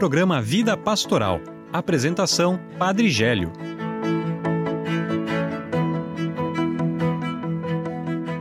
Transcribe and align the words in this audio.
programa 0.00 0.40
Vida 0.40 0.78
Pastoral. 0.78 1.42
Apresentação: 1.70 2.58
Padre 2.78 3.10
Gélio. 3.10 3.52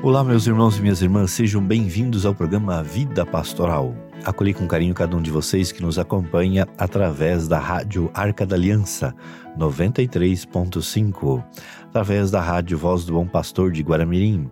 Olá, 0.02 0.24
meus 0.24 0.48
irmãos 0.48 0.78
e 0.78 0.82
minhas 0.82 1.02
irmãs, 1.02 1.32
sejam 1.32 1.62
bem-vindos 1.62 2.26
ao 2.26 2.34
programa 2.34 2.82
Vida 2.82 3.26
Pastoral. 3.26 3.94
Acolhi 4.24 4.54
com 4.54 4.66
carinho 4.66 4.94
cada 4.94 5.18
um 5.18 5.22
de 5.22 5.30
vocês 5.30 5.70
que 5.74 5.82
nos 5.82 6.00
acompanha 6.00 6.66
através 6.78 7.46
da 7.46 7.60
rádio 7.60 8.10
Arca 8.14 8.46
da 8.46 8.56
Aliança 8.56 9.14
93.5, 9.58 11.44
através 11.90 12.32
da 12.32 12.40
rádio 12.40 12.78
Voz 12.78 13.04
do 13.04 13.12
Bom 13.12 13.28
Pastor 13.28 13.70
de 13.74 13.84
Guaramirim 13.84 14.50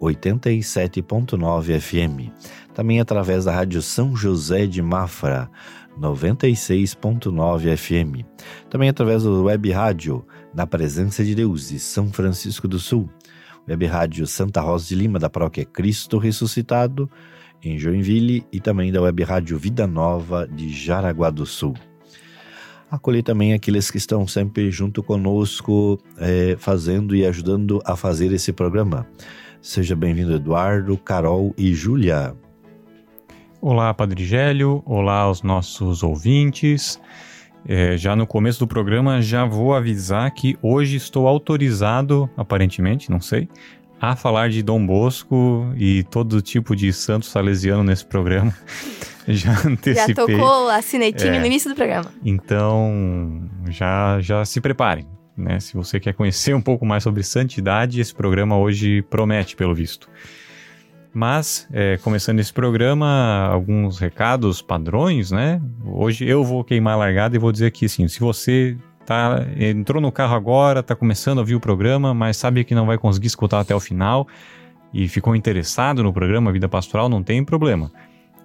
87.9 0.00 1.80
FM, 1.80 2.30
também 2.72 3.00
através 3.00 3.44
da 3.44 3.52
rádio 3.52 3.82
São 3.82 4.14
José 4.14 4.66
de 4.66 4.80
Mafra 4.80 5.50
96.9 6.00 7.76
FM, 7.76 8.24
também 8.68 8.88
através 8.88 9.22
do 9.22 9.44
web 9.44 9.70
rádio 9.70 10.24
Na 10.52 10.66
Presença 10.66 11.24
de 11.24 11.34
Deus 11.34 11.68
de 11.68 11.78
São 11.78 12.12
Francisco 12.12 12.66
do 12.66 12.78
Sul, 12.78 13.08
web 13.68 13.86
rádio 13.86 14.26
Santa 14.26 14.60
Rosa 14.60 14.88
de 14.88 14.94
Lima 14.94 15.18
da 15.18 15.30
paróquia 15.30 15.64
Cristo 15.64 16.18
Ressuscitado 16.18 17.08
em 17.62 17.78
Joinville 17.78 18.44
e 18.52 18.60
também 18.60 18.92
da 18.92 19.00
web 19.00 19.22
rádio 19.22 19.58
Vida 19.58 19.86
Nova 19.86 20.46
de 20.46 20.68
Jaraguá 20.68 21.30
do 21.30 21.46
Sul. 21.46 21.74
Acolher 22.90 23.22
também 23.22 23.54
aqueles 23.54 23.90
que 23.90 23.96
estão 23.96 24.26
sempre 24.26 24.70
junto 24.70 25.02
conosco, 25.02 25.98
é, 26.18 26.56
fazendo 26.58 27.16
e 27.16 27.24
ajudando 27.24 27.80
a 27.84 27.96
fazer 27.96 28.32
esse 28.32 28.52
programa. 28.52 29.06
Seja 29.60 29.96
bem-vindo, 29.96 30.34
Eduardo, 30.34 30.96
Carol 30.98 31.54
e 31.56 31.72
Júlia. 31.72 32.36
Olá, 33.66 33.94
Padre 33.94 34.22
Gélio. 34.22 34.82
Olá 34.84 35.20
aos 35.20 35.42
nossos 35.42 36.02
ouvintes. 36.02 37.00
É, 37.66 37.96
já 37.96 38.14
no 38.14 38.26
começo 38.26 38.58
do 38.58 38.66
programa, 38.66 39.22
já 39.22 39.46
vou 39.46 39.74
avisar 39.74 40.30
que 40.32 40.58
hoje 40.60 40.96
estou 40.96 41.26
autorizado, 41.26 42.28
aparentemente, 42.36 43.10
não 43.10 43.22
sei, 43.22 43.48
a 43.98 44.14
falar 44.14 44.50
de 44.50 44.62
Dom 44.62 44.84
Bosco 44.84 45.72
e 45.78 46.02
todo 46.10 46.42
tipo 46.42 46.76
de 46.76 46.92
santo 46.92 47.24
salesiano 47.24 47.82
nesse 47.82 48.04
programa. 48.04 48.54
já 49.26 49.52
antecipei. 49.66 49.94
Já 49.94 50.14
tocou 50.14 50.68
a 50.68 50.82
sinetinha 50.82 51.32
é, 51.32 51.40
no 51.40 51.46
início 51.46 51.70
do 51.70 51.74
programa. 51.74 52.12
Então, 52.22 53.48
já, 53.70 54.20
já 54.20 54.44
se 54.44 54.60
preparem. 54.60 55.06
Né? 55.34 55.58
Se 55.58 55.72
você 55.72 55.98
quer 55.98 56.12
conhecer 56.12 56.54
um 56.54 56.60
pouco 56.60 56.84
mais 56.84 57.02
sobre 57.02 57.22
santidade, 57.22 57.98
esse 57.98 58.14
programa 58.14 58.58
hoje 58.58 59.00
promete, 59.08 59.56
pelo 59.56 59.74
visto. 59.74 60.06
Mas, 61.14 61.68
é, 61.72 61.96
começando 61.98 62.40
esse 62.40 62.52
programa, 62.52 63.48
alguns 63.52 64.00
recados 64.00 64.60
padrões, 64.60 65.30
né? 65.30 65.62
Hoje 65.86 66.26
eu 66.26 66.42
vou 66.42 66.64
queimar 66.64 66.94
a 66.94 66.96
largada 66.96 67.36
e 67.36 67.38
vou 67.38 67.52
dizer 67.52 67.70
que, 67.70 67.86
assim, 67.86 68.08
se 68.08 68.18
você 68.18 68.76
tá, 69.06 69.46
entrou 69.56 70.02
no 70.02 70.10
carro 70.10 70.34
agora, 70.34 70.80
está 70.80 70.96
começando 70.96 71.38
a 71.38 71.42
ouvir 71.42 71.54
o 71.54 71.60
programa, 71.60 72.12
mas 72.12 72.36
sabe 72.36 72.64
que 72.64 72.74
não 72.74 72.84
vai 72.84 72.98
conseguir 72.98 73.28
escutar 73.28 73.60
até 73.60 73.72
o 73.72 73.78
final 73.78 74.26
e 74.92 75.06
ficou 75.06 75.36
interessado 75.36 76.02
no 76.02 76.12
programa 76.12 76.50
Vida 76.50 76.68
Pastoral, 76.68 77.08
não 77.08 77.22
tem 77.22 77.44
problema. 77.44 77.92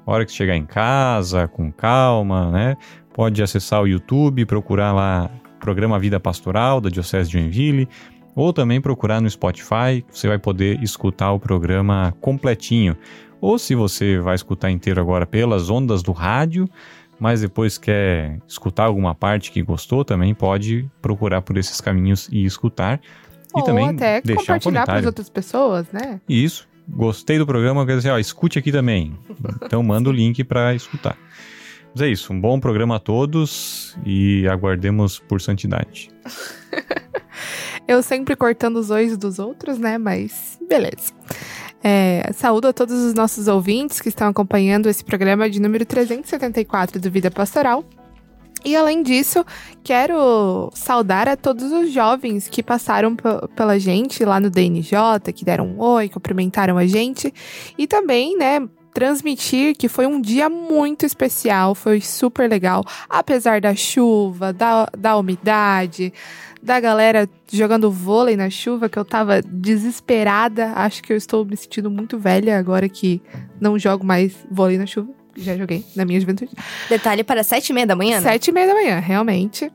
A 0.05 0.11
hora 0.11 0.23
que 0.23 0.31
chegar 0.31 0.55
em 0.55 0.65
casa, 0.65 1.47
com 1.47 1.71
calma, 1.71 2.51
né? 2.51 2.77
Pode 3.13 3.41
acessar 3.41 3.81
o 3.81 3.87
YouTube, 3.87 4.45
procurar 4.45 4.91
lá 4.91 5.29
programa 5.59 5.97
Vida 5.97 6.19
Pastoral 6.19 6.79
da 6.79 6.89
Diocese 6.89 7.31
de 7.31 7.39
Joinville, 7.39 7.89
ou 8.35 8.53
também 8.53 8.79
procurar 8.79 9.21
no 9.21 9.29
Spotify, 9.29 10.03
você 10.11 10.27
vai 10.27 10.37
poder 10.37 10.81
escutar 10.81 11.31
o 11.31 11.39
programa 11.39 12.15
completinho. 12.21 12.95
Ou 13.41 13.57
se 13.57 13.75
você 13.75 14.19
vai 14.19 14.35
escutar 14.35 14.69
inteiro 14.69 14.99
agora 14.99 15.25
pelas 15.25 15.69
ondas 15.69 16.03
do 16.03 16.11
rádio, 16.11 16.69
mas 17.19 17.41
depois 17.41 17.77
quer 17.77 18.39
escutar 18.47 18.85
alguma 18.85 19.13
parte 19.13 19.51
que 19.51 19.61
gostou, 19.61 20.05
também 20.05 20.33
pode 20.33 20.89
procurar 21.01 21.41
por 21.41 21.57
esses 21.57 21.81
caminhos 21.81 22.29
e 22.31 22.45
escutar. 22.45 22.99
Ou 23.53 23.61
e 23.61 23.65
também 23.65 23.89
até 23.89 24.21
deixar 24.21 24.41
compartilhar 24.53 24.83
um 24.83 24.85
para 24.85 24.99
as 24.99 25.05
outras 25.05 25.29
pessoas, 25.29 25.87
né? 25.91 26.21
Isso. 26.27 26.67
Gostei 26.87 27.37
do 27.37 27.45
programa, 27.45 27.85
quer 27.85 27.97
dizer, 27.97 28.09
ó, 28.09 28.17
escute 28.17 28.57
aqui 28.57 28.71
também. 28.71 29.17
Então 29.63 29.83
manda 29.83 30.09
o 30.09 30.11
link 30.11 30.43
para 30.43 30.73
escutar. 30.73 31.17
Mas 31.93 32.01
é 32.01 32.07
isso, 32.07 32.31
um 32.31 32.39
bom 32.39 32.59
programa 32.59 32.95
a 32.95 32.99
todos 32.99 33.97
e 34.05 34.47
aguardemos 34.47 35.19
por 35.19 35.41
santidade. 35.41 36.09
Eu 37.89 38.03
sempre 38.03 38.35
cortando 38.35 38.75
os 38.75 38.91
olhos 38.91 39.17
dos 39.17 39.39
outros, 39.39 39.79
né? 39.79 39.97
Mas 39.97 40.59
beleza. 40.69 41.11
É, 41.83 42.29
saúdo 42.35 42.67
a 42.67 42.73
todos 42.73 42.93
os 43.03 43.15
nossos 43.15 43.47
ouvintes 43.47 43.99
que 43.99 44.09
estão 44.09 44.27
acompanhando 44.27 44.87
esse 44.87 45.03
programa 45.03 45.49
de 45.49 45.59
número 45.59 45.83
374 45.83 47.01
do 47.01 47.09
Vida 47.09 47.31
Pastoral. 47.31 47.83
E 48.63 48.75
além 48.75 49.01
disso, 49.01 49.43
quero 49.83 50.69
saudar 50.75 51.27
a 51.27 51.35
todos 51.35 51.71
os 51.71 51.91
jovens 51.91 52.47
que 52.47 52.61
passaram 52.61 53.17
pela 53.55 53.79
gente 53.79 54.23
lá 54.23 54.39
no 54.39 54.51
DNJ, 54.51 55.33
que 55.33 55.43
deram 55.43 55.65
um 55.65 55.81
oi, 55.81 56.09
cumprimentaram 56.09 56.77
a 56.77 56.85
gente. 56.85 57.33
E 57.75 57.87
também, 57.87 58.37
né, 58.37 58.69
transmitir 58.93 59.75
que 59.75 59.87
foi 59.87 60.05
um 60.05 60.19
dia 60.19 60.49
muito 60.49 61.05
especial, 61.05 61.73
foi 61.73 62.01
super 62.01 62.49
legal, 62.49 62.83
apesar 63.09 63.61
da 63.61 63.73
chuva, 63.73 64.51
da, 64.51 64.89
da 64.97 65.17
umidade, 65.17 66.13
da 66.61 66.79
galera 66.79 67.29
jogando 67.51 67.91
vôlei 67.91 68.35
na 68.35 68.49
chuva, 68.49 68.89
que 68.89 68.99
eu 68.99 69.05
tava 69.05 69.41
desesperada. 69.41 70.73
Acho 70.75 71.01
que 71.01 71.13
eu 71.13 71.17
estou 71.17 71.45
me 71.45 71.55
sentindo 71.55 71.89
muito 71.89 72.17
velha 72.17 72.57
agora 72.57 72.87
que 72.89 73.21
não 73.59 73.79
jogo 73.79 74.05
mais 74.05 74.33
vôlei 74.51 74.77
na 74.77 74.85
chuva. 74.85 75.09
Já 75.35 75.55
joguei 75.55 75.85
na 75.95 76.03
minha 76.05 76.19
juventude. 76.19 76.51
Detalhe 76.89 77.23
para 77.23 77.43
sete 77.43 77.69
e 77.69 77.73
meia 77.73 77.87
da 77.87 77.95
manhã, 77.95 78.17
né? 78.19 78.29
Sete 78.31 78.49
e 78.49 78.51
meia 78.51 78.67
da 78.67 78.73
manhã, 78.73 78.99
realmente. 78.99 79.71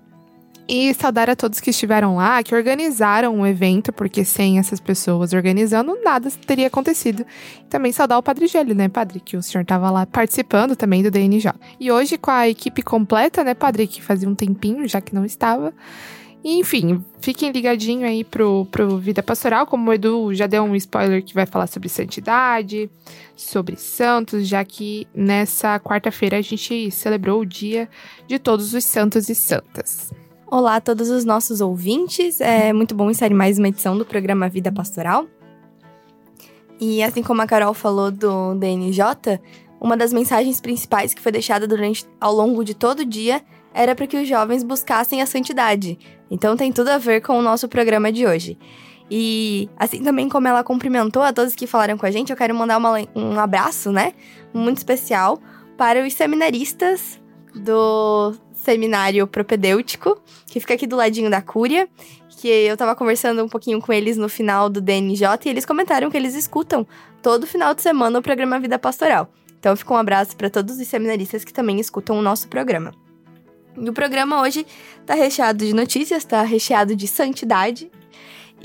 E 0.67 0.95
saudar 0.95 1.29
a 1.29 1.37
todos 1.37 1.61
que 1.61 1.71
estiveram 1.71 2.17
lá, 2.17 2.43
que 2.43 2.55
organizaram 2.55 3.39
o 3.39 3.47
evento, 3.47 3.93
porque 3.93 4.25
sem 4.25 4.59
essas 4.59 4.81
pessoas 4.81 5.35
organizando, 5.35 5.99
nada 6.03 6.31
teria 6.47 6.69
acontecido. 6.69 7.25
E 7.61 7.65
também 7.65 7.93
saudar 7.93 8.19
o 8.19 8.23
Padre 8.23 8.47
Gélio, 8.47 8.75
né, 8.75 8.89
Padre? 8.89 9.21
Que 9.21 9.37
o 9.37 9.43
senhor 9.43 9.63
estava 9.63 9.91
lá 9.91 10.07
participando 10.07 10.75
também 10.75 11.03
do 11.03 11.11
DNJ. 11.11 11.53
E 11.79 11.93
hoje, 11.93 12.17
com 12.17 12.31
a 12.31 12.49
equipe 12.49 12.83
completa, 12.83 13.45
né, 13.45 13.53
Padre? 13.53 13.87
Que 13.87 14.03
fazia 14.03 14.29
um 14.29 14.35
tempinho 14.35 14.89
já 14.89 15.03
que 15.03 15.15
não 15.15 15.27
estava. 15.27 15.73
E, 16.45 16.59
enfim, 16.59 17.03
fiquem 17.21 17.51
ligadinho 17.51 18.07
aí 18.07 18.23
pro, 18.23 18.67
pro 18.71 18.99
Vida 18.99 19.23
Pastoral, 19.23 19.67
como 19.67 19.89
o 19.89 19.95
Edu 19.95 20.35
já 20.35 20.47
deu 20.47 20.63
um 20.63 20.77
spoiler 20.77 21.25
que 21.25 21.33
vai 21.33 21.47
falar 21.47 21.67
sobre 21.67 21.89
santidade, 21.89 22.91
sobre 23.35 23.77
santos, 23.77 24.47
já 24.47 24.63
que 24.63 25.09
nessa 25.15 25.81
quarta-feira 25.81 26.37
a 26.37 26.43
gente 26.43 26.91
celebrou 26.91 27.41
o 27.41 27.47
dia 27.47 27.89
de 28.27 28.39
todos 28.39 28.75
os 28.75 28.85
santos 28.85 29.31
e 29.31 29.35
santas. 29.35 30.13
Olá 30.47 30.77
a 30.77 30.81
todos 30.83 31.09
os 31.09 31.25
nossos 31.25 31.63
ouvintes, 31.63 32.43
é 32.43 32.75
muito 32.75 32.95
bom 32.95 33.11
estar 33.11 33.31
em 33.31 33.35
mais 33.35 33.59
uma 33.59 33.69
edição 33.69 33.97
do 33.97 34.05
programa 34.05 34.47
Vida 34.47 34.71
Pastoral. 34.71 35.27
E 36.79 37.03
assim 37.03 37.23
como 37.23 37.41
a 37.41 37.47
Carol 37.47 37.73
falou 37.73 38.11
do 38.11 38.55
DNJ, 38.57 39.41
uma 39.81 39.97
das 39.97 40.13
mensagens 40.13 40.61
principais 40.61 41.15
que 41.15 41.23
foi 41.23 41.33
deixada 41.33 41.67
durante 41.67 42.05
ao 42.21 42.35
longo 42.35 42.63
de 42.63 42.75
todo 42.75 43.01
o 43.01 43.07
dia 43.07 43.41
era 43.75 43.95
para 43.95 44.07
que 44.07 44.17
os 44.17 44.29
jovens 44.29 44.63
buscassem 44.63 45.21
a 45.21 45.27
santidade. 45.27 45.99
Então 46.31 46.57
tem 46.57 46.73
tudo 46.73 46.89
a 46.89 46.99
ver 46.99 47.21
com 47.21 47.39
o 47.39 47.43
nosso 47.43 47.69
programa 47.69 48.11
de 48.11 48.27
hoje. 48.27 48.59
E 49.11 49.69
assim 49.77 50.03
também 50.03 50.29
como 50.29 50.49
ela 50.49 50.65
cumprimentou 50.65 51.23
a 51.23 51.33
todos 51.33 51.55
que 51.55 51.67
falaram 51.67 51.99
com 51.99 52.07
a 52.07 52.11
gente, 52.11 52.31
eu 52.31 52.37
quero 52.37 52.55
mandar 52.55 52.79
uma, 52.79 52.95
um 53.15 53.39
abraço, 53.39 53.93
né, 53.93 54.15
muito 54.53 54.79
especial 54.79 55.39
para 55.77 56.05
os 56.05 56.15
seminaristas 56.15 57.21
do 57.55 58.35
seminário 58.53 59.27
propedêutico, 59.27 60.21
que 60.47 60.59
fica 60.59 60.75
aqui 60.75 60.87
do 60.87 60.97
ladinho 60.97 61.31
da 61.31 61.43
Cúria, 61.43 61.89
que 62.39 62.49
eu 62.49 62.77
tava 62.77 62.97
conversando 62.97 63.45
um 63.45 63.49
pouquinho 63.49 63.81
com 63.81 63.93
eles 63.93 64.17
no 64.17 64.29
final 64.29 64.69
do 64.69 64.81
DNJ 64.81 65.27
e 65.45 65.49
eles 65.49 65.65
comentaram 65.65 66.11
que 66.11 66.17
eles 66.17 66.35
escutam 66.35 66.87
todo 67.23 67.47
final 67.47 67.75
de 67.75 67.83
semana 67.83 68.19
o 68.19 68.23
programa 68.23 68.59
Vida 68.59 68.79
Pastoral. 68.79 69.31
Então 69.59 69.77
fica 69.77 69.95
um 69.95 69.97
abraço 69.97 70.37
para 70.37 70.51
todos 70.51 70.79
os 70.79 70.89
seminaristas 70.89 71.45
que 71.45 71.53
também 71.53 71.79
escutam 71.81 72.19
o 72.19 72.23
nosso 72.23 72.49
programa. 72.49 72.93
E 73.77 73.89
o 73.89 73.93
programa 73.93 74.41
hoje 74.41 74.67
tá 75.05 75.15
recheado 75.15 75.65
de 75.65 75.75
notícias, 75.75 76.25
tá 76.25 76.43
recheado 76.43 76.95
de 76.95 77.07
santidade, 77.09 77.91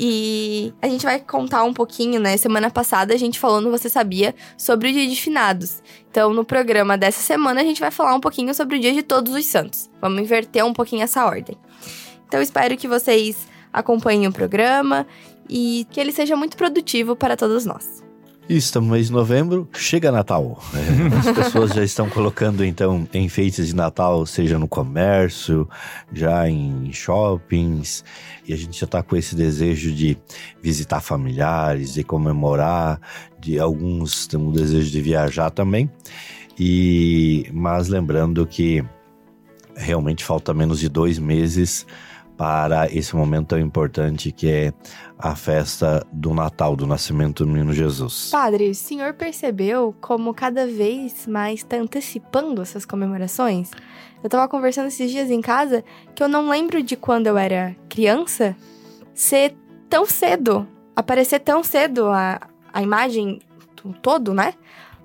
e 0.02 0.74
a 0.82 0.88
gente 0.88 1.04
vai 1.04 1.20
contar 1.20 1.66
um 1.66 1.74
pouquinho, 1.74 2.22
né? 2.22 2.38
Semana 2.38 2.72
passada 2.72 3.14
a 3.14 3.18
gente 3.18 3.38
falou 3.38 3.60
no 3.60 3.70
Você 3.70 3.90
Sabia 3.90 4.34
sobre 4.58 4.88
o 4.88 4.94
Dia 4.94 5.06
de 5.06 5.16
Finados. 5.18 5.84
Então, 6.10 6.34
no 6.34 6.46
programa 6.46 6.98
dessa 6.98 7.20
semana, 7.20 7.60
a 7.60 7.64
gente 7.66 7.82
vai 7.82 7.92
falar 7.92 8.16
um 8.16 8.20
pouquinho 8.22 8.54
sobre 8.56 8.78
o 8.78 8.80
Dia 8.80 8.94
de 8.94 9.04
Todos 9.04 9.34
os 9.34 9.46
Santos. 9.46 9.90
Vamos 10.00 10.22
inverter 10.22 10.66
um 10.66 10.72
pouquinho 10.72 11.04
essa 11.04 11.26
ordem. 11.26 11.58
Então, 12.26 12.42
espero 12.42 12.78
que 12.78 12.88
vocês 12.88 13.46
acompanhem 13.74 14.26
o 14.26 14.32
programa 14.32 15.06
e 15.50 15.86
que 15.92 16.00
ele 16.00 16.14
seja 16.14 16.34
muito 16.38 16.56
produtivo 16.56 17.14
para 17.14 17.36
todos 17.36 17.66
nós. 17.66 18.09
Estamos 18.50 18.88
no 18.88 18.96
mês 18.96 19.06
de 19.06 19.14
novembro, 19.14 19.70
chega 19.76 20.12
Natal. 20.12 20.60
É, 20.74 21.18
as 21.20 21.30
pessoas 21.38 21.70
já 21.70 21.84
estão 21.84 22.10
colocando 22.10 22.66
então 22.66 23.08
enfeites 23.14 23.68
de 23.68 23.76
Natal, 23.76 24.26
seja 24.26 24.58
no 24.58 24.68
comércio, 24.68 25.70
já 26.12 26.50
em 26.50 26.92
shoppings, 26.92 28.04
e 28.48 28.52
a 28.52 28.58
gente 28.58 28.80
já 28.80 28.86
está 28.86 29.04
com 29.04 29.16
esse 29.16 29.36
desejo 29.36 29.92
de 29.94 30.18
visitar 30.64 31.00
familiares, 31.00 31.94
de 31.94 32.04
comemorar, 32.04 33.00
de 33.40 33.60
alguns 33.60 34.26
têm 34.26 34.40
um 34.40 34.52
desejo 34.52 34.90
de 34.90 35.00
viajar 35.00 35.52
também. 35.52 35.88
E 36.58 37.48
mas 37.54 37.88
lembrando 37.88 38.48
que 38.48 38.84
realmente 39.76 40.24
falta 40.26 40.56
menos 40.56 40.80
de 40.80 40.90
dois 40.90 41.20
meses 41.20 41.86
para 42.40 42.88
esse 42.90 43.14
momento 43.18 43.48
tão 43.48 43.60
importante 43.60 44.32
que 44.32 44.50
é 44.50 44.74
a 45.18 45.36
festa 45.36 46.08
do 46.10 46.34
Natal, 46.34 46.74
do 46.74 46.88
nascimento 46.88 47.44
do 47.44 47.52
menino 47.52 47.74
Jesus. 47.74 48.30
Padre, 48.32 48.70
o 48.70 48.76
senhor 48.76 49.14
percebeu 49.14 49.94
como 50.00 50.34
cada 50.34 50.66
vez 50.66 51.28
mais 51.28 51.60
está 51.60 51.76
antecipando 51.76 52.62
essas 52.62 52.86
comemorações? 52.86 53.72
Eu 54.24 54.30
tava 54.30 54.48
conversando 54.48 54.88
esses 54.88 55.12
dias 55.12 55.30
em 55.30 55.42
casa 55.42 55.84
que 56.16 56.24
eu 56.24 56.30
não 56.30 56.50
lembro 56.50 56.82
de 56.82 56.96
quando 56.96 57.28
eu 57.28 57.38
era 57.38 57.76
criança 57.90 58.56
ser 59.14 59.54
tão 59.90 60.06
cedo, 60.06 60.66
aparecer 60.96 61.40
tão 61.40 61.62
cedo 61.62 62.06
a, 62.06 62.40
a 62.72 62.82
imagem 62.82 63.42
todo, 64.02 64.34
né? 64.34 64.54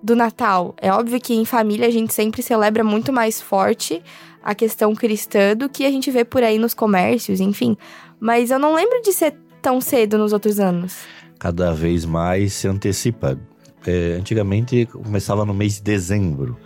Do 0.01 0.15
Natal. 0.15 0.73
É 0.81 0.93
óbvio 0.93 1.21
que 1.21 1.35
em 1.35 1.45
família 1.45 1.89
a 1.89 1.91
gente 1.91 2.15
sempre 2.15 2.45
celebra 2.45 2.85
muito 2.85 3.13
mais 3.13 3.43
forte 3.43 4.01
a 4.44 4.55
questão 4.55 4.94
cristã 4.94 5.56
do 5.56 5.70
que 5.70 5.87
a 5.87 5.91
gente 5.91 6.11
vê 6.11 6.23
por 6.23 6.43
aí 6.43 6.58
nos 6.58 6.75
comércios, 6.75 7.41
enfim. 7.41 7.76
Mas 8.20 8.50
eu 8.50 8.58
não 8.58 8.75
lembro 8.75 9.00
de 9.00 9.11
ser 9.11 9.35
tão 9.62 9.81
cedo 9.81 10.19
nos 10.19 10.35
outros 10.35 10.61
anos. 10.61 10.99
Cada 11.38 11.73
vez 11.73 12.05
mais 12.05 12.52
se 12.52 12.69
antecipa. 12.69 13.41
É, 13.87 14.17
antigamente 14.19 14.87
começava 14.87 15.44
no 15.44 15.55
mês 15.55 15.76
de 15.76 15.82
dezembro. 15.82 16.58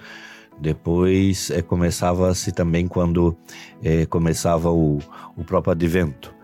Depois 0.60 1.50
é, 1.50 1.62
começava-se 1.62 2.50
também 2.50 2.88
quando 2.88 3.36
é, 3.82 4.06
começava 4.06 4.70
o, 4.70 4.98
o 5.36 5.44
próprio 5.44 5.72
advento. 5.72 6.34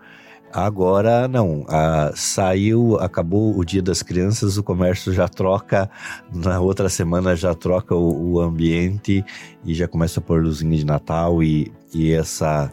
Agora 0.55 1.27
não, 1.27 1.65
ah, 1.67 2.13
saiu, 2.15 2.97
acabou 3.01 3.59
o 3.59 3.65
Dia 3.65 3.81
das 3.81 4.01
Crianças, 4.01 4.57
o 4.57 4.63
comércio 4.63 5.11
já 5.11 5.27
troca, 5.27 5.89
na 6.33 6.61
outra 6.61 6.87
semana 6.87 7.35
já 7.35 7.53
troca 7.53 7.93
o, 7.93 8.35
o 8.35 8.39
ambiente 8.39 9.21
e 9.65 9.73
já 9.73 9.85
começa 9.85 10.21
a 10.21 10.23
pôr 10.23 10.41
luzinha 10.41 10.77
de 10.77 10.85
Natal 10.85 11.43
e, 11.43 11.73
e 11.93 12.13
essa 12.13 12.71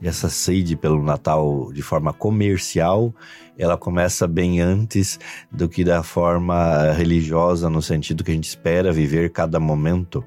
essa 0.00 0.28
sede 0.28 0.76
pelo 0.76 1.02
Natal 1.02 1.72
de 1.72 1.82
forma 1.82 2.12
comercial, 2.12 3.12
ela 3.58 3.76
começa 3.76 4.28
bem 4.28 4.60
antes 4.60 5.18
do 5.50 5.68
que 5.68 5.82
da 5.82 6.04
forma 6.04 6.92
religiosa, 6.92 7.68
no 7.68 7.82
sentido 7.82 8.22
que 8.22 8.30
a 8.30 8.34
gente 8.34 8.48
espera 8.48 8.92
viver 8.92 9.32
cada 9.32 9.58
momento. 9.58 10.22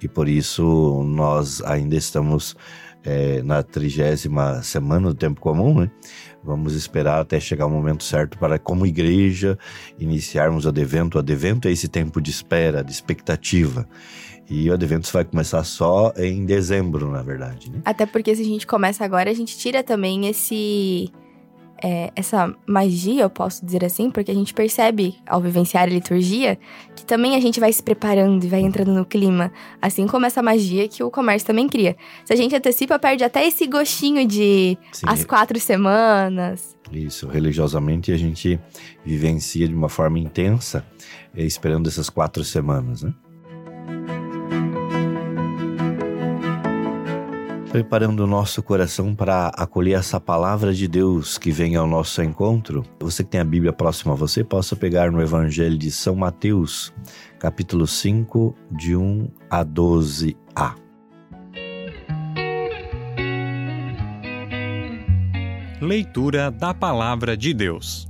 E 0.00 0.08
por 0.08 0.26
isso 0.26 1.02
nós 1.04 1.60
ainda 1.62 1.96
estamos 1.96 2.56
é, 3.06 3.40
na 3.42 3.62
trigésima 3.62 4.62
semana 4.62 5.08
do 5.08 5.14
tempo 5.14 5.40
comum, 5.40 5.80
né? 5.80 5.90
Vamos 6.46 6.74
esperar 6.74 7.20
até 7.20 7.40
chegar 7.40 7.66
o 7.66 7.70
momento 7.70 8.04
certo 8.04 8.38
para, 8.38 8.58
como 8.58 8.86
igreja, 8.86 9.58
iniciarmos 9.98 10.64
o 10.64 10.68
advento. 10.68 11.18
O 11.18 11.20
advento 11.20 11.66
é 11.66 11.72
esse 11.72 11.88
tempo 11.88 12.20
de 12.20 12.30
espera, 12.30 12.84
de 12.84 12.92
expectativa. 12.92 13.88
E 14.48 14.70
o 14.70 14.74
advento 14.74 15.10
vai 15.12 15.24
começar 15.24 15.64
só 15.64 16.12
em 16.16 16.46
dezembro, 16.46 17.10
na 17.10 17.20
verdade. 17.20 17.68
Né? 17.68 17.80
Até 17.84 18.06
porque 18.06 18.34
se 18.34 18.42
a 18.42 18.44
gente 18.44 18.66
começa 18.66 19.04
agora, 19.04 19.28
a 19.28 19.34
gente 19.34 19.58
tira 19.58 19.82
também 19.82 20.28
esse 20.28 21.10
é, 21.82 22.10
essa 22.16 22.54
magia, 22.66 23.22
eu 23.22 23.30
posso 23.30 23.64
dizer 23.64 23.84
assim, 23.84 24.10
porque 24.10 24.30
a 24.30 24.34
gente 24.34 24.54
percebe 24.54 25.16
ao 25.26 25.40
vivenciar 25.40 25.82
a 25.82 25.86
liturgia 25.86 26.58
que 26.94 27.04
também 27.04 27.36
a 27.36 27.40
gente 27.40 27.60
vai 27.60 27.72
se 27.72 27.82
preparando 27.82 28.44
e 28.44 28.48
vai 28.48 28.60
entrando 28.60 28.92
no 28.92 29.04
clima, 29.04 29.52
assim 29.80 30.06
como 30.06 30.26
essa 30.26 30.42
magia 30.42 30.88
que 30.88 31.02
o 31.02 31.10
comércio 31.10 31.46
também 31.46 31.68
cria. 31.68 31.96
Se 32.24 32.32
a 32.32 32.36
gente 32.36 32.54
antecipa, 32.54 32.98
perde 32.98 33.24
até 33.24 33.46
esse 33.46 33.66
gostinho 33.66 34.26
de 34.26 34.76
Sim. 34.92 35.06
as 35.06 35.24
quatro 35.24 35.58
semanas. 35.60 36.76
Isso, 36.90 37.28
religiosamente 37.28 38.12
a 38.12 38.16
gente 38.16 38.58
vivencia 39.04 39.66
de 39.66 39.74
uma 39.74 39.88
forma 39.88 40.18
intensa, 40.18 40.86
é, 41.36 41.42
esperando 41.42 41.88
essas 41.88 42.08
quatro 42.08 42.44
semanas, 42.44 43.02
né? 43.02 43.12
Preparando 47.76 48.20
o 48.20 48.26
nosso 48.26 48.62
coração 48.62 49.14
para 49.14 49.48
acolher 49.48 49.98
essa 49.98 50.18
palavra 50.18 50.72
de 50.72 50.88
Deus 50.88 51.36
que 51.36 51.50
vem 51.50 51.76
ao 51.76 51.86
nosso 51.86 52.22
encontro, 52.22 52.82
você 52.98 53.22
que 53.22 53.28
tem 53.28 53.38
a 53.38 53.44
Bíblia 53.44 53.70
próxima 53.70 54.14
a 54.14 54.16
você, 54.16 54.42
possa 54.42 54.74
pegar 54.74 55.12
no 55.12 55.20
Evangelho 55.20 55.76
de 55.76 55.90
São 55.90 56.16
Mateus, 56.16 56.90
capítulo 57.38 57.86
5, 57.86 58.56
de 58.70 58.96
1 58.96 59.28
a 59.50 59.62
12a. 59.62 60.74
Leitura 65.78 66.50
da 66.50 66.72
Palavra 66.72 67.36
de 67.36 67.52
Deus. 67.52 68.05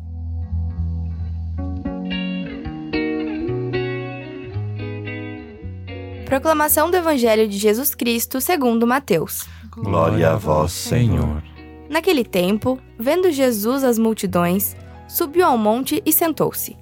Proclamação 6.26 6.90
do 6.90 6.96
Evangelho 6.96 7.46
de 7.46 7.56
Jesus 7.56 7.94
Cristo 7.94 8.40
segundo 8.40 8.84
Mateus. 8.84 9.46
Glória 9.70 10.32
a 10.32 10.36
vós, 10.36 10.72
Senhor. 10.72 11.40
Naquele 11.88 12.24
tempo, 12.24 12.80
vendo 12.98 13.30
Jesus 13.30 13.84
as 13.84 13.96
multidões, 13.96 14.74
subiu 15.06 15.46
ao 15.46 15.56
monte 15.56 16.02
e 16.04 16.12
sentou-se. 16.12 16.76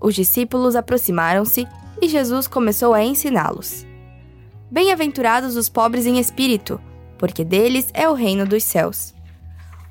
Os 0.00 0.14
discípulos 0.14 0.76
aproximaram-se 0.76 1.66
e 2.00 2.08
Jesus 2.08 2.46
começou 2.46 2.94
a 2.94 3.02
ensiná-los. 3.02 3.84
Bem-aventurados 4.70 5.56
os 5.56 5.68
pobres 5.68 6.06
em 6.06 6.20
espírito, 6.20 6.80
porque 7.18 7.44
deles 7.44 7.90
é 7.94 8.08
o 8.08 8.14
reino 8.14 8.46
dos 8.46 8.62
céus. 8.62 9.12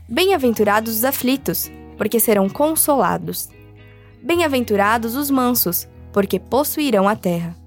Bem-aventurados 0.08 0.96
os 0.96 1.04
aflitos, 1.04 1.70
porque 1.98 2.22
serão 2.22 2.48
consolados. 2.48 3.50
Bem-aventurados 4.24 5.16
os 5.18 5.30
mansos, 5.30 5.90
porque 6.14 6.40
possuirão 6.40 7.10
a 7.10 7.18
terra. 7.18 7.63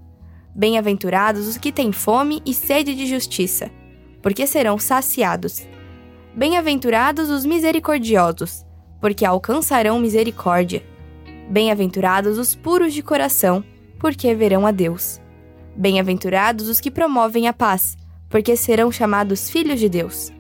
Bem-aventurados 0.59 1.47
os 1.47 1.59
que 1.59 1.71
têm 1.71 1.93
fome 1.93 2.41
e 2.47 2.55
sede 2.55 2.95
de 2.95 3.05
justiça, 3.05 3.71
porque 4.23 4.47
serão 4.47 4.79
saciados. 4.79 5.67
Bem-aventurados 6.35 7.29
os 7.29 7.45
misericordiosos, 7.45 8.65
porque 8.99 9.27
alcançarão 9.27 9.99
misericórdia. 9.99 10.83
Bem-aventurados 11.51 12.39
os 12.39 12.55
puros 12.55 12.95
de 12.95 13.03
coração, 13.03 13.63
porque 14.01 14.35
verão 14.35 14.67
a 14.67 14.71
Deus. 14.71 15.21
Bem-aventurados 15.77 16.71
os 16.71 16.81
que 16.81 16.91
promovem 16.91 17.47
a 17.49 17.53
paz, 17.53 17.95
porque 18.31 18.57
serão 18.57 18.91
chamados 18.91 19.51
filhos 19.51 19.79
de 19.79 19.91
Deus. 19.91 20.33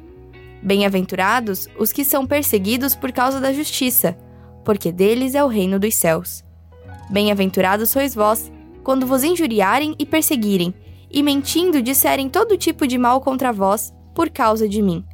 Bem-aventurados 0.62 1.68
os 1.78 1.92
que 1.92 2.06
são 2.06 2.26
perseguidos 2.26 2.96
por 2.96 3.12
causa 3.12 3.38
da 3.38 3.52
justiça, 3.52 4.16
porque 4.64 4.90
deles 4.90 5.34
é 5.34 5.44
o 5.44 5.48
reino 5.48 5.78
dos 5.78 5.94
céus. 5.94 6.42
Bem-aventurados 7.10 7.90
sois 7.90 8.14
vós, 8.14 8.50
quando 8.86 9.04
vos 9.04 9.24
injuriarem 9.24 9.96
e 9.98 10.06
perseguirem, 10.06 10.72
e 11.10 11.20
mentindo 11.20 11.82
disserem 11.82 12.28
todo 12.28 12.56
tipo 12.56 12.86
de 12.86 12.96
mal 12.96 13.20
contra 13.20 13.52
vós 13.52 13.92
por 14.14 14.30
causa 14.30 14.68
de 14.68 14.80
mim. 14.80 15.04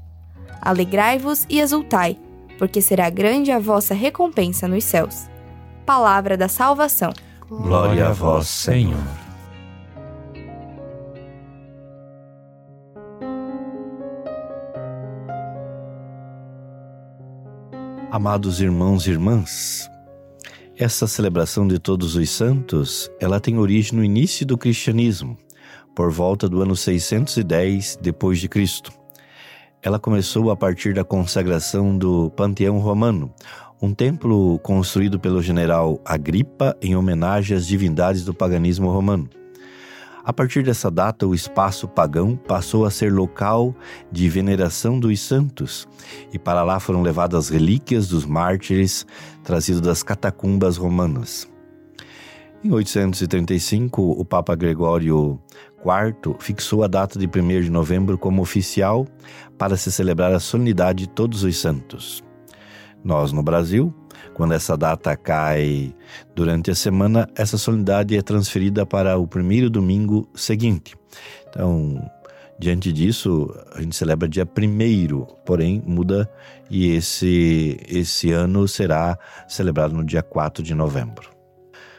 Alegrai-vos 0.61 1.46
e 1.49 1.58
exultai, 1.58 2.18
porque 2.58 2.82
será 2.82 3.08
grande 3.08 3.50
a 3.50 3.58
vossa 3.58 3.94
recompensa 3.94 4.68
nos 4.68 4.85
céus. 4.85 5.26
Palavra 5.87 6.37
da 6.37 6.49
salvação. 6.49 7.14
Glória 7.49 8.08
a 8.08 8.12
vós, 8.12 8.46
Senhor. 8.46 9.00
Amados 18.11 18.61
irmãos 18.61 19.06
e 19.06 19.12
irmãs, 19.12 19.90
essa 20.82 21.06
celebração 21.06 21.68
de 21.68 21.78
todos 21.78 22.16
os 22.16 22.28
santos, 22.28 23.08
ela 23.20 23.38
tem 23.38 23.56
origem 23.56 23.96
no 23.96 24.04
início 24.04 24.44
do 24.44 24.58
cristianismo, 24.58 25.38
por 25.94 26.10
volta 26.10 26.48
do 26.48 26.60
ano 26.60 26.74
610 26.74 28.00
depois 28.02 28.40
de 28.40 28.48
Cristo. 28.48 28.92
Ela 29.80 30.00
começou 30.00 30.50
a 30.50 30.56
partir 30.56 30.92
da 30.92 31.04
consagração 31.04 31.96
do 31.96 32.30
Panteão 32.30 32.78
Romano, 32.78 33.32
um 33.80 33.94
templo 33.94 34.58
construído 34.58 35.20
pelo 35.20 35.40
general 35.40 36.00
Agripa 36.04 36.76
em 36.82 36.96
homenagem 36.96 37.56
às 37.56 37.64
divindades 37.64 38.24
do 38.24 38.34
paganismo 38.34 38.90
romano. 38.90 39.30
A 40.24 40.32
partir 40.32 40.62
dessa 40.62 40.88
data, 40.88 41.26
o 41.26 41.34
espaço 41.34 41.88
pagão 41.88 42.36
passou 42.36 42.84
a 42.84 42.90
ser 42.90 43.12
local 43.12 43.74
de 44.10 44.28
veneração 44.28 45.00
dos 45.00 45.18
santos, 45.20 45.88
e 46.32 46.38
para 46.38 46.62
lá 46.62 46.78
foram 46.78 47.02
levadas 47.02 47.48
relíquias 47.48 48.06
dos 48.06 48.24
mártires 48.24 49.04
trazidos 49.42 49.80
das 49.80 50.02
catacumbas 50.04 50.76
romanas. 50.76 51.50
Em 52.64 52.70
835, 52.70 54.00
o 54.00 54.24
Papa 54.24 54.54
Gregório 54.54 55.40
IV 55.84 56.36
fixou 56.38 56.84
a 56.84 56.86
data 56.86 57.18
de 57.18 57.26
1 57.26 57.62
de 57.62 57.70
novembro 57.70 58.16
como 58.16 58.40
oficial 58.40 59.08
para 59.58 59.76
se 59.76 59.90
celebrar 59.90 60.32
a 60.32 60.38
solenidade 60.38 61.06
de 61.06 61.08
todos 61.08 61.42
os 61.42 61.56
santos. 61.56 62.22
Nós, 63.02 63.32
no 63.32 63.42
Brasil, 63.42 63.92
quando 64.35 64.52
essa 64.54 64.76
data 64.76 65.16
cai 65.16 65.95
durante 66.35 66.71
a 66.71 66.75
semana, 66.75 67.28
essa 67.35 67.59
solenidade 67.59 68.16
é 68.16 68.23
transferida 68.23 68.85
para 68.87 69.16
o 69.19 69.26
primeiro 69.26 69.69
domingo 69.69 70.28
seguinte. 70.35 70.95
Então, 71.49 72.11
diante 72.59 72.92
disso, 72.92 73.54
a 73.75 73.81
gente 73.81 73.97
celebra 73.97 74.28
dia 74.28 74.47
primeiro, 74.47 75.26
porém 75.45 75.83
muda 75.85 76.31
e 76.71 76.90
esse, 76.90 77.78
esse 77.88 78.33
ano 78.33 78.66
será 78.66 79.19
celebrado 79.49 79.95
no 79.95 80.04
dia 80.04 80.23
4 80.23 80.62
de 80.62 80.75
novembro. 80.75 81.31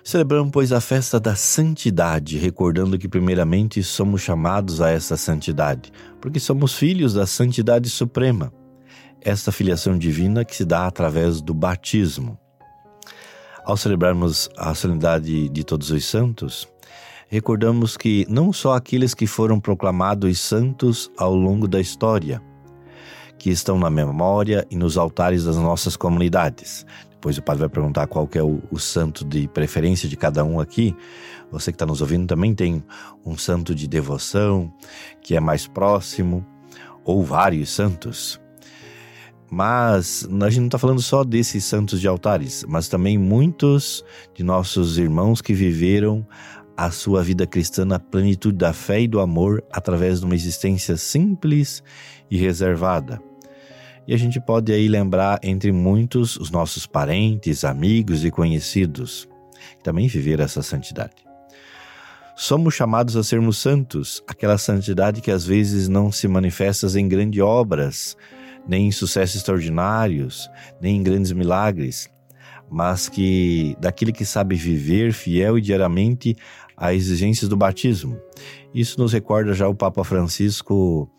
Celebramos, 0.04 0.52
pois, 0.52 0.74
a 0.74 0.82
festa 0.82 1.18
da 1.18 1.34
santidade, 1.34 2.38
recordando 2.38 2.98
que, 2.98 3.08
primeiramente, 3.08 3.82
somos 3.82 4.22
chamados 4.22 4.82
a 4.82 4.90
essa 4.90 5.16
santidade, 5.16 5.94
porque 6.20 6.42
somos 6.42 6.74
filhos 6.74 7.14
da 7.14 7.26
santidade 7.26 7.90
suprema. 7.90 8.52
Esta 9.26 9.54
filiação 9.54 9.98
divina 9.98 10.44
que 10.44 10.54
se 10.54 10.66
dá 10.66 10.86
através 10.86 11.42
do 11.42 11.54
batismo. 11.54 12.38
Ao 13.64 13.78
celebrarmos 13.78 14.50
a 14.58 14.76
solenidade 14.76 15.48
de 15.48 15.64
Todos 15.64 15.92
os 15.92 16.04
Santos, 16.04 16.68
recordamos 17.30 17.96
que 17.96 18.26
não 18.28 18.52
só 18.52 18.74
aqueles 18.74 19.14
que 19.14 19.26
foram 19.26 19.62
proclamados 19.62 20.38
santos 20.42 21.10
ao 21.18 21.34
longo 21.34 21.70
da 21.70 21.80
história, 21.80 22.42
que 23.40 23.50
estão 23.50 23.80
na 23.80 23.90
memória 23.90 24.68
e 24.70 24.76
nos 24.76 24.98
altares 24.98 25.46
das 25.46 25.56
nossas 25.56 25.96
comunidades. 25.96 26.86
Depois 27.10 27.38
o 27.38 27.42
padre 27.42 27.62
vai 27.62 27.70
perguntar 27.70 28.08
qual 28.08 28.28
é 28.34 28.44
o, 28.44 28.62
o 28.70 28.78
santo 28.78 29.24
de 29.24 29.48
preferência 29.48 30.10
de 30.10 30.18
cada 30.18 30.44
um 30.44 30.60
aqui. 30.60 30.94
Você 31.50 31.72
que 31.72 31.78
está 31.78 31.86
nos 31.86 32.02
ouvindo 32.02 32.28
também 32.28 32.54
tem 32.54 32.84
um 33.26 33.38
santo 33.38 33.74
de 33.74 33.88
devoção 33.88 34.74
que 35.22 35.34
é 35.34 35.40
mais 35.40 35.66
próximo, 35.66 36.46
ou 37.06 37.24
vários 37.24 37.70
santos. 37.70 38.43
Mas 39.56 40.28
a 40.42 40.50
gente 40.50 40.62
não 40.62 40.66
está 40.66 40.80
falando 40.80 41.00
só 41.00 41.24
desses 41.24 41.64
santos 41.64 42.02
de 42.02 42.08
altares, 42.08 42.66
mas 42.68 42.88
também 42.88 43.20
muitos 43.20 44.04
de 44.34 44.44
nossos 44.44 44.98
irmãos 44.98 45.44
que 45.44 45.54
viveram 45.54 46.26
a 46.76 46.90
sua 46.90 47.22
vida 47.22 47.46
cristã 47.46 47.86
na 47.86 48.00
plenitude 48.00 48.58
da 48.58 48.74
fé 48.74 49.02
e 49.02 49.08
do 49.08 49.20
amor 49.20 49.64
através 49.72 50.22
de 50.22 50.26
uma 50.26 50.34
existência 50.34 50.98
simples 50.98 51.84
e 52.32 52.36
reservada. 52.36 53.22
E 54.08 54.14
a 54.16 54.18
gente 54.18 54.42
pode 54.42 54.74
aí 54.74 54.88
lembrar 54.88 55.40
entre 55.44 55.72
muitos 55.72 56.36
os 56.36 56.50
nossos 56.50 56.88
parentes, 56.88 57.64
amigos 57.64 58.26
e 58.26 58.32
conhecidos 58.32 59.30
que 59.78 59.84
também 59.84 60.08
viveram 60.08 60.46
essa 60.46 60.64
santidade. 60.64 61.14
Somos 62.36 62.74
chamados 62.74 63.16
a 63.16 63.24
sermos 63.24 63.60
santos, 63.60 64.24
aquela 64.28 64.58
santidade 64.58 65.22
que 65.22 65.30
às 65.30 65.46
vezes 65.46 65.88
não 65.88 66.12
se 66.12 66.28
manifesta 66.28 66.88
em 67.00 67.08
grandes 67.08 67.40
obras, 67.40 68.18
nem 68.68 68.88
em 68.88 68.92
sucessos 68.92 69.38
extraordinários, 69.38 70.50
nem 70.82 70.98
em 70.98 71.04
grandes 71.04 71.32
milagres, 71.32 72.10
mas 72.70 73.08
que 73.10 73.76
daquele 73.80 74.12
que 74.12 74.26
sabe 74.26 74.56
viver 74.56 75.14
fiel 75.14 75.58
e 75.58 75.62
diariamente 75.62 76.36
às 76.76 76.96
exigências 76.96 77.50
do 77.50 77.58
batismo. 77.58 78.18
Isso 78.74 79.00
nos 79.00 79.14
recorda 79.14 79.54
já 79.54 79.68
o 79.68 79.76
Papa 79.76 80.04
Francisco 80.04 81.10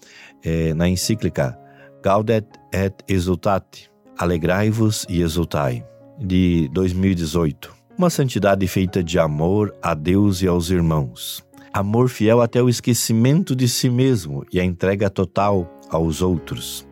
é, 0.42 0.74
na 0.74 0.88
encíclica 0.88 1.56
Gaudet 2.02 2.46
et 2.72 2.94
Exultate, 3.08 3.90
Alegrai-vos 4.18 5.06
e 5.08 5.20
Exultai, 5.20 5.84
de 6.18 6.68
2018. 6.72 7.72
Uma 7.96 8.10
santidade 8.10 8.66
feita 8.66 9.02
de 9.02 9.18
amor 9.18 9.74
a 9.82 9.94
Deus 9.94 10.42
e 10.42 10.46
aos 10.46 10.70
irmãos. 10.70 11.44
Amor 11.72 12.08
fiel 12.08 12.40
até 12.40 12.62
o 12.62 12.68
esquecimento 12.68 13.54
de 13.54 13.68
si 13.68 13.88
mesmo 13.88 14.44
e 14.52 14.60
a 14.60 14.64
entrega 14.64 15.08
total 15.08 15.68
aos 15.90 16.22
outros 16.22 16.86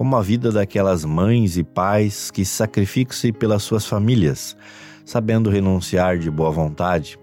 como 0.00 0.16
a 0.16 0.22
vida 0.22 0.50
daquelas 0.50 1.04
mães 1.04 1.58
e 1.58 1.62
pais 1.62 2.30
que 2.30 2.42
sacrificam-se 2.42 3.32
pelas 3.32 3.62
suas 3.62 3.84
famílias, 3.84 4.56
sabendo 5.04 5.50
renunciar 5.50 6.16
de 6.16 6.30
boa 6.30 6.50
vontade, 6.50 7.18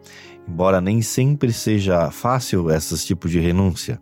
embora 0.48 0.80
nem 0.80 1.02
sempre 1.02 1.52
seja 1.52 2.12
fácil 2.12 2.70
esses 2.70 3.04
tipos 3.04 3.32
de 3.32 3.40
renúncia. 3.40 4.00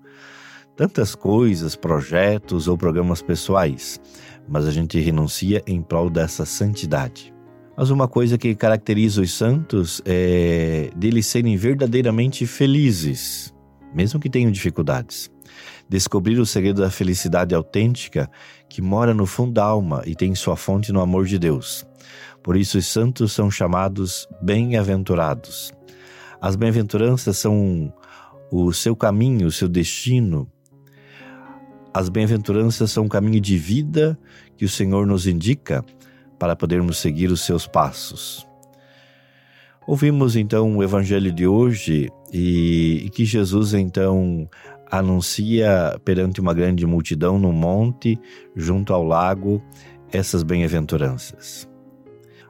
Tantas 0.76 1.16
coisas, 1.16 1.78
projetos 1.78 2.68
ou 2.68 2.78
programas 2.78 3.22
pessoais, 3.22 3.98
mas 4.46 4.68
a 4.68 4.72
gente 4.72 5.00
renuncia 5.00 5.64
em 5.66 5.82
prol 5.82 6.10
dessa 6.10 6.44
santidade. 6.44 7.34
Mas 7.78 7.90
uma 7.90 8.10
coisa 8.10 8.38
que 8.38 8.54
caracteriza 8.56 9.22
os 9.22 9.32
santos 9.32 10.02
é 10.04 10.90
deles 10.98 11.28
serem 11.28 11.56
verdadeiramente 11.56 12.46
felizes, 12.46 13.54
mesmo 13.94 14.20
que 14.20 14.30
tenham 14.30 14.52
dificuldades. 14.52 15.32
Descobrir 15.88 16.40
o 16.40 16.46
segredo 16.46 16.82
da 16.82 16.90
felicidade 16.90 17.56
autêntica 17.56 18.30
que 18.70 18.82
mora 18.82 19.14
no 19.14 19.26
fundo 19.26 19.54
da 19.54 19.64
alma 19.64 20.02
e 20.06 20.16
tem 20.16 20.34
sua 20.36 20.56
fonte 20.56 20.92
no 20.92 21.02
amor 21.02 21.26
de 21.26 21.40
Deus. 21.40 21.86
Por 22.44 22.56
isso, 22.56 22.78
os 22.78 22.86
santos 22.86 23.32
são 23.32 23.50
chamados 23.50 24.28
bem-aventurados. 24.42 25.74
As 26.40 26.56
bem-aventuranças 26.56 27.38
são 27.38 27.92
o 28.52 28.72
seu 28.72 28.96
caminho, 28.96 29.48
o 29.48 29.52
seu 29.52 29.68
destino. 29.68 30.48
As 31.94 32.10
bem-aventuranças 32.10 32.92
são 32.92 33.06
um 33.06 33.10
caminho 33.10 33.40
de 33.40 33.58
vida 33.58 34.18
que 34.58 34.66
o 34.66 34.70
Senhor 34.70 35.08
nos 35.08 35.26
indica 35.26 35.84
para 36.38 36.56
podermos 36.56 36.98
seguir 36.98 37.32
os 37.32 37.42
seus 37.42 37.66
passos. 37.66 38.46
Ouvimos 39.88 40.36
então 40.36 40.78
o 40.78 40.84
evangelho 40.84 41.32
de 41.32 41.46
hoje 41.46 42.12
e, 42.34 43.04
e 43.06 43.10
que 43.10 43.24
Jesus 43.24 43.74
então 43.74 44.50
anuncia 44.98 46.00
perante 46.04 46.40
uma 46.40 46.54
grande 46.54 46.86
multidão 46.86 47.40
no 47.40 47.52
monte, 47.52 48.20
junto 48.56 48.94
ao 48.94 49.04
lago, 49.04 49.62
essas 50.12 50.44
bem-aventuranças. 50.44 51.68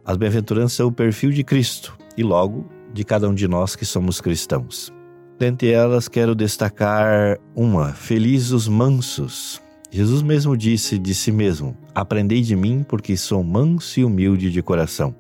As 0.04 0.18
bem-aventuranças 0.18 0.74
são 0.74 0.88
o 0.88 0.92
perfil 0.92 1.32
de 1.32 1.44
Cristo 1.44 1.98
e, 2.18 2.24
logo, 2.24 2.70
de 2.94 3.04
cada 3.04 3.28
um 3.28 3.34
de 3.34 3.48
nós 3.48 3.76
que 3.76 3.86
somos 3.86 4.22
cristãos. 4.22 4.94
Dentre 5.38 5.72
elas, 5.72 6.08
quero 6.08 6.34
destacar 6.34 7.38
uma: 7.56 7.92
Felizes 7.92 8.52
os 8.52 8.68
mansos. 8.68 9.62
Jesus 9.92 10.22
mesmo 10.22 10.56
disse 10.56 10.98
de 10.98 11.14
si 11.14 11.32
mesmo: 11.32 11.76
Aprendei 11.94 12.42
de 12.42 12.56
mim, 12.56 12.86
porque 12.88 13.18
sou 13.18 13.44
manso 13.44 14.00
e 14.00 14.06
humilde 14.06 14.52
de 14.52 14.62
coração. 14.62 15.16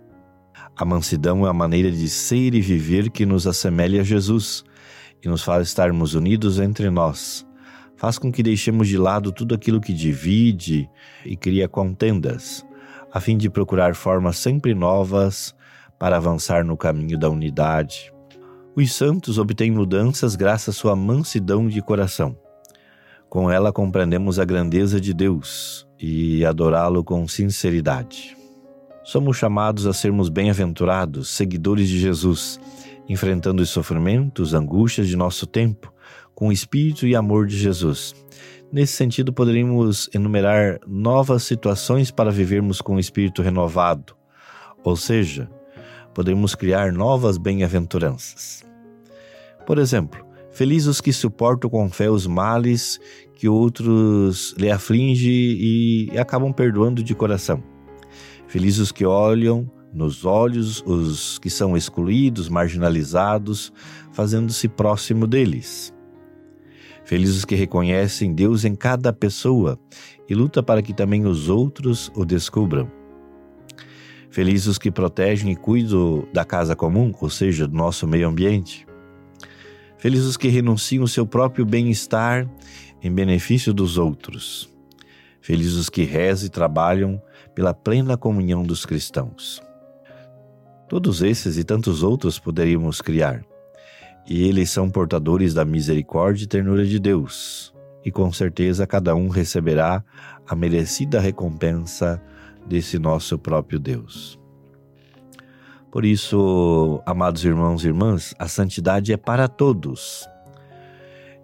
A 0.77 0.85
mansidão 0.85 1.45
é 1.45 1.49
a 1.49 1.53
maneira 1.53 1.91
de 1.91 2.07
ser 2.09 2.53
e 2.53 2.61
viver 2.61 3.09
que 3.09 3.25
nos 3.25 3.47
assemelha 3.47 4.01
a 4.01 4.03
Jesus 4.03 4.63
que 5.25 5.29
nos 5.29 5.41
faz 5.41 5.69
estarmos 5.69 6.13
unidos 6.13 6.59
entre 6.59 6.87
nós. 6.91 7.43
Faz 7.95 8.19
com 8.19 8.31
que 8.31 8.43
deixemos 8.43 8.87
de 8.87 8.95
lado 8.95 9.31
tudo 9.31 9.55
aquilo 9.55 9.81
que 9.81 9.91
divide 9.91 10.87
e 11.25 11.35
cria 11.35 11.67
contendas, 11.67 12.63
a 13.11 13.19
fim 13.19 13.35
de 13.35 13.49
procurar 13.49 13.95
formas 13.95 14.37
sempre 14.37 14.75
novas 14.75 15.55
para 15.97 16.17
avançar 16.17 16.63
no 16.63 16.77
caminho 16.77 17.17
da 17.17 17.27
unidade. 17.27 18.13
Os 18.75 18.93
santos 18.93 19.39
obtêm 19.39 19.71
mudanças 19.71 20.35
graças 20.35 20.75
à 20.75 20.79
sua 20.79 20.95
mansidão 20.95 21.67
de 21.67 21.81
coração. 21.81 22.37
Com 23.27 23.49
ela 23.49 23.73
compreendemos 23.73 24.37
a 24.37 24.45
grandeza 24.45 25.01
de 25.01 25.11
Deus 25.11 25.87
e 25.99 26.45
adorá-lo 26.45 27.03
com 27.03 27.27
sinceridade. 27.27 28.37
Somos 29.03 29.37
chamados 29.37 29.87
a 29.87 29.93
sermos 29.93 30.29
bem-aventurados, 30.29 31.29
seguidores 31.29 31.89
de 31.89 31.97
Jesus 31.97 32.59
enfrentando 33.07 33.61
os 33.61 33.69
sofrimentos, 33.69 34.53
angústias 34.53 35.07
de 35.07 35.15
nosso 35.15 35.45
tempo, 35.45 35.93
com 36.33 36.49
o 36.49 36.51
espírito 36.51 37.07
e 37.07 37.15
amor 37.15 37.47
de 37.47 37.57
Jesus. 37.57 38.13
Nesse 38.71 38.93
sentido, 38.93 39.31
poderíamos 39.31 40.09
enumerar 40.13 40.79
novas 40.87 41.43
situações 41.43 42.11
para 42.11 42.31
vivermos 42.31 42.81
com 42.81 42.95
o 42.95 42.99
espírito 42.99 43.41
renovado, 43.41 44.15
ou 44.83 44.95
seja, 44.95 45.49
podemos 46.13 46.55
criar 46.55 46.91
novas 46.91 47.37
bem-aventuranças. 47.37 48.65
Por 49.65 49.77
exemplo, 49.77 50.25
felizes 50.51 50.87
os 50.87 51.01
que 51.01 51.13
suportam 51.13 51.69
com 51.69 51.89
fé 51.89 52.09
os 52.09 52.27
males 52.27 52.99
que 53.35 53.47
outros 53.49 54.53
lhe 54.57 54.71
afligem 54.71 55.31
e 55.31 56.11
acabam 56.17 56.53
perdoando 56.53 57.03
de 57.03 57.13
coração. 57.13 57.63
Felizes 58.47 58.79
os 58.79 58.91
que 58.91 59.05
olham 59.05 59.69
nos 59.95 60.25
olhos 60.25 60.83
os 60.85 61.39
que 61.39 61.49
são 61.49 61.75
excluídos, 61.75 62.49
marginalizados, 62.49 63.71
fazendo-se 64.11 64.67
próximo 64.67 65.25
deles. 65.25 65.93
Felizes 67.05 67.37
os 67.37 67.45
que 67.45 67.55
reconhecem 67.55 68.33
Deus 68.33 68.65
em 68.65 68.75
cada 68.75 69.13
pessoa 69.13 69.79
e 70.27 70.33
luta 70.33 70.61
para 70.61 70.81
que 70.81 70.93
também 70.93 71.25
os 71.25 71.49
outros 71.49 72.11
o 72.15 72.25
descubram. 72.25 72.91
Felizes 74.29 74.67
os 74.67 74.77
que 74.77 74.91
protegem 74.91 75.51
e 75.51 75.55
cuidam 75.55 76.27
da 76.33 76.43
casa 76.43 76.75
comum, 76.75 77.13
ou 77.21 77.29
seja, 77.29 77.67
do 77.67 77.75
nosso 77.75 78.05
meio 78.05 78.27
ambiente. 78.27 78.85
Felizes 79.97 80.25
os 80.25 80.37
que 80.37 80.49
renunciam 80.49 81.03
o 81.03 81.07
seu 81.07 81.25
próprio 81.25 81.65
bem-estar 81.65 82.49
em 83.01 83.11
benefício 83.11 83.73
dos 83.73 83.97
outros. 83.97 84.69
Felizes 85.39 85.75
os 85.75 85.89
que 85.89 86.03
rezam 86.03 86.47
e 86.47 86.49
trabalham 86.49 87.21
pela 87.53 87.73
plena 87.73 88.17
comunhão 88.17 88.63
dos 88.63 88.85
cristãos. 88.85 89.61
Todos 90.87 91.23
esses 91.23 91.57
e 91.57 91.63
tantos 91.63 92.03
outros 92.03 92.37
poderíamos 92.37 93.01
criar. 93.01 93.43
E 94.27 94.47
eles 94.47 94.69
são 94.69 94.89
portadores 94.89 95.53
da 95.53 95.65
misericórdia 95.65 96.43
e 96.43 96.47
ternura 96.47 96.85
de 96.85 96.99
Deus, 96.99 97.73
e 98.03 98.11
com 98.11 98.31
certeza 98.31 98.85
cada 98.85 99.15
um 99.15 99.27
receberá 99.27 100.03
a 100.47 100.55
merecida 100.55 101.19
recompensa 101.19 102.21
desse 102.67 102.99
nosso 102.99 103.37
próprio 103.37 103.79
Deus. 103.79 104.39
Por 105.91 106.05
isso, 106.05 107.01
amados 107.05 107.43
irmãos 107.45 107.83
e 107.83 107.87
irmãs, 107.87 108.35
a 108.37 108.47
santidade 108.47 109.13
é 109.13 109.17
para 109.17 109.47
todos 109.47 110.27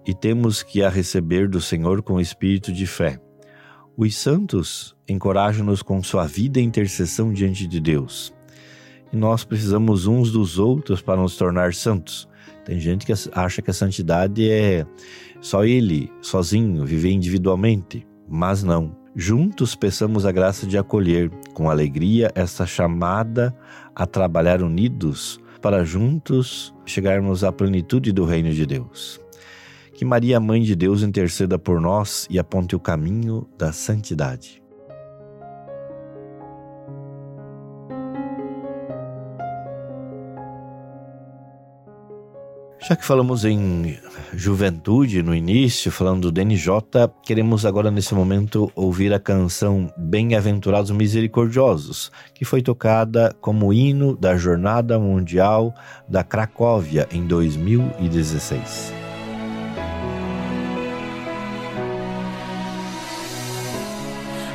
e 0.06 0.14
temos 0.14 0.62
que 0.62 0.84
a 0.84 0.90
receber 0.90 1.48
do 1.48 1.62
Senhor 1.62 2.02
com 2.02 2.20
espírito 2.20 2.72
de 2.72 2.86
fé. 2.86 3.20
Os 3.96 4.16
santos 4.16 4.96
encorajam-nos 5.08 5.82
com 5.82 6.02
sua 6.04 6.26
vida 6.26 6.60
e 6.60 6.64
intercessão 6.64 7.32
diante 7.32 7.68
de 7.68 7.80
Deus 7.80 8.34
e 9.12 9.18
nós 9.18 9.44
precisamos 9.44 10.08
uns 10.08 10.32
dos 10.32 10.58
outros 10.58 11.02
para 11.02 11.20
nos 11.22 11.36
tornar 11.36 11.74
santos. 11.74 12.28
Tem 12.66 12.80
gente 12.80 13.06
que 13.06 13.14
acha 13.34 13.62
que 13.62 13.72
a 13.72 13.74
santidade 13.74 14.50
é 14.50 14.86
só 15.42 15.66
ele, 15.66 16.12
sozinho, 16.22 16.86
viver 16.86 17.12
individualmente, 17.12 18.06
mas 18.30 18.64
não. 18.64 18.96
Juntos 19.16 19.76
peçamos 19.76 20.26
a 20.26 20.32
graça 20.32 20.66
de 20.66 20.78
acolher 20.78 21.30
com 21.54 21.70
alegria 21.70 22.32
essa 22.34 22.66
chamada 22.66 23.54
a 23.94 24.06
trabalhar 24.06 24.62
unidos 24.62 25.40
para 25.62 25.84
juntos 25.84 26.74
chegarmos 26.86 27.44
à 27.44 27.52
plenitude 27.52 28.12
do 28.12 28.24
reino 28.24 28.52
de 28.54 28.66
Deus. 28.66 29.20
Que 29.94 30.06
Maria, 30.06 30.40
Mãe 30.40 30.62
de 30.62 30.76
Deus, 30.76 31.04
interceda 31.04 31.60
por 31.60 31.82
nós 31.82 32.26
e 32.30 32.40
aponte 32.40 32.76
o 32.76 32.80
caminho 32.80 33.48
da 33.58 33.72
santidade. 33.72 34.61
Já 42.84 42.96
que 42.96 43.06
falamos 43.06 43.46
em 43.46 44.00
juventude 44.34 45.22
no 45.22 45.36
início, 45.36 45.92
falando 45.92 46.24
do 46.24 46.32
DNJ, 46.32 46.68
queremos 47.22 47.64
agora 47.64 47.92
nesse 47.92 48.16
momento 48.16 48.72
ouvir 48.76 49.14
a 49.14 49.20
canção 49.20 49.94
Bem-aventurados 49.96 50.90
misericordiosos, 50.90 52.12
que 52.34 52.44
foi 52.44 52.64
tocada 52.64 53.36
como 53.40 53.72
hino 53.72 54.18
da 54.18 54.36
Jornada 54.36 54.98
Mundial 54.98 55.76
da 56.10 56.24
Cracóvia 56.24 57.08
em 57.12 57.28
2016. 57.28 58.92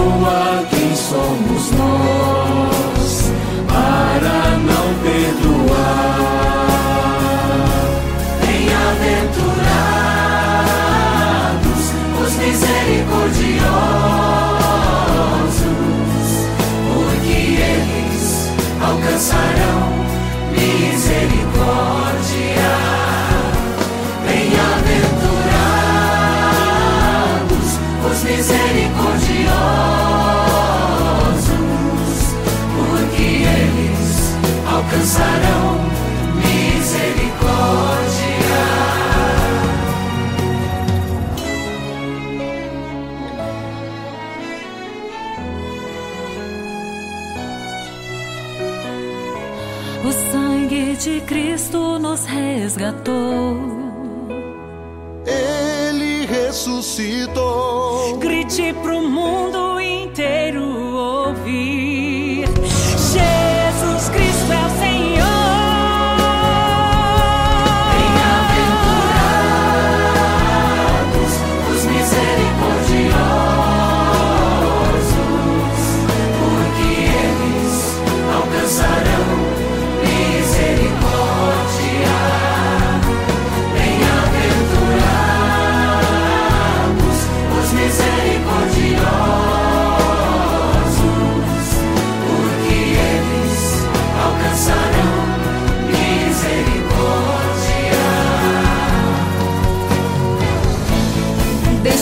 Perdoa, 0.00 0.66
quem 0.70 0.96
somos 0.96 1.70
nós 1.72 2.39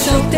so 0.09 0.38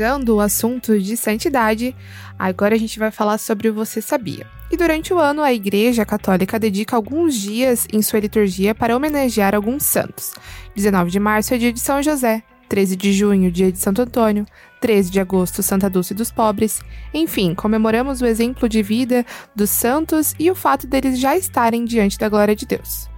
Emendando 0.00 0.36
o 0.36 0.40
assunto 0.40 0.98
de 0.98 1.14
santidade, 1.14 1.94
agora 2.38 2.74
a 2.74 2.78
gente 2.78 2.98
vai 2.98 3.10
falar 3.10 3.36
sobre 3.36 3.70
Você 3.70 4.00
Sabia. 4.00 4.46
E 4.70 4.76
durante 4.76 5.12
o 5.12 5.18
ano, 5.18 5.42
a 5.42 5.52
Igreja 5.52 6.06
Católica 6.06 6.58
dedica 6.58 6.96
alguns 6.96 7.34
dias 7.34 7.86
em 7.92 8.00
sua 8.00 8.18
liturgia 8.18 8.74
para 8.74 8.96
homenagear 8.96 9.54
alguns 9.54 9.82
santos. 9.82 10.32
19 10.74 11.10
de 11.10 11.20
março 11.20 11.52
é 11.52 11.58
dia 11.58 11.70
de 11.70 11.80
São 11.80 12.02
José, 12.02 12.42
13 12.66 12.96
de 12.96 13.12
junho, 13.12 13.52
dia 13.52 13.70
de 13.70 13.78
Santo 13.78 14.00
Antônio, 14.00 14.46
13 14.80 15.10
de 15.10 15.20
agosto, 15.20 15.62
Santa 15.62 15.90
Dulce 15.90 16.14
dos 16.14 16.30
Pobres. 16.30 16.80
Enfim, 17.12 17.54
comemoramos 17.54 18.22
o 18.22 18.26
exemplo 18.26 18.70
de 18.70 18.82
vida 18.82 19.26
dos 19.54 19.68
santos 19.68 20.34
e 20.38 20.50
o 20.50 20.54
fato 20.54 20.86
deles 20.86 21.18
já 21.18 21.36
estarem 21.36 21.84
diante 21.84 22.18
da 22.18 22.30
glória 22.30 22.56
de 22.56 22.64
Deus. 22.64 23.10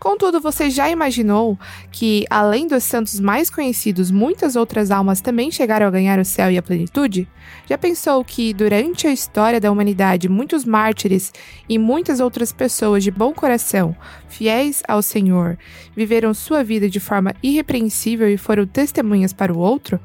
Contudo, 0.00 0.40
você 0.40 0.70
já 0.70 0.88
imaginou 0.88 1.58
que, 1.92 2.24
além 2.30 2.66
dos 2.66 2.84
santos 2.84 3.20
mais 3.20 3.50
conhecidos, 3.50 4.10
muitas 4.10 4.56
outras 4.56 4.90
almas 4.90 5.20
também 5.20 5.50
chegaram 5.50 5.86
a 5.86 5.90
ganhar 5.90 6.18
o 6.18 6.24
céu 6.24 6.50
e 6.50 6.56
a 6.56 6.62
plenitude? 6.62 7.28
Já 7.68 7.76
pensou 7.76 8.24
que, 8.24 8.54
durante 8.54 9.06
a 9.06 9.12
história 9.12 9.60
da 9.60 9.70
humanidade, 9.70 10.26
muitos 10.26 10.64
mártires 10.64 11.30
e 11.68 11.76
muitas 11.76 12.18
outras 12.18 12.50
pessoas 12.50 13.04
de 13.04 13.10
bom 13.10 13.34
coração, 13.34 13.94
fiéis 14.26 14.82
ao 14.88 15.02
Senhor, 15.02 15.58
viveram 15.94 16.32
sua 16.32 16.64
vida 16.64 16.88
de 16.88 16.98
forma 16.98 17.34
irrepreensível 17.42 18.30
e 18.30 18.38
foram 18.38 18.66
testemunhas 18.66 19.34
para 19.34 19.52
o 19.52 19.58
outro? 19.58 20.00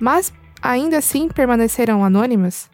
Mas 0.00 0.32
ainda 0.60 0.98
assim 0.98 1.28
permaneceram 1.28 2.04
anônimas? 2.04 2.68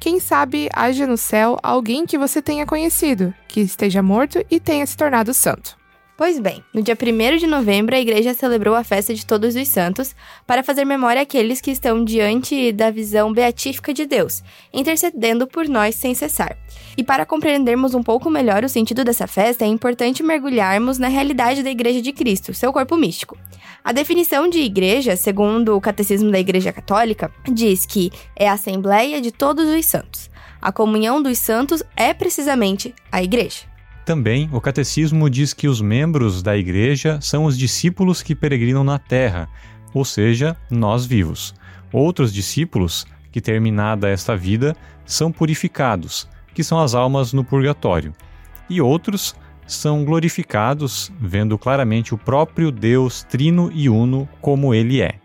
Quem 0.00 0.18
sabe 0.18 0.70
haja 0.72 1.06
no 1.06 1.18
céu 1.18 1.58
alguém 1.62 2.06
que 2.06 2.16
você 2.16 2.40
tenha 2.40 2.64
conhecido, 2.64 3.34
que 3.46 3.60
esteja 3.60 4.02
morto 4.02 4.42
e 4.50 4.58
tenha 4.58 4.86
se 4.86 4.96
tornado 4.96 5.34
santo. 5.34 5.79
Pois 6.20 6.38
bem, 6.38 6.62
no 6.74 6.82
dia 6.82 6.94
1 6.94 7.38
de 7.38 7.46
novembro, 7.46 7.96
a 7.96 7.98
igreja 7.98 8.34
celebrou 8.34 8.74
a 8.74 8.84
festa 8.84 9.14
de 9.14 9.24
Todos 9.24 9.56
os 9.56 9.68
Santos 9.68 10.14
para 10.46 10.62
fazer 10.62 10.84
memória 10.84 11.22
àqueles 11.22 11.62
que 11.62 11.70
estão 11.70 12.04
diante 12.04 12.72
da 12.72 12.90
visão 12.90 13.32
beatífica 13.32 13.94
de 13.94 14.04
Deus, 14.04 14.42
intercedendo 14.70 15.46
por 15.46 15.66
nós 15.66 15.94
sem 15.94 16.14
cessar. 16.14 16.58
E 16.94 17.02
para 17.02 17.24
compreendermos 17.24 17.94
um 17.94 18.02
pouco 18.02 18.28
melhor 18.28 18.62
o 18.62 18.68
sentido 18.68 19.02
dessa 19.02 19.26
festa, 19.26 19.64
é 19.64 19.68
importante 19.68 20.22
mergulharmos 20.22 20.98
na 20.98 21.08
realidade 21.08 21.62
da 21.62 21.70
Igreja 21.70 22.02
de 22.02 22.12
Cristo, 22.12 22.52
seu 22.52 22.70
corpo 22.70 22.98
místico. 22.98 23.38
A 23.82 23.90
definição 23.90 24.46
de 24.46 24.58
igreja, 24.58 25.16
segundo 25.16 25.74
o 25.74 25.80
Catecismo 25.80 26.30
da 26.30 26.38
Igreja 26.38 26.70
Católica, 26.70 27.32
diz 27.50 27.86
que 27.86 28.12
é 28.36 28.46
a 28.46 28.52
assembleia 28.52 29.22
de 29.22 29.32
todos 29.32 29.66
os 29.66 29.86
santos. 29.86 30.28
A 30.60 30.70
comunhão 30.70 31.22
dos 31.22 31.38
santos 31.38 31.82
é 31.96 32.12
precisamente 32.12 32.94
a 33.10 33.22
igreja. 33.22 33.69
Também, 34.10 34.50
o 34.52 34.60
catecismo 34.60 35.30
diz 35.30 35.54
que 35.54 35.68
os 35.68 35.80
membros 35.80 36.42
da 36.42 36.56
igreja 36.56 37.20
são 37.20 37.44
os 37.44 37.56
discípulos 37.56 38.24
que 38.24 38.34
peregrinam 38.34 38.82
na 38.82 38.98
terra, 38.98 39.48
ou 39.94 40.04
seja, 40.04 40.56
nós 40.68 41.06
vivos. 41.06 41.54
Outros 41.92 42.34
discípulos, 42.34 43.06
que 43.30 43.40
terminada 43.40 44.08
esta 44.08 44.36
vida, 44.36 44.74
são 45.06 45.30
purificados, 45.30 46.28
que 46.52 46.64
são 46.64 46.80
as 46.80 46.92
almas 46.92 47.32
no 47.32 47.44
purgatório. 47.44 48.12
E 48.68 48.80
outros 48.80 49.32
são 49.64 50.04
glorificados, 50.04 51.12
vendo 51.20 51.56
claramente 51.56 52.12
o 52.12 52.18
próprio 52.18 52.72
Deus 52.72 53.22
trino 53.22 53.70
e 53.72 53.88
uno 53.88 54.28
como 54.40 54.74
ele 54.74 55.00
é. 55.00 55.20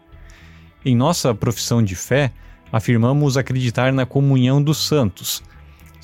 Em 0.86 0.96
nossa 0.96 1.34
profissão 1.34 1.82
de 1.82 1.96
fé, 1.96 2.32
afirmamos 2.72 3.36
acreditar 3.36 3.92
na 3.92 4.06
comunhão 4.06 4.62
dos 4.62 4.78
santos 4.78 5.42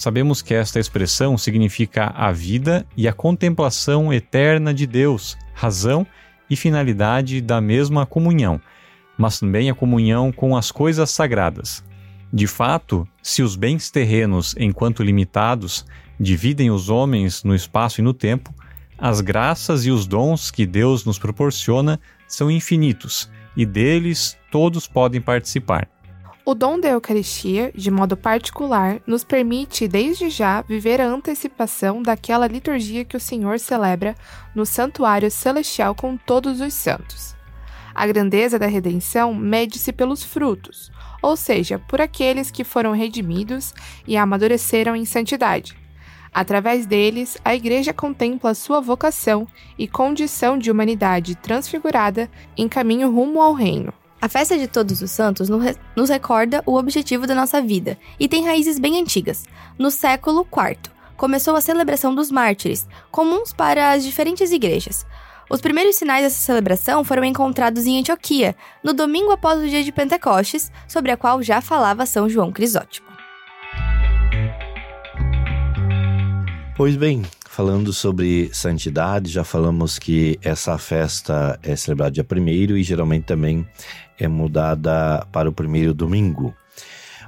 Sabemos 0.01 0.41
que 0.41 0.55
esta 0.55 0.79
expressão 0.79 1.37
significa 1.37 2.05
a 2.15 2.31
vida 2.31 2.87
e 2.97 3.07
a 3.07 3.13
contemplação 3.13 4.11
eterna 4.11 4.73
de 4.73 4.87
Deus, 4.87 5.37
razão 5.53 6.07
e 6.49 6.55
finalidade 6.55 7.39
da 7.39 7.61
mesma 7.61 8.03
comunhão, 8.03 8.59
mas 9.15 9.39
também 9.39 9.69
a 9.69 9.75
comunhão 9.75 10.31
com 10.31 10.57
as 10.57 10.71
coisas 10.71 11.11
sagradas. 11.11 11.83
De 12.33 12.47
fato, 12.47 13.07
se 13.21 13.43
os 13.43 13.55
bens 13.55 13.91
terrenos, 13.91 14.55
enquanto 14.57 15.03
limitados, 15.03 15.85
dividem 16.19 16.71
os 16.71 16.89
homens 16.89 17.43
no 17.43 17.53
espaço 17.53 18.01
e 18.01 18.03
no 18.03 18.11
tempo, 18.11 18.51
as 18.97 19.21
graças 19.21 19.85
e 19.85 19.91
os 19.91 20.07
dons 20.07 20.49
que 20.49 20.65
Deus 20.65 21.05
nos 21.05 21.19
proporciona 21.19 21.99
são 22.27 22.49
infinitos 22.49 23.29
e 23.55 23.67
deles 23.67 24.35
todos 24.49 24.87
podem 24.87 25.21
participar. 25.21 25.87
O 26.51 26.53
dom 26.53 26.77
da 26.77 26.89
Eucaristia, 26.89 27.71
de 27.73 27.89
modo 27.89 28.17
particular, 28.17 29.01
nos 29.07 29.23
permite, 29.23 29.87
desde 29.87 30.29
já, 30.29 30.61
viver 30.61 30.99
a 30.99 31.07
antecipação 31.07 32.03
daquela 32.03 32.45
liturgia 32.45 33.05
que 33.05 33.15
o 33.15 33.21
Senhor 33.21 33.57
celebra 33.57 34.17
no 34.53 34.65
santuário 34.65 35.31
celestial 35.31 35.95
com 35.95 36.17
todos 36.17 36.59
os 36.59 36.73
santos. 36.73 37.33
A 37.95 38.05
grandeza 38.05 38.59
da 38.59 38.65
redenção 38.65 39.33
mede-se 39.33 39.93
pelos 39.93 40.25
frutos, 40.25 40.91
ou 41.21 41.37
seja, 41.37 41.79
por 41.79 42.01
aqueles 42.01 42.51
que 42.51 42.65
foram 42.65 42.91
redimidos 42.91 43.73
e 44.05 44.17
amadureceram 44.17 44.93
em 44.93 45.05
santidade. 45.05 45.77
Através 46.33 46.85
deles, 46.85 47.37
a 47.45 47.55
Igreja 47.55 47.93
contempla 47.93 48.53
sua 48.53 48.81
vocação 48.81 49.47
e 49.79 49.87
condição 49.87 50.57
de 50.57 50.69
humanidade 50.69 51.33
transfigurada 51.33 52.29
em 52.57 52.67
caminho 52.67 53.09
rumo 53.09 53.39
ao 53.41 53.53
reino. 53.53 54.00
A 54.21 54.29
festa 54.29 54.55
de 54.55 54.67
Todos 54.67 55.01
os 55.01 55.09
Santos 55.09 55.49
nos 55.49 56.09
recorda 56.09 56.61
o 56.67 56.77
objetivo 56.77 57.25
da 57.25 57.33
nossa 57.33 57.59
vida 57.59 57.97
e 58.19 58.27
tem 58.27 58.45
raízes 58.45 58.77
bem 58.77 59.01
antigas. 59.01 59.45
No 59.79 59.89
século 59.89 60.41
IV, 60.41 60.77
começou 61.17 61.55
a 61.55 61.61
celebração 61.61 62.13
dos 62.13 62.29
mártires, 62.29 62.87
comuns 63.09 63.51
para 63.51 63.91
as 63.91 64.03
diferentes 64.03 64.51
igrejas. 64.51 65.07
Os 65.49 65.59
primeiros 65.59 65.95
sinais 65.95 66.23
dessa 66.23 66.39
celebração 66.39 67.03
foram 67.03 67.23
encontrados 67.25 67.87
em 67.87 67.99
Antioquia, 67.99 68.55
no 68.83 68.93
domingo 68.93 69.31
após 69.31 69.59
o 69.59 69.67
dia 69.67 69.83
de 69.83 69.91
Pentecostes, 69.91 70.71
sobre 70.87 71.11
a 71.11 71.17
qual 71.17 71.41
já 71.41 71.59
falava 71.59 72.05
São 72.05 72.29
João 72.29 72.51
Crisótimo. 72.51 73.10
Pois 76.81 76.95
bem, 76.95 77.21
falando 77.47 77.93
sobre 77.93 78.49
santidade, 78.51 79.29
já 79.29 79.43
falamos 79.43 79.99
que 79.99 80.39
essa 80.41 80.79
festa 80.79 81.59
é 81.61 81.75
celebrada 81.75 82.09
dia 82.09 82.25
1 82.27 82.75
e 82.75 82.81
geralmente 82.81 83.25
também 83.25 83.67
é 84.17 84.27
mudada 84.27 85.23
para 85.31 85.47
o 85.47 85.53
primeiro 85.53 85.93
domingo. 85.93 86.55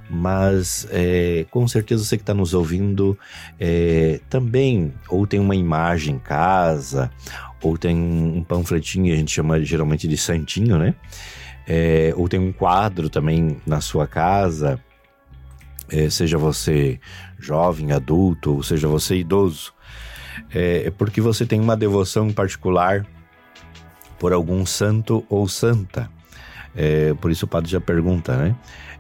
Mas 0.10 0.88
é, 0.90 1.46
com 1.52 1.68
certeza 1.68 2.04
você 2.04 2.18
que 2.18 2.24
está 2.24 2.34
nos 2.34 2.56
ouvindo 2.56 3.16
é, 3.60 4.20
também 4.28 4.92
ou 5.08 5.28
tem 5.28 5.40
uma 5.40 5.56
imagem 5.56 6.16
em 6.16 6.20
casa, 6.20 7.12
ou 7.62 7.78
tem 7.78 7.96
um 7.96 8.44
panfletinho, 8.44 9.14
a 9.14 9.18
gente 9.18 9.32
chama 9.32 9.64
geralmente 9.64 10.08
de 10.08 10.18
santinho, 10.18 10.80
né? 10.80 10.96
É, 11.68 12.12
ou 12.18 12.28
tem 12.28 12.40
um 12.40 12.52
quadro 12.52 13.08
também 13.08 13.58
na 13.68 13.82
sua 13.82 14.08
casa, 14.08 14.82
é, 15.90 16.10
seja 16.10 16.40
você 16.40 17.00
jovem, 17.44 17.92
adulto, 17.92 18.56
ou 18.56 18.64
seja 18.64 18.88
você 18.88 19.16
idoso, 19.18 19.74
é, 20.54 20.88
é 20.88 20.92
porque 20.92 21.22
você 21.22 21.46
tem 21.46 21.60
uma 21.60 21.76
devoção 21.76 22.28
em 22.28 22.34
particular 22.34 23.06
por 24.20 24.34
algum 24.34 24.66
santo 24.66 25.26
ou 25.30 25.48
santa. 25.48 26.10
É, 26.76 27.14
por 27.16 27.30
isso 27.30 27.46
o 27.46 27.48
padre 27.48 27.70
já 27.70 27.82
pergunta, 27.82 28.36
né? 28.36 28.56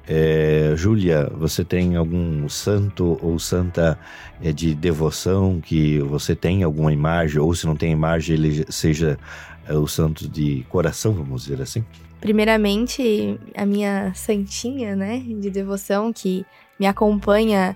É, 0.05 0.73
Júlia, 0.75 1.31
você 1.33 1.63
tem 1.63 1.95
algum 1.95 2.47
santo 2.49 3.17
ou 3.21 3.39
santa 3.39 3.97
é, 4.41 4.51
de 4.51 4.75
devoção 4.75 5.61
que 5.61 5.99
você 5.99 6.35
tem 6.35 6.61
alguma 6.61 6.91
imagem, 6.91 7.39
ou 7.39 7.55
se 7.55 7.65
não 7.65 7.75
tem 7.75 7.91
imagem, 7.91 8.35
ele 8.35 8.65
seja 8.69 9.17
é, 9.65 9.73
o 9.73 9.87
santo 9.87 10.27
de 10.27 10.65
coração, 10.69 11.13
vamos 11.13 11.43
dizer 11.43 11.61
assim? 11.61 11.85
Primeiramente, 12.19 13.39
a 13.55 13.65
minha 13.65 14.13
santinha, 14.13 14.95
né, 14.95 15.19
de 15.19 15.49
devoção 15.49 16.11
que 16.11 16.45
me 16.79 16.85
acompanha 16.85 17.75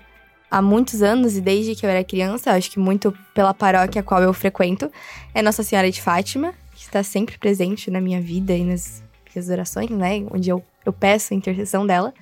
há 0.50 0.62
muitos 0.62 1.02
anos 1.02 1.36
e 1.36 1.40
desde 1.40 1.74
que 1.74 1.84
eu 1.84 1.90
era 1.90 2.02
criança, 2.04 2.52
acho 2.52 2.70
que 2.70 2.78
muito 2.78 3.16
pela 3.34 3.52
paróquia 3.52 4.00
a 4.00 4.04
qual 4.04 4.22
eu 4.22 4.32
frequento, 4.32 4.90
é 5.34 5.42
Nossa 5.42 5.62
Senhora 5.62 5.90
de 5.90 6.00
Fátima, 6.00 6.54
que 6.74 6.82
está 6.82 7.02
sempre 7.02 7.38
presente 7.38 7.90
na 7.90 8.00
minha 8.00 8.20
vida 8.20 8.54
e 8.54 8.64
nas 8.64 9.02
as 9.38 9.48
orações, 9.48 9.90
né? 9.90 10.26
Onde 10.30 10.50
eu, 10.50 10.62
eu 10.84 10.92
peço 10.92 11.32
a 11.32 11.36
intercessão 11.36 11.86
dela. 11.86 12.12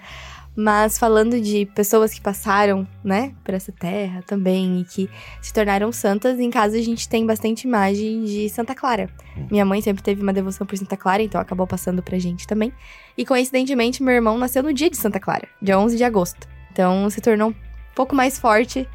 Mas 0.58 0.98
falando 0.98 1.38
de 1.38 1.66
pessoas 1.74 2.14
que 2.14 2.20
passaram, 2.20 2.88
né, 3.04 3.34
por 3.44 3.52
essa 3.52 3.70
terra 3.70 4.22
também 4.22 4.80
e 4.80 4.84
que 4.84 5.10
se 5.42 5.52
tornaram 5.52 5.92
santas, 5.92 6.40
em 6.40 6.48
casa 6.48 6.78
a 6.78 6.80
gente 6.80 7.06
tem 7.06 7.26
bastante 7.26 7.66
imagem 7.66 8.24
de 8.24 8.48
Santa 8.48 8.74
Clara. 8.74 9.10
Minha 9.50 9.66
mãe 9.66 9.82
sempre 9.82 10.02
teve 10.02 10.22
uma 10.22 10.32
devoção 10.32 10.66
por 10.66 10.78
Santa 10.78 10.96
Clara, 10.96 11.22
então 11.22 11.38
acabou 11.38 11.66
passando 11.66 12.02
pra 12.02 12.18
gente 12.18 12.46
também. 12.46 12.72
E 13.18 13.26
coincidentemente, 13.26 14.02
meu 14.02 14.14
irmão 14.14 14.38
nasceu 14.38 14.62
no 14.62 14.72
dia 14.72 14.88
de 14.88 14.96
Santa 14.96 15.20
Clara, 15.20 15.46
dia 15.60 15.78
11 15.78 15.94
de 15.94 16.04
agosto. 16.04 16.48
Então 16.72 17.10
se 17.10 17.20
tornou 17.20 17.54
pouco 17.96 18.14
mais 18.14 18.38
forte 18.38 18.86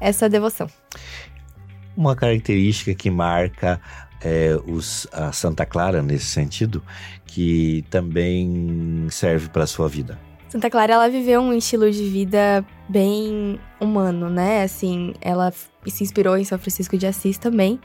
essa 0.00 0.28
devoção. 0.28 0.68
Uma 1.96 2.14
característica 2.14 2.94
que 2.94 3.10
marca 3.10 3.80
é, 4.20 4.58
os, 4.66 5.06
a 5.12 5.32
Santa 5.32 5.64
Clara 5.64 6.02
nesse 6.02 6.26
sentido 6.26 6.82
que 7.24 7.84
também 7.88 9.06
serve 9.10 9.48
para 9.48 9.64
a 9.64 9.66
sua 9.66 9.88
vida? 9.88 10.18
Santa 10.48 10.70
Clara, 10.70 10.94
ela 10.94 11.08
viveu 11.08 11.40
um 11.40 11.52
estilo 11.52 11.90
de 11.90 12.08
vida 12.08 12.64
bem 12.88 13.60
humano, 13.78 14.30
né? 14.30 14.62
Assim, 14.62 15.14
ela 15.20 15.52
se 15.86 16.02
inspirou 16.02 16.36
em 16.36 16.44
São 16.44 16.58
Francisco 16.58 16.96
de 16.96 17.06
Assis 17.06 17.36
também, 17.36 17.78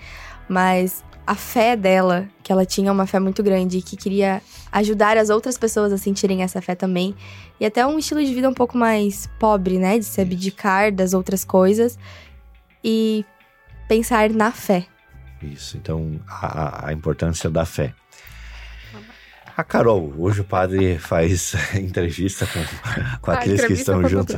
mas 0.47 1.03
a 1.25 1.35
fé 1.35 1.75
dela, 1.75 2.27
que 2.43 2.51
ela 2.51 2.65
tinha 2.65 2.91
uma 2.91 3.07
fé 3.07 3.19
muito 3.19 3.41
grande 3.41 3.77
e 3.77 3.81
que 3.81 3.95
queria 3.95 4.41
ajudar 4.71 5.17
as 5.17 5.29
outras 5.29 5.57
pessoas 5.57 5.93
a 5.93 5.97
sentirem 5.97 6.43
essa 6.43 6.61
fé 6.61 6.75
também. 6.75 7.15
E 7.59 7.65
até 7.65 7.85
um 7.85 7.97
estilo 7.97 8.23
de 8.23 8.33
vida 8.33 8.49
um 8.49 8.53
pouco 8.53 8.77
mais 8.77 9.29
pobre, 9.39 9.77
né? 9.77 9.97
De 9.97 10.05
se 10.05 10.19
abdicar 10.19 10.91
das 10.91 11.13
outras 11.13 11.43
coisas 11.43 11.97
e 12.83 13.25
pensar 13.87 14.29
na 14.29 14.51
fé. 14.51 14.85
Isso, 15.41 15.77
então 15.77 16.19
a, 16.27 16.87
a 16.87 16.93
importância 16.93 17.49
da 17.49 17.65
fé. 17.65 17.93
A 19.55 19.63
Carol, 19.63 20.11
hoje 20.17 20.41
o 20.41 20.43
padre 20.43 20.97
faz 20.97 21.53
entrevista 21.75 22.47
com, 22.47 22.59
com 23.21 23.31
Ah, 23.31 23.35
aqueles 23.35 23.63
que 23.65 23.73
estão 23.73 24.07
juntos. 24.09 24.35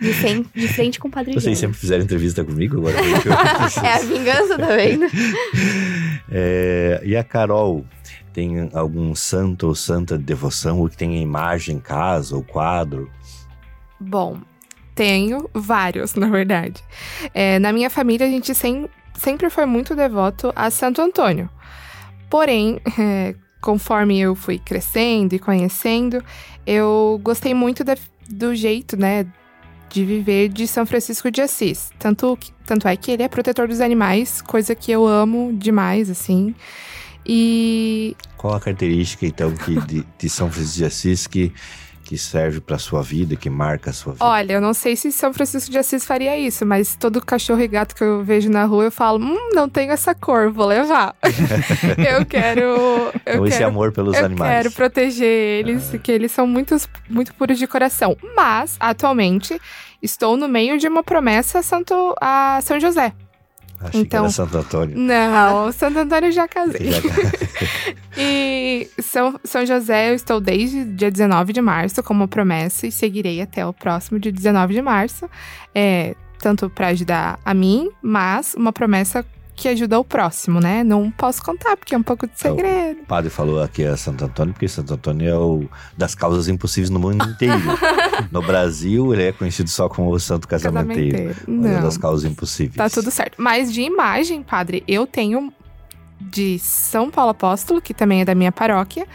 De 0.00 0.12
frente, 0.14 0.48
de 0.54 0.68
frente 0.68 0.98
com 0.98 1.08
o 1.08 1.10
Padre 1.10 1.34
Vocês 1.34 1.58
sempre 1.58 1.76
fizeram 1.76 2.02
entrevista 2.04 2.42
comigo 2.42 2.78
agora? 2.78 2.96
É 3.84 3.92
a 3.94 3.98
vingança, 3.98 4.58
tá 4.58 4.68
vendo? 4.76 5.06
É, 6.28 7.00
e 7.04 7.16
a 7.16 7.22
Carol 7.22 7.84
tem 8.32 8.68
algum 8.74 9.14
santo 9.14 9.68
ou 9.68 9.74
santa 9.76 10.18
de 10.18 10.24
devoção, 10.24 10.80
ou 10.80 10.88
que 10.88 10.96
tem 10.96 11.22
imagem 11.22 11.76
em 11.76 11.80
casa 11.80 12.34
ou 12.34 12.42
quadro? 12.42 13.08
Bom, 14.00 14.38
tenho 14.94 15.48
vários, 15.54 16.14
na 16.16 16.28
verdade. 16.28 16.82
É, 17.32 17.58
na 17.60 17.72
minha 17.72 17.88
família, 17.88 18.26
a 18.26 18.30
gente 18.30 18.52
sem- 18.56 18.88
sempre 19.14 19.48
foi 19.48 19.66
muito 19.66 19.94
devoto 19.94 20.52
a 20.56 20.68
Santo 20.68 21.00
Antônio. 21.00 21.48
Porém, 22.28 22.80
é, 22.98 23.34
conforme 23.66 24.16
eu 24.20 24.36
fui 24.36 24.60
crescendo 24.60 25.34
e 25.34 25.40
conhecendo, 25.40 26.22
eu 26.64 27.20
gostei 27.20 27.52
muito 27.52 27.82
do 28.28 28.54
jeito, 28.54 28.96
né, 28.96 29.26
de 29.90 30.04
viver 30.04 30.48
de 30.50 30.68
São 30.68 30.86
Francisco 30.86 31.32
de 31.32 31.40
Assis. 31.40 31.90
Tanto, 31.98 32.38
tanto 32.64 32.86
é 32.86 32.96
que 32.96 33.10
ele 33.10 33.24
é 33.24 33.28
protetor 33.28 33.66
dos 33.66 33.80
animais, 33.80 34.40
coisa 34.40 34.72
que 34.72 34.92
eu 34.92 35.04
amo 35.04 35.52
demais, 35.52 36.08
assim. 36.08 36.54
E 37.26 38.16
Qual 38.36 38.54
a 38.54 38.60
característica, 38.60 39.26
então, 39.26 39.50
que 39.50 39.80
de, 39.80 40.06
de 40.16 40.28
São 40.28 40.48
Francisco 40.48 40.78
de 40.78 40.84
Assis 40.84 41.26
que, 41.26 41.52
que 42.06 42.16
serve 42.16 42.60
para 42.60 42.78
sua 42.78 43.02
vida, 43.02 43.34
que 43.34 43.50
marca 43.50 43.90
a 43.90 43.92
sua 43.92 44.12
vida? 44.12 44.24
Olha, 44.24 44.52
eu 44.52 44.60
não 44.60 44.72
sei 44.72 44.94
se 44.94 45.10
São 45.10 45.34
Francisco 45.34 45.72
de 45.72 45.76
Assis 45.76 46.04
faria 46.06 46.38
isso, 46.38 46.64
mas 46.64 46.94
todo 46.94 47.24
cachorro 47.24 47.60
e 47.60 47.66
gato 47.66 47.96
que 47.96 48.04
eu 48.04 48.22
vejo 48.22 48.48
na 48.48 48.64
rua, 48.64 48.84
eu 48.84 48.92
falo, 48.92 49.18
hum, 49.18 49.50
não 49.52 49.68
tenho 49.68 49.90
essa 49.90 50.14
cor, 50.14 50.52
vou 50.52 50.66
levar. 50.66 51.16
eu 51.98 52.24
quero. 52.24 52.60
Eu 52.60 53.12
então, 53.26 53.46
esse 53.46 53.58
quero, 53.58 53.70
amor 53.70 53.90
pelos 53.90 54.16
eu 54.16 54.24
animais. 54.24 54.52
quero 54.52 54.70
proteger 54.70 55.26
eles, 55.26 55.90
que 56.00 56.12
eles 56.12 56.30
são 56.30 56.46
muitos, 56.46 56.88
muito 57.10 57.34
puros 57.34 57.58
de 57.58 57.66
coração. 57.66 58.16
Mas, 58.36 58.76
atualmente, 58.78 59.60
estou 60.00 60.36
no 60.36 60.48
meio 60.48 60.78
de 60.78 60.86
uma 60.86 61.02
promessa 61.02 61.58
a, 61.58 61.62
Santo, 61.62 62.14
a 62.20 62.60
São 62.62 62.78
José. 62.78 63.12
Achei 63.88 64.00
que 64.02 64.06
então- 64.06 64.24
era 64.24 64.32
Santo 64.32 64.58
Antônio. 64.58 64.98
Não, 64.98 65.72
Santo 65.72 65.98
Antônio 65.98 66.28
eu 66.28 66.32
já 66.32 66.46
casei. 66.48 66.90
Já- 66.92 67.00
E 68.18 68.88
São, 69.02 69.38
São 69.44 69.66
José, 69.66 70.10
eu 70.10 70.14
estou 70.14 70.40
desde 70.40 70.84
dia 70.84 71.10
19 71.10 71.52
de 71.52 71.60
março 71.60 72.02
como 72.02 72.26
promessa 72.26 72.86
e 72.86 72.92
seguirei 72.92 73.42
até 73.42 73.66
o 73.66 73.72
próximo 73.72 74.18
dia 74.18 74.32
19 74.32 74.72
de 74.74 74.80
março. 74.82 75.28
É, 75.74 76.14
tanto 76.38 76.70
para 76.70 76.88
ajudar 76.88 77.38
a 77.44 77.52
mim, 77.52 77.90
mas 78.02 78.54
uma 78.54 78.72
promessa 78.72 79.24
que 79.56 79.68
ajuda 79.68 79.98
o 79.98 80.04
próximo, 80.04 80.60
né? 80.60 80.84
Não 80.84 81.10
posso 81.10 81.42
contar, 81.42 81.76
porque 81.76 81.94
é 81.94 81.98
um 81.98 82.02
pouco 82.02 82.26
de 82.26 82.32
Então, 82.38 82.54
segredo. 82.54 83.00
O 83.00 83.06
padre 83.06 83.30
falou 83.30 83.62
aqui 83.62 83.82
é 83.82 83.96
Santo 83.96 84.24
Antônio, 84.24 84.52
porque 84.52 84.68
Santo 84.68 84.94
Antônio 84.94 85.28
é 85.28 85.36
o 85.38 85.68
das 85.96 86.14
causas 86.14 86.46
impossíveis 86.46 86.90
no 86.90 87.00
mundo 87.00 87.24
inteiro. 87.28 87.56
no 88.30 88.42
Brasil, 88.42 89.12
ele 89.14 89.24
é 89.24 89.32
conhecido 89.32 89.70
só 89.70 89.88
como 89.88 90.10
o 90.10 90.20
Santo 90.20 90.46
Casamenteiro. 90.46 91.34
Casamenteiro. 91.34 91.60
Mas 91.62 91.70
é 91.70 91.74
Não. 91.74 91.82
das 91.82 91.96
causas 91.96 92.30
impossíveis. 92.30 92.76
Tá 92.76 92.90
tudo 92.90 93.10
certo. 93.10 93.40
Mas 93.40 93.72
de 93.72 93.80
imagem, 93.82 94.42
padre, 94.42 94.84
eu 94.86 95.06
tenho 95.06 95.52
de 96.20 96.58
São 96.58 97.10
Paulo 97.10 97.30
Apóstolo, 97.30 97.80
que 97.80 97.94
também 97.94 98.20
é 98.20 98.24
da 98.24 98.34
minha 98.34 98.52
paróquia. 98.52 99.06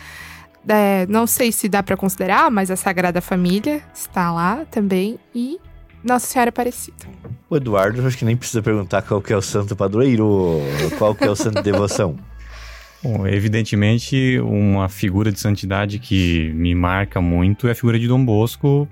É, 0.68 1.06
não 1.08 1.26
sei 1.26 1.52
se 1.52 1.68
dá 1.68 1.82
pra 1.82 1.98
considerar, 1.98 2.50
mas 2.52 2.70
a 2.70 2.76
Sagrada 2.76 3.22
Família 3.22 3.82
está 3.94 4.32
lá 4.32 4.66
também. 4.70 5.20
E 5.34 5.60
Nossa 6.04 6.28
Senhora 6.28 6.50
Aparecida. 6.50 7.06
O 7.50 7.58
Eduardo, 7.58 8.02
eu 8.02 8.08
acho 8.08 8.18
que 8.18 8.26
nem 8.26 8.36
precisa 8.36 8.62
perguntar 8.62 9.02
qual 9.02 9.22
que 9.22 9.32
é 9.32 9.38
o 9.38 9.42
santo 9.42 9.76
padroeiro, 9.76 10.60
qual 10.98 11.14
que 11.14 11.24
é 11.24 11.30
o 11.30 11.36
santo 11.36 11.56
de 11.56 11.64
devoção. 11.64 12.18
Bom, 13.04 13.28
evidentemente, 13.28 14.40
uma 14.40 14.88
figura 14.88 15.32
de 15.32 15.40
santidade 15.40 15.98
que 15.98 16.52
me 16.54 16.76
marca 16.76 17.20
muito 17.20 17.68
é 17.68 17.72
a 17.72 17.76
figura 17.76 17.98
de 17.98 18.08
Dom 18.08 18.24
Bosco 18.24 18.88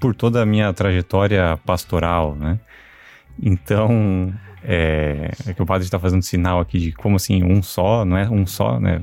por 0.00 0.14
toda 0.14 0.42
a 0.42 0.46
minha 0.46 0.72
trajetória 0.72 1.56
pastoral, 1.64 2.34
né? 2.34 2.58
Então, 3.40 4.34
é, 4.62 5.30
é 5.46 5.52
que 5.52 5.62
o 5.62 5.66
padre 5.66 5.84
está 5.84 5.98
fazendo 5.98 6.22
sinal 6.22 6.58
aqui 6.58 6.78
de 6.78 6.92
como 6.92 7.16
assim, 7.16 7.44
um 7.44 7.62
só, 7.62 8.04
não 8.04 8.16
é 8.16 8.28
um 8.28 8.46
só, 8.46 8.80
né? 8.80 9.00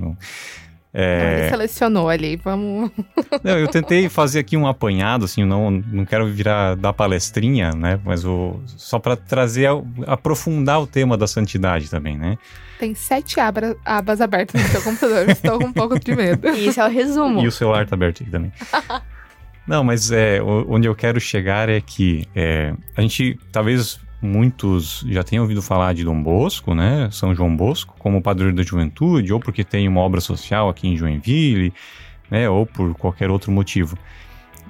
Não- 0.93 1.01
Ele 1.01 1.41
É, 1.43 1.49
selecionou 1.49 2.09
ali, 2.09 2.35
vamos. 2.35 2.91
não, 3.43 3.57
eu 3.57 3.67
tentei 3.69 4.09
fazer 4.09 4.39
aqui 4.39 4.57
um 4.57 4.67
apanhado, 4.67 5.23
assim, 5.25 5.45
não, 5.45 5.71
não 5.71 6.03
quero 6.05 6.27
virar 6.27 6.75
da 6.75 6.91
palestrinha, 6.91 7.71
né? 7.71 7.99
Mas 8.03 8.25
o, 8.25 8.59
só 8.65 8.99
para 8.99 9.15
trazer, 9.15 9.69
aprofundar 10.05 10.81
o 10.81 10.87
tema 10.87 11.17
da 11.17 11.27
santidade 11.27 11.89
também, 11.89 12.17
né? 12.17 12.37
Tem 12.77 12.93
sete 12.95 13.39
abra- 13.39 13.77
abas 13.85 14.19
abertas 14.19 14.61
no 14.61 14.67
seu 14.67 14.81
computador. 14.81 15.29
Estou 15.29 15.59
com 15.59 15.65
um 15.67 15.73
pouco 15.73 15.99
de 15.99 16.15
medo. 16.15 16.47
Isso 16.57 16.81
é 16.81 16.85
o 16.85 16.89
resumo. 16.89 17.39
E 17.41 17.47
o 17.47 17.51
celular 17.51 17.85
tá 17.87 17.95
aberto 17.95 18.23
aqui 18.23 18.31
também. 18.31 18.51
Não, 19.67 19.83
mas 19.83 20.11
é, 20.11 20.41
onde 20.41 20.87
eu 20.87 20.95
quero 20.95 21.19
chegar 21.21 21.69
é 21.69 21.79
que 21.79 22.25
é, 22.35 22.73
a 22.97 23.01
gente, 23.01 23.39
talvez 23.51 23.99
muitos 24.21 25.03
já 25.07 25.23
tenham 25.23 25.43
ouvido 25.43 25.61
falar 25.61 25.93
de 25.93 26.03
Dom 26.03 26.21
Bosco, 26.21 26.75
né? 26.75 27.09
São 27.11 27.33
João 27.33 27.55
Bosco, 27.55 27.95
como 27.97 28.21
padroeiro 28.21 28.55
da 28.55 28.63
juventude, 28.63 29.33
ou 29.33 29.39
porque 29.39 29.63
tem 29.63 29.87
uma 29.87 30.01
obra 30.01 30.21
social 30.21 30.69
aqui 30.69 30.87
em 30.87 30.95
Joinville, 30.95 31.73
né? 32.29 32.49
Ou 32.49 32.65
por 32.65 32.93
qualquer 32.93 33.29
outro 33.29 33.51
motivo. 33.51 33.97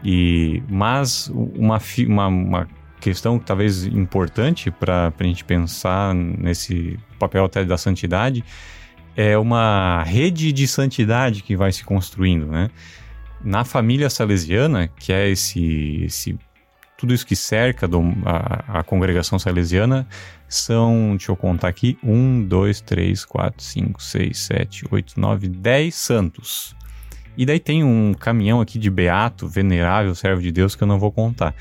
E, 0.04 0.64
mas 0.70 1.30
uma, 1.34 1.80
uma, 2.08 2.28
uma 2.28 2.68
questão 3.00 3.38
talvez 3.38 3.86
importante 3.86 4.72
para 4.72 5.14
a 5.18 5.24
gente 5.24 5.44
pensar 5.44 6.16
nesse 6.16 6.98
papel 7.20 7.46
até 7.46 7.66
da 7.66 7.78
santidade 7.78 8.44
é 9.16 9.38
uma 9.38 10.04
rede 10.04 10.54
de 10.54 10.68
santidade 10.68 11.44
que 11.44 11.56
vai 11.56 11.72
se 11.72 11.84
construindo, 11.84 12.46
né? 12.48 12.70
Na 13.44 13.66
família 13.66 14.10
salesiana, 14.10 14.88
que 14.88 15.12
é 15.12 15.30
esse, 15.30 16.04
esse 16.06 16.40
tudo 17.02 17.16
isso 17.16 17.26
que 17.26 17.36
cerca 17.36 17.88
do- 17.88 18.14
a, 18.24 18.80
a 18.80 18.84
congregação 18.84 19.40
salesiana, 19.40 20.08
são, 20.48 21.16
deixa 21.18 21.32
eu 21.32 21.36
contar 21.36 21.68
aqui, 21.68 21.98
um, 22.04 22.44
dois, 22.44 22.80
três, 22.80 23.26
quatro, 23.26 23.64
cinco, 23.64 24.04
seis, 24.04 24.38
sete, 24.38 24.86
oito, 24.92 25.20
nove, 25.20 25.50
dez 25.50 25.96
santos. 25.96 26.76
E 27.36 27.44
daí 27.44 27.60
tem 27.60 27.84
um 27.84 28.14
caminhão 28.14 28.62
aqui 28.62 28.78
de 28.78 28.88
beato, 28.92 29.48
venerável, 29.48 30.14
servo 30.14 30.44
de 30.44 30.52
Deus, 30.52 30.76
que 30.76 30.84
eu 30.84 30.88
não 30.88 31.00
vou 31.00 31.12
contar. 31.12 31.56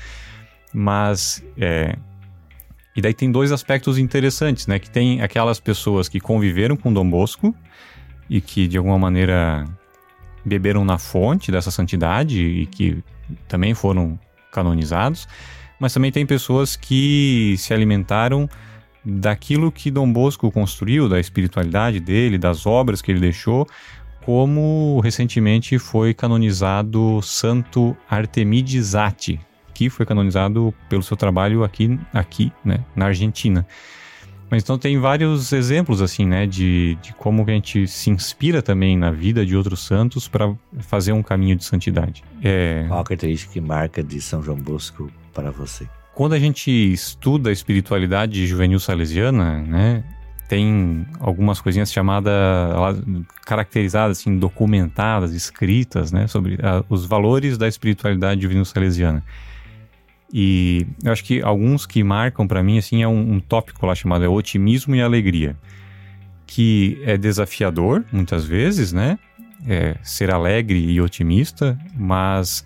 Mas, 0.71 1.43
é, 1.57 1.95
e 2.95 3.01
daí 3.01 3.13
tem 3.15 3.31
dois 3.31 3.51
aspectos 3.51 3.97
interessantes, 3.97 4.67
né? 4.67 4.77
Que 4.77 4.91
tem 4.91 5.21
aquelas 5.23 5.59
pessoas 5.59 6.07
que 6.07 6.19
conviveram 6.19 6.77
com 6.77 6.93
Dom 6.93 7.09
Bosco 7.09 7.55
e 8.29 8.39
que 8.39 8.67
de 8.67 8.77
alguma 8.77 8.99
maneira 8.99 9.65
beberam 10.45 10.85
na 10.85 10.99
fonte 10.99 11.51
dessa 11.51 11.71
santidade 11.71 12.39
e 12.43 12.67
que 12.67 13.03
também 13.47 13.73
foram 13.73 14.19
canonizados, 14.51 15.27
mas 15.79 15.93
também 15.93 16.11
tem 16.11 16.25
pessoas 16.25 16.75
que 16.75 17.55
se 17.57 17.73
alimentaram 17.73 18.49
daquilo 19.03 19.71
que 19.71 19.89
Dom 19.89 20.11
Bosco 20.11 20.51
construiu, 20.51 21.09
da 21.09 21.19
espiritualidade 21.19 21.99
dele, 21.99 22.37
das 22.37 22.65
obras 22.65 23.01
que 23.01 23.11
ele 23.11 23.19
deixou, 23.19 23.67
como 24.23 24.99
recentemente 25.03 25.79
foi 25.79 26.13
canonizado 26.13 27.19
Santo 27.23 27.97
Artemides 28.07 28.93
Atti, 28.93 29.39
que 29.73 29.89
foi 29.89 30.05
canonizado 30.05 30.73
pelo 30.87 31.01
seu 31.01 31.17
trabalho 31.17 31.63
aqui, 31.63 31.99
aqui 32.13 32.51
né, 32.63 32.83
na 32.95 33.05
Argentina. 33.07 33.65
Mas 34.51 34.61
então 34.61 34.77
tem 34.77 34.99
vários 34.99 35.53
exemplos 35.53 36.01
assim, 36.01 36.25
né, 36.25 36.45
de, 36.45 36.97
de 37.01 37.13
como 37.13 37.41
a 37.41 37.51
gente 37.51 37.87
se 37.87 38.09
inspira 38.11 38.61
também 38.61 38.97
na 38.97 39.09
vida 39.09 39.45
de 39.45 39.55
outros 39.55 39.79
santos 39.79 40.27
para 40.27 40.53
fazer 40.79 41.13
um 41.13 41.23
caminho 41.23 41.55
de 41.55 41.63
santidade. 41.63 42.23
É, 42.43 42.85
Qual 42.87 42.99
a 42.99 43.03
característica 43.03 43.53
que 43.53 43.61
marca 43.61 44.03
de 44.03 44.19
São 44.21 44.43
João 44.43 44.57
Bosco 44.57 45.09
para 45.33 45.49
você? 45.49 45.87
quando 46.13 46.33
a 46.33 46.39
gente 46.39 46.69
estuda 46.69 47.49
a 47.49 47.53
espiritualidade 47.53 48.45
juvenil 48.45 48.79
salesiana, 48.79 49.59
né, 49.61 50.03
tem 50.47 51.05
algumas 51.19 51.61
coisinhas 51.61 51.91
chamadas, 51.91 52.31
caracterizadas, 53.45 54.19
assim, 54.19 54.37
documentadas, 54.37 55.33
escritas, 55.33 56.11
né, 56.11 56.27
sobre 56.27 56.59
ah, 56.61 56.83
os 56.89 57.05
valores 57.05 57.57
da 57.57 57.67
espiritualidade 57.67 58.41
juvenil 58.41 58.65
salesiana. 58.65 59.23
E 60.33 60.87
eu 61.03 61.11
acho 61.11 61.23
que 61.23 61.41
alguns 61.41 61.85
que 61.85 62.03
marcam 62.03 62.47
para 62.47 62.63
mim, 62.63 62.77
assim, 62.77 63.03
é 63.03 63.07
um, 63.07 63.33
um 63.33 63.39
tópico 63.39 63.85
lá 63.85 63.93
chamado 63.93 64.23
é 64.23 64.29
otimismo 64.29 64.95
e 64.95 65.01
alegria, 65.01 65.55
que 66.47 67.01
é 67.03 67.17
desafiador, 67.17 68.03
muitas 68.11 68.45
vezes, 68.45 68.93
né, 68.93 69.19
é, 69.67 69.95
ser 70.01 70.31
alegre 70.31 70.79
e 70.79 71.01
otimista, 71.01 71.77
mas 71.93 72.65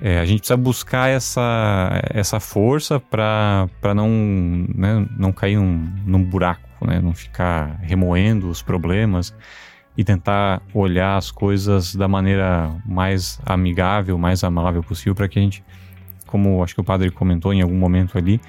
é, 0.00 0.18
a 0.18 0.26
gente 0.26 0.40
precisa 0.40 0.56
buscar 0.56 1.08
essa, 1.08 2.02
essa 2.10 2.38
força 2.38 3.00
para 3.00 3.68
não, 3.94 4.08
né, 4.74 5.06
não 5.16 5.32
cair 5.32 5.56
num, 5.56 5.90
num 6.04 6.22
buraco 6.22 6.72
né? 6.84 7.00
Não 7.00 7.14
ficar 7.14 7.78
remoendo 7.80 8.48
os 8.48 8.62
problemas 8.62 9.34
e 9.96 10.02
tentar 10.02 10.62
olhar 10.72 11.16
as 11.16 11.30
coisas 11.30 11.94
da 11.94 12.08
maneira 12.08 12.74
mais 12.86 13.40
amigável, 13.44 14.16
mais 14.18 14.42
amável 14.42 14.82
possível 14.82 15.14
para 15.14 15.28
que 15.28 15.38
a 15.38 15.42
gente, 15.42 15.62
como 16.32 16.64
acho 16.64 16.74
que 16.74 16.80
o 16.80 16.84
padre 16.84 17.10
comentou 17.10 17.52
em 17.52 17.60
algum 17.60 17.76
momento 17.76 18.16
ali, 18.16 18.40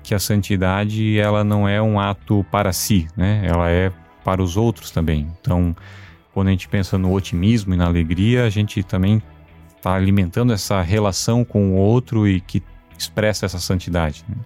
que 0.00 0.14
a 0.14 0.18
santidade 0.20 1.18
ela 1.18 1.42
não 1.42 1.68
é 1.68 1.82
um 1.82 1.98
ato 1.98 2.46
para 2.52 2.72
si, 2.72 3.08
né? 3.16 3.42
Ela 3.44 3.68
é 3.68 3.92
para 4.24 4.40
os 4.40 4.56
outros 4.56 4.92
também. 4.92 5.26
Então, 5.40 5.74
quando 6.32 6.46
a 6.46 6.50
gente 6.52 6.68
pensa 6.68 6.96
no 6.96 7.12
otimismo 7.12 7.74
e 7.74 7.76
na 7.76 7.86
alegria, 7.86 8.44
a 8.44 8.48
gente 8.48 8.80
também 8.84 9.20
está 9.76 9.92
alimentando 9.92 10.52
essa 10.52 10.80
relação 10.80 11.44
com 11.44 11.72
o 11.72 11.74
outro 11.74 12.28
e 12.28 12.40
que 12.40 12.62
expressa 12.96 13.44
essa 13.44 13.58
santidade. 13.58 14.24
Né? 14.28 14.36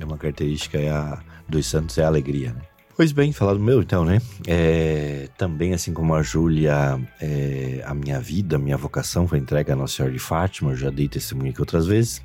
É 0.00 0.04
uma 0.06 0.16
característica 0.16 0.78
é 0.78 0.88
a, 0.88 1.20
dos 1.46 1.66
santos 1.66 1.98
é 1.98 2.04
a 2.04 2.06
alegria, 2.06 2.54
né? 2.54 2.62
Pois 2.96 3.10
bem, 3.10 3.32
falar 3.32 3.54
do 3.54 3.60
meu 3.60 3.82
então, 3.82 4.04
né? 4.04 4.22
É, 4.46 5.28
também, 5.36 5.74
assim 5.74 5.92
como 5.92 6.14
a 6.14 6.22
Júlia, 6.22 6.96
é, 7.20 7.82
a 7.84 7.92
minha 7.92 8.20
vida, 8.20 8.54
a 8.54 8.58
minha 8.58 8.76
vocação 8.76 9.26
foi 9.26 9.38
entregue 9.38 9.72
a 9.72 9.76
Nossa 9.76 9.96
Senhora 9.96 10.12
de 10.12 10.20
Fátima, 10.20 10.70
eu 10.70 10.76
já 10.76 10.90
dei 10.90 11.08
testemunho 11.08 11.50
aqui 11.50 11.60
outras 11.60 11.88
vezes, 11.88 12.22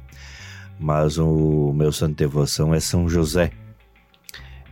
mas 0.79 1.17
o 1.17 1.73
meu 1.73 1.91
santo 1.91 2.15
devoção 2.15 2.71
é 2.71 2.79
São 2.79 3.09
José. 3.09 3.51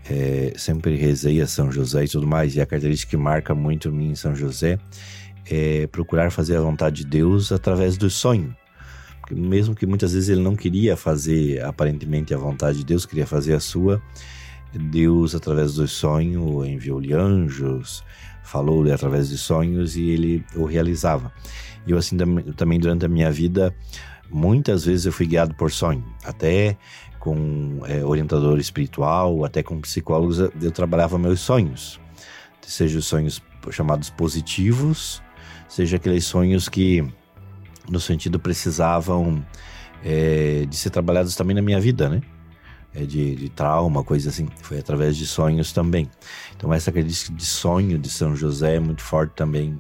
É, 0.08 0.54
sempre 0.56 0.96
rezei 0.96 1.42
a 1.42 1.48
São 1.48 1.72
José 1.72 2.06
e 2.06 2.08
tudo 2.08 2.28
mais, 2.28 2.56
e 2.56 2.62
a 2.62 2.66
característica 2.68 3.10
que 3.10 3.18
marca 3.18 3.56
muito 3.56 3.92
mim 3.92 4.12
em 4.12 4.16
São 4.16 4.36
José 4.36 4.78
é 5.50 5.88
procurar 5.88 6.32
fazer 6.32 6.58
a 6.58 6.62
vontade 6.62 6.98
de 6.98 7.06
Deus 7.06 7.52
através 7.52 7.98
do 7.98 8.08
sonho. 8.08 8.56
Mesmo 9.32 9.74
que 9.74 9.88
muitas 9.88 10.14
vezes 10.14 10.30
ele 10.30 10.42
não 10.42 10.56
queria 10.56 10.96
fazer 10.96 11.60
aparentemente 11.64 12.36
a 12.36 12.38
vontade 12.38 12.78
de 12.78 12.86
Deus, 12.86 13.04
queria 13.04 13.26
fazer 13.26 13.56
a 13.56 13.60
sua, 13.60 14.00
Deus, 14.74 15.36
através 15.36 15.76
do 15.76 15.88
sonho, 15.88 16.66
enviou-lhe 16.66 17.14
anjos, 17.14 18.04
falou-lhe 18.44 18.92
através 18.92 19.30
de 19.30 19.38
sonhos 19.38 19.96
e 19.96 20.10
ele 20.10 20.46
o 20.56 20.66
realizava. 20.66 21.32
E 21.86 21.92
eu, 21.92 21.98
assim, 21.98 22.18
também 22.56 22.80
durante 22.80 23.06
a 23.06 23.10
minha 23.10 23.32
vida, 23.32 23.74
muitas 24.30 24.86
vezes 24.86 25.06
eu 25.06 25.12
fui 25.12 25.26
guiado 25.26 25.56
por 25.56 25.72
sonho, 25.72 26.04
até 26.24 26.78
com 27.20 27.80
é, 27.86 28.04
orientador 28.04 28.60
espiritual, 28.60 29.44
até 29.44 29.64
com 29.64 29.80
psicólogos, 29.82 30.40
eu 30.40 30.72
trabalhava 30.72 31.18
meus 31.18 31.40
sonhos, 31.40 32.00
seja 32.62 33.00
os 33.00 33.06
sonhos 33.06 33.42
chamados 33.72 34.10
positivos, 34.10 35.22
seja 35.68 35.98
aqueles 35.98 36.26
sonhos 36.26 36.70
que, 36.70 37.06
no 37.90 38.00
sentido, 38.00 38.40
precisavam 38.40 39.46
é, 40.04 40.66
de 40.70 40.76
ser 40.76 40.90
trabalhados 40.90 41.36
também 41.36 41.56
na 41.56 41.62
minha 41.62 41.80
vida, 41.80 42.10
né? 42.10 42.22
É, 42.98 43.06
de, 43.06 43.36
de, 43.36 43.50
trauma, 43.50 44.04
coisa 44.04 44.30
assim. 44.30 44.48
Foi 44.62 44.80
através 44.80 45.16
de 45.16 45.28
sonhos 45.28 45.72
também. 45.72 46.10
Então, 46.56 46.74
essa 46.74 46.92
característica 46.92 47.36
de 47.36 47.46
sonho 47.46 48.00
de 48.00 48.10
São 48.10 48.36
José 48.36 48.76
é 48.76 48.80
muito 48.80 49.04
forte 49.04 49.34
também 49.36 49.78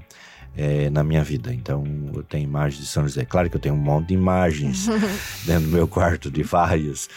é, 0.55 0.89
na 0.89 1.03
minha 1.03 1.23
vida. 1.23 1.51
Então, 1.53 1.83
eu 2.13 2.23
tenho 2.23 2.43
imagens 2.43 2.81
de 2.81 2.87
São 2.87 3.03
José. 3.03 3.25
Claro 3.25 3.49
que 3.49 3.55
eu 3.55 3.59
tenho 3.59 3.75
um 3.75 3.79
monte 3.79 4.09
de 4.09 4.13
imagens 4.13 4.87
dentro 5.45 5.65
do 5.65 5.75
meu 5.75 5.87
quarto, 5.87 6.29
de 6.29 6.43
vários. 6.43 7.09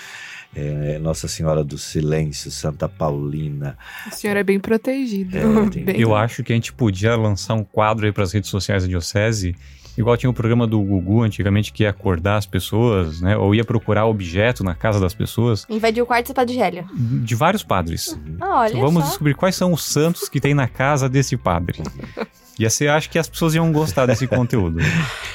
É, 0.54 0.98
Nossa 0.98 1.28
Senhora 1.28 1.62
do 1.62 1.78
Silêncio, 1.78 2.50
Santa 2.50 2.88
Paulina. 2.88 3.78
A 4.06 4.10
senhora 4.10 4.40
é 4.40 4.44
bem 4.44 4.58
protegida. 4.58 5.38
É, 5.38 5.70
bem... 5.80 6.00
Eu 6.00 6.14
acho 6.14 6.42
que 6.42 6.52
a 6.52 6.56
gente 6.56 6.72
podia 6.72 7.16
lançar 7.16 7.54
um 7.54 7.64
quadro 7.64 8.06
aí 8.06 8.12
para 8.12 8.24
as 8.24 8.32
redes 8.32 8.50
sociais 8.50 8.82
da 8.82 8.88
Diocese 8.88 9.54
Igual 10.00 10.16
tinha 10.16 10.30
o 10.30 10.34
programa 10.34 10.66
do 10.66 10.80
Gugu 10.80 11.22
antigamente 11.22 11.72
que 11.72 11.82
ia 11.82 11.90
acordar 11.90 12.36
as 12.36 12.46
pessoas, 12.46 13.20
né? 13.20 13.36
Ou 13.36 13.54
ia 13.54 13.64
procurar 13.64 14.06
objeto 14.06 14.62
na 14.62 14.74
casa 14.74 15.00
das 15.00 15.12
pessoas. 15.12 15.66
Invadir 15.68 16.02
o 16.02 16.06
quarto 16.06 16.28
do 16.28 16.34
Padre 16.34 16.54
Gélio. 16.54 16.86
De 16.94 17.34
vários 17.34 17.62
padres. 17.62 18.18
Ah, 18.40 18.60
olha 18.60 18.70
então, 18.70 18.80
vamos 18.80 19.02
só. 19.02 19.08
descobrir 19.10 19.34
quais 19.34 19.54
são 19.54 19.72
os 19.72 19.84
santos 19.84 20.28
que 20.28 20.40
tem 20.40 20.54
na 20.54 20.68
casa 20.68 21.08
desse 21.08 21.36
padre. 21.36 21.82
E 22.60 22.68
você 22.68 22.88
acha 22.88 23.08
que 23.08 23.18
as 23.18 23.26
pessoas 23.26 23.54
iam 23.54 23.72
gostar 23.72 24.04
desse 24.04 24.26
conteúdo. 24.28 24.80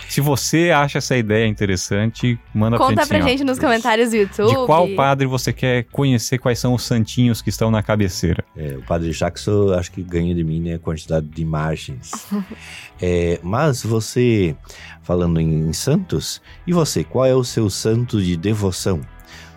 Se 0.07 0.21
você 0.21 0.69
acha 0.69 0.99
essa 0.99 1.17
ideia 1.17 1.47
interessante, 1.47 2.39
manda 2.53 2.77
Conta 2.77 2.93
pra 2.93 3.01
gente, 3.01 3.07
pra 3.07 3.17
assim, 3.17 3.25
ó, 3.25 3.29
gente 3.29 3.43
nos 3.43 3.57
comentários 3.57 4.11
do 4.11 4.15
YouTube. 4.15 4.49
De 4.49 4.65
qual 4.67 4.87
padre 4.89 5.25
você 5.25 5.51
quer 5.51 5.85
conhecer 5.85 6.37
quais 6.37 6.59
são 6.59 6.75
os 6.75 6.83
santinhos 6.83 7.41
que 7.41 7.49
estão 7.49 7.71
na 7.71 7.81
cabeceira? 7.81 8.45
É, 8.55 8.77
o 8.77 8.83
padre 8.83 9.09
Jackson, 9.09 9.73
acho 9.73 9.91
que 9.91 10.03
ganha 10.03 10.35
de 10.35 10.43
mim 10.43 10.59
né, 10.59 10.75
a 10.75 10.79
quantidade 10.79 11.25
de 11.25 11.41
imagens. 11.41 12.11
é, 13.01 13.39
mas 13.41 13.81
você, 13.81 14.55
falando 15.01 15.41
em 15.41 15.73
santos, 15.73 16.39
e 16.67 16.73
você, 16.73 17.03
qual 17.03 17.25
é 17.25 17.33
o 17.33 17.43
seu 17.43 17.71
santo 17.71 18.21
de 18.21 18.37
devoção? 18.37 19.01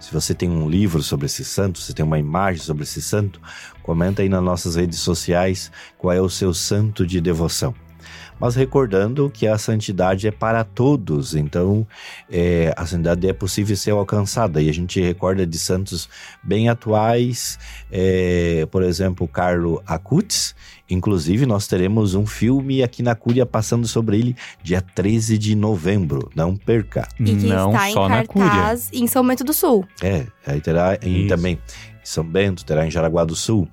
Se 0.08 0.14
você 0.14 0.34
tem 0.34 0.48
um 0.48 0.70
livro 0.70 1.02
sobre 1.02 1.26
esse 1.26 1.44
santo, 1.44 1.78
se 1.80 1.92
tem 1.92 2.02
uma 2.02 2.18
imagem 2.18 2.62
sobre 2.62 2.82
esse 2.84 3.02
santo, 3.02 3.38
comenta 3.82 4.22
aí 4.22 4.28
nas 4.30 4.42
nossas 4.42 4.74
redes 4.74 5.00
sociais 5.00 5.70
qual 5.98 6.14
é 6.14 6.18
o 6.18 6.30
seu 6.30 6.54
santo 6.54 7.06
de 7.06 7.20
devoção. 7.20 7.74
Mas 8.40 8.54
recordando 8.54 9.28
que 9.28 9.46
a 9.46 9.58
santidade 9.58 10.26
é 10.26 10.30
para 10.30 10.64
todos, 10.64 11.34
então 11.34 11.86
é, 12.30 12.72
a 12.74 12.86
santidade 12.86 13.28
é 13.28 13.34
possível 13.34 13.76
ser 13.76 13.90
alcançada. 13.90 14.62
E 14.62 14.70
a 14.70 14.72
gente 14.72 14.98
recorda 14.98 15.46
de 15.46 15.58
santos 15.58 16.08
bem 16.42 16.70
atuais, 16.70 17.58
é, 17.92 18.66
por 18.70 18.82
exemplo, 18.82 19.28
Carlo 19.28 19.82
Acutis. 19.86 20.54
Inclusive, 20.90 21.44
nós 21.44 21.66
teremos 21.66 22.14
um 22.14 22.27
filme 22.27 22.83
aqui 22.83 23.03
na 23.03 23.14
Cúria 23.14 23.44
passando 23.44 23.87
sobre 23.87 24.18
ele 24.18 24.37
dia 24.62 24.81
13 24.81 25.37
de 25.37 25.55
novembro. 25.55 26.31
Não 26.35 26.57
perca. 26.57 27.07
E 27.20 27.24
que 27.24 27.46
Não 27.46 27.72
está 27.72 27.90
só 27.90 28.07
em 28.07 28.09
na 28.09 28.27
Cúria. 28.27 28.48
cartaz 28.48 28.90
em 28.92 29.07
São 29.07 29.27
Bento 29.27 29.44
do 29.44 29.53
Sul. 29.53 29.87
É, 30.03 30.27
aí 30.46 30.61
terá 30.61 30.98
em, 31.03 31.27
também 31.27 31.55
em 31.55 31.59
São 32.07 32.24
Bento, 32.24 32.64
terá 32.64 32.87
em 32.87 32.90
Jaraguá 32.90 33.24
do 33.24 33.37
Sul. 33.37 33.68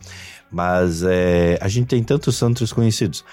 Mas 0.51 1.03
é, 1.03 1.57
a 1.61 1.67
gente 1.67 1.87
tem 1.87 2.03
tantos 2.03 2.35
santos 2.35 2.71
conhecidos. 2.73 3.23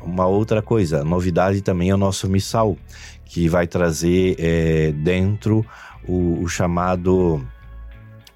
Uma 0.00 0.26
outra 0.26 0.60
coisa, 0.60 1.02
novidade 1.02 1.62
também 1.62 1.90
é 1.90 1.94
o 1.94 1.98
nosso 1.98 2.28
missal, 2.28 2.76
que 3.24 3.48
vai 3.48 3.66
trazer 3.66 4.36
é, 4.38 4.92
dentro 4.92 5.64
o, 6.06 6.42
o 6.42 6.48
chamado 6.48 7.44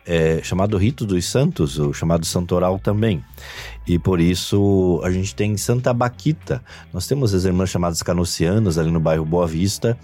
é, 0.09 0.41
chamado 0.43 0.79
Rito 0.79 1.05
dos 1.05 1.27
Santos, 1.27 1.79
o 1.79 1.93
chamado 1.93 2.25
Santoral 2.25 2.79
também. 2.79 3.23
E 3.87 3.99
por 3.99 4.21
isso 4.21 5.03
a 5.05 5.11
gente 5.11 5.35
tem 5.35 5.55
Santa 5.59 5.93
Baquita. 5.93 6.65
Nós 6.95 7.07
temos 7.07 7.35
as 7.35 7.45
irmãs 7.45 7.69
chamadas 7.69 8.03
Canocianas 8.03 8.79
ali 8.79 8.91
no 8.91 8.99
bairro 8.99 9.27
Boa 9.27 9.47
Vista. 9.47 9.99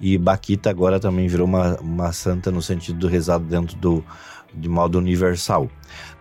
E 0.00 0.16
Baquita 0.16 0.70
agora 0.70 1.00
também 1.00 1.26
virou 1.26 1.44
uma, 1.44 1.76
uma 1.80 2.12
santa 2.12 2.52
no 2.52 2.62
sentido 2.62 3.00
do 3.00 3.08
rezado 3.08 3.44
dentro 3.44 3.76
do 3.76 4.04
de 4.54 4.68
modo 4.68 4.96
universal. 4.96 5.68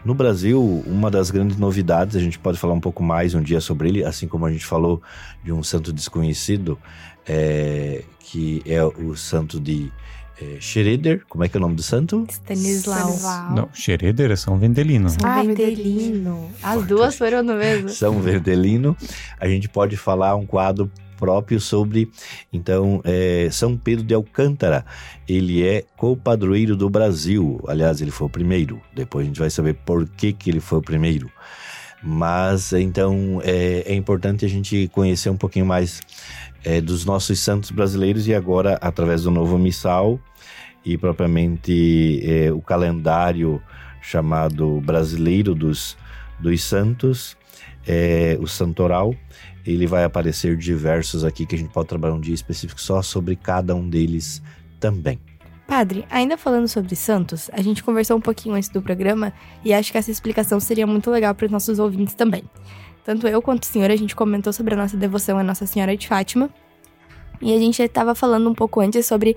No 0.04 0.14
Brasil, 0.14 0.62
uma 0.86 1.10
das 1.10 1.32
grandes 1.32 1.58
novidades, 1.58 2.16
a 2.16 2.20
gente 2.20 2.38
pode 2.38 2.58
falar 2.58 2.74
um 2.74 2.80
pouco 2.80 3.02
mais 3.04 3.34
um 3.34 3.42
dia 3.42 3.62
sobre 3.62 3.88
ele, 3.88 4.04
assim 4.04 4.28
como 4.28 4.46
a 4.46 4.52
gente 4.52 4.66
falou 4.66 5.02
de 5.44 5.54
um 5.54 5.64
santo 5.64 5.94
desconhecido, 5.94 6.78
é, 7.26 8.04
que 8.20 8.62
é 8.66 8.84
o 8.84 9.16
santo 9.16 9.60
de 9.60 9.92
é, 10.42 10.58
Schroeder. 10.60 11.24
Como 11.28 11.44
é 11.44 11.50
que 11.50 11.58
é 11.58 11.60
o 11.60 11.62
nome 11.62 11.76
do 11.76 11.84
santo? 11.84 12.26
Stanislau. 12.30 13.52
Não, 13.56 13.70
Schroeder 13.74 14.32
é 14.32 14.36
São 14.36 14.58
Vendelino. 14.58 15.10
São 15.10 15.20
Ah, 15.24 15.42
Vendelino. 15.44 16.50
As 16.62 16.86
duas 16.86 17.16
foram 17.18 17.44
no 17.44 17.56
mesmo. 17.56 17.90
São 17.90 18.20
Verdelino. 18.20 18.96
A 19.40 19.48
gente 19.48 19.68
pode 19.68 19.98
falar 19.98 20.36
um 20.36 20.46
quadro 20.46 20.92
próprio 21.18 21.60
sobre, 21.60 22.12
então, 22.54 23.02
é, 23.04 23.50
São 23.52 23.76
Pedro 23.76 24.06
de 24.06 24.14
Alcântara. 24.14 24.86
Ele 25.28 25.66
é 25.66 25.84
co-padroeiro 25.98 26.76
do 26.76 26.90
Brasil. 26.90 27.60
Aliás, 27.68 28.02
ele 28.02 28.12
foi 28.12 28.28
o 28.28 28.30
primeiro. 28.30 28.80
Depois 28.96 29.24
a 29.24 29.28
gente 29.28 29.40
vai 29.40 29.50
saber 29.50 29.74
por 29.74 30.08
que, 30.08 30.32
que 30.32 30.50
ele 30.52 30.60
foi 30.60 30.78
o 30.78 30.82
primeiro. 30.82 31.32
Mas, 32.04 32.72
então, 32.74 33.42
é, 33.44 33.84
é 33.88 33.96
importante 33.96 34.46
a 34.46 34.48
gente 34.48 34.88
conhecer 34.94 35.32
um 35.32 35.36
pouquinho 35.36 35.66
mais 35.66 36.00
é, 36.64 36.82
dos 36.82 37.06
nossos 37.06 37.40
santos 37.40 37.72
brasileiros 37.72 38.28
e 38.28 38.34
agora, 38.34 38.78
através 38.82 39.24
do 39.24 39.32
novo 39.32 39.58
missal 39.58 40.20
e 40.84 40.98
propriamente 40.98 42.22
é, 42.24 42.52
o 42.52 42.62
calendário 42.62 43.62
chamado 44.02 44.80
brasileiro 44.82 45.54
dos, 45.54 45.98
dos 46.40 46.64
santos, 46.64 47.38
é, 47.86 48.38
o 48.40 48.48
santoral, 48.48 49.14
ele 49.66 49.86
vai 49.86 50.04
aparecer 50.04 50.56
diversos 50.56 51.26
aqui 51.26 51.46
que 51.46 51.56
a 51.56 51.58
gente 51.58 51.72
pode 51.72 51.90
trabalhar 51.90 52.14
um 52.14 52.22
dia 52.22 52.36
específico 52.36 52.80
só 52.80 53.02
sobre 53.02 53.36
cada 53.36 53.76
um 53.76 53.90
deles 53.90 54.42
também. 54.80 55.20
Padre, 55.68 56.06
ainda 56.10 56.38
falando 56.38 56.68
sobre 56.70 56.96
santos, 56.96 57.50
a 57.52 57.62
gente 57.62 57.84
conversou 57.84 58.16
um 58.16 58.22
pouquinho 58.22 58.56
antes 58.56 58.70
do 58.70 58.82
programa 58.82 59.34
e 59.66 59.74
acho 59.74 59.92
que 59.92 59.98
essa 59.98 60.10
explicação 60.10 60.62
seria 60.62 60.88
muito 60.88 61.12
legal 61.12 61.36
para 61.36 61.46
os 61.46 61.52
nossos 61.52 61.78
ouvintes 61.78 62.14
também. 62.14 62.44
Tanto 63.08 63.26
eu 63.26 63.42
quanto 63.42 63.64
o 63.64 63.66
senhor, 63.66 63.90
a 63.90 63.96
gente 63.96 64.14
comentou 64.14 64.52
sobre 64.52 64.74
a 64.74 64.78
nossa 64.78 64.98
devoção 64.98 65.40
a 65.40 65.44
Nossa 65.44 65.66
Senhora 65.66 65.96
de 65.96 66.06
Fátima. 66.06 66.50
E 67.42 67.56
a 67.56 67.58
gente 67.58 67.82
estava 67.82 68.14
falando 68.14 68.50
um 68.50 68.54
pouco 68.54 68.82
antes 68.82 69.06
sobre 69.06 69.34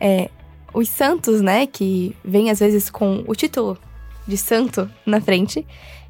é, 0.00 0.30
os 0.72 0.88
santos, 0.88 1.42
né? 1.42 1.66
Que 1.66 2.16
vem 2.24 2.48
às 2.48 2.60
vezes 2.60 2.88
com 2.88 3.22
o 3.28 3.34
título 3.34 3.76
de 4.26 4.38
santo 4.38 4.90
na 5.04 5.20
frente. 5.20 5.66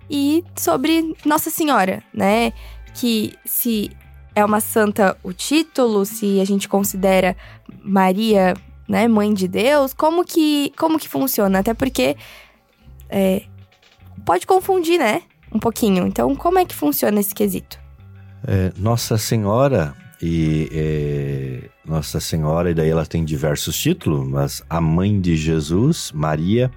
E 0.09 0.45
sobre 0.55 1.17
Nossa 1.25 1.51
Senhora, 1.51 2.01
né? 2.15 2.53
Que 2.95 3.35
se 3.45 3.91
é 4.33 4.45
uma 4.45 4.61
santa 4.61 5.19
o 5.25 5.33
título, 5.33 6.07
se 6.07 6.41
a 6.41 6.45
gente 6.45 6.69
considera 6.69 7.37
Maria, 7.83 8.55
né, 8.89 9.09
mãe 9.09 9.35
de 9.35 9.49
Deus, 9.49 9.93
como 9.93 10.25
que, 10.25 10.73
como 10.79 10.97
que 10.97 11.09
funciona? 11.09 11.59
Até 11.59 11.75
porque 11.75 12.17
é, 13.09 13.43
pode 14.25 14.47
confundir, 14.47 14.97
né? 14.97 15.23
Um 15.53 15.59
pouquinho. 15.59 16.07
Então, 16.07 16.35
como 16.37 16.59
é 16.59 16.65
que 16.65 16.75
funciona 16.75 17.21
esse 17.21 17.35
quesito? 17.35 17.79
É, 18.47 18.73
Nossa 18.77 19.19
Senhora 19.19 19.95
e 20.23 20.69
é, 20.73 21.69
Nossa 21.85 22.21
Senhora, 22.21 22.71
e 22.71 22.75
daí 22.75 22.91
ela 22.91 23.07
tem 23.07 23.25
diversos 23.25 23.77
títulos, 23.77 24.27
mas 24.29 24.63
a 24.69 24.81
mãe 24.81 25.21
de 25.21 25.37
Jesus, 25.37 26.13
Maria, 26.15 26.71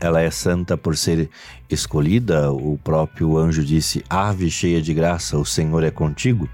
ela 0.00 0.20
é 0.20 0.30
santa 0.30 0.76
por 0.76 0.96
ser 0.96 1.28
escolhida. 1.68 2.50
O 2.50 2.78
próprio 2.82 3.36
anjo 3.36 3.64
disse: 3.64 4.02
Ave 4.08 4.50
cheia 4.50 4.80
de 4.80 4.94
graça, 4.94 5.36
o 5.36 5.44
Senhor 5.44 5.84
é 5.84 5.90
contigo. 5.90 6.48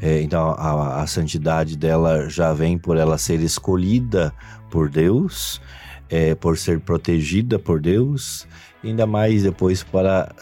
É, 0.00 0.20
então 0.22 0.50
a, 0.50 1.02
a 1.02 1.06
santidade 1.06 1.76
dela 1.76 2.28
já 2.28 2.52
vem 2.52 2.78
por 2.78 2.96
ela 2.96 3.18
ser 3.18 3.40
escolhida 3.40 4.32
por 4.70 4.88
Deus, 4.88 5.60
é, 6.08 6.34
por 6.34 6.56
ser 6.56 6.78
protegida 6.80 7.58
por 7.58 7.80
Deus, 7.80 8.46
ainda 8.82 9.06
mais 9.06 9.42
depois 9.42 9.82
para 9.82 10.32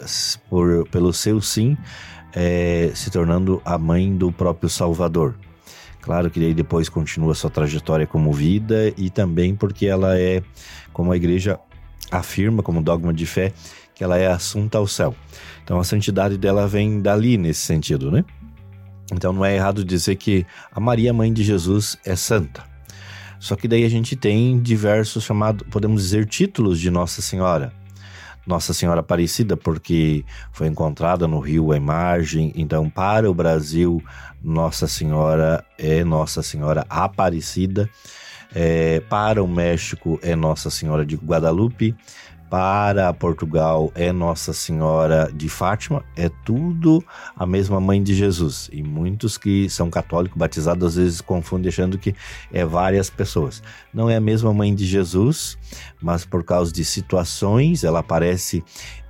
por, 0.49 0.87
pelo 0.89 1.11
seu 1.13 1.41
sim 1.41 1.77
é, 2.33 2.91
se 2.93 3.09
tornando 3.09 3.61
a 3.65 3.77
mãe 3.77 4.15
do 4.15 4.31
próprio 4.31 4.69
Salvador. 4.69 5.35
Claro 6.01 6.29
que 6.29 6.39
aí 6.39 6.53
depois 6.53 6.87
continua 6.87 7.35
sua 7.35 7.49
trajetória 7.49 8.07
como 8.07 8.31
vida 8.31 8.93
e 8.95 9.09
também 9.09 9.55
porque 9.55 9.87
ela 9.87 10.17
é, 10.17 10.41
como 10.93 11.11
a 11.11 11.17
igreja 11.17 11.59
afirma 12.11 12.63
como 12.63 12.81
dogma 12.81 13.13
de 13.13 13.25
fé, 13.25 13.51
que 13.93 14.03
ela 14.03 14.17
é 14.17 14.27
assunta 14.27 14.77
ao 14.77 14.87
céu. 14.87 15.13
Então 15.63 15.79
a 15.79 15.83
santidade 15.83 16.37
dela 16.37 16.67
vem 16.67 17.01
dali 17.01 17.37
nesse 17.37 17.61
sentido, 17.61 18.09
né? 18.09 18.23
Então 19.11 19.33
não 19.33 19.43
é 19.43 19.55
errado 19.55 19.83
dizer 19.83 20.15
que 20.15 20.45
a 20.71 20.79
Maria, 20.79 21.13
mãe 21.13 21.33
de 21.33 21.43
Jesus, 21.43 21.97
é 22.05 22.15
santa. 22.15 22.63
Só 23.39 23.55
que 23.55 23.67
daí 23.67 23.83
a 23.83 23.89
gente 23.89 24.15
tem 24.15 24.59
diversos 24.59 25.23
chamados, 25.23 25.67
podemos 25.69 26.03
dizer, 26.03 26.25
títulos 26.25 26.79
de 26.79 26.89
Nossa 26.89 27.21
Senhora. 27.21 27.71
Nossa 28.47 28.73
Senhora 28.73 29.01
Aparecida, 29.01 29.57
porque 29.57 30.23
foi 30.53 30.67
encontrada 30.67 31.27
no 31.27 31.39
rio 31.39 31.73
a 31.73 31.77
imagem. 31.77 32.53
Então, 32.55 32.89
para 32.89 33.29
o 33.29 33.33
Brasil, 33.33 34.01
Nossa 34.41 34.87
Senhora 34.87 35.63
é 35.77 36.03
Nossa 36.03 36.41
Senhora 36.41 36.85
Aparecida. 36.89 37.89
É, 38.55 39.01
para 39.01 39.43
o 39.43 39.47
México 39.47 40.17
é 40.23 40.35
Nossa 40.35 40.69
Senhora 40.69 41.05
de 41.05 41.17
Guadalupe. 41.17 41.93
Para 42.49 43.13
Portugal 43.13 43.91
é 43.93 44.13
Nossa 44.13 44.53
Senhora 44.53 45.29
de 45.33 45.49
Fátima, 45.49 46.05
é 46.15 46.29
tudo 46.45 47.03
a 47.35 47.45
mesma 47.45 47.81
mãe 47.81 48.01
de 48.01 48.15
Jesus. 48.15 48.69
E 48.71 48.81
muitos 48.81 49.37
que 49.37 49.69
são 49.69 49.89
católicos 49.89 50.37
batizados 50.37 50.87
às 50.87 50.95
vezes 50.95 51.19
confundem 51.19 51.67
achando 51.67 51.97
que 51.97 52.15
é 52.53 52.63
várias 52.63 53.09
pessoas. 53.09 53.61
Não 53.93 54.09
é 54.09 54.15
a 54.15 54.21
mesma 54.21 54.53
mãe 54.53 54.73
de 54.73 54.85
Jesus, 54.85 55.57
mas 56.01 56.23
por 56.23 56.41
causa 56.43 56.71
de 56.71 56.85
situações, 56.85 57.83
ela 57.83 57.99
aparece 57.99 58.63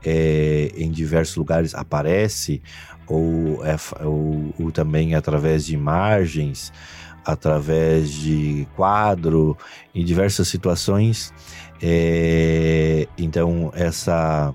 é, 0.03 0.71
em 0.75 0.89
diversos 0.89 1.35
lugares, 1.35 1.75
aparece, 1.75 2.59
ou, 3.05 3.63
é, 3.63 3.75
ou, 4.03 4.53
ou 4.59 4.71
também 4.71 5.13
através 5.13 5.65
de 5.65 5.75
imagens, 5.75 6.73
através 7.27 8.09
de 8.11 8.65
quadro, 8.75 9.57
em 9.93 10.03
diversas 10.03 10.47
situações. 10.47 11.33
É, 11.81 13.07
então, 13.17 13.71
essa 13.75 14.53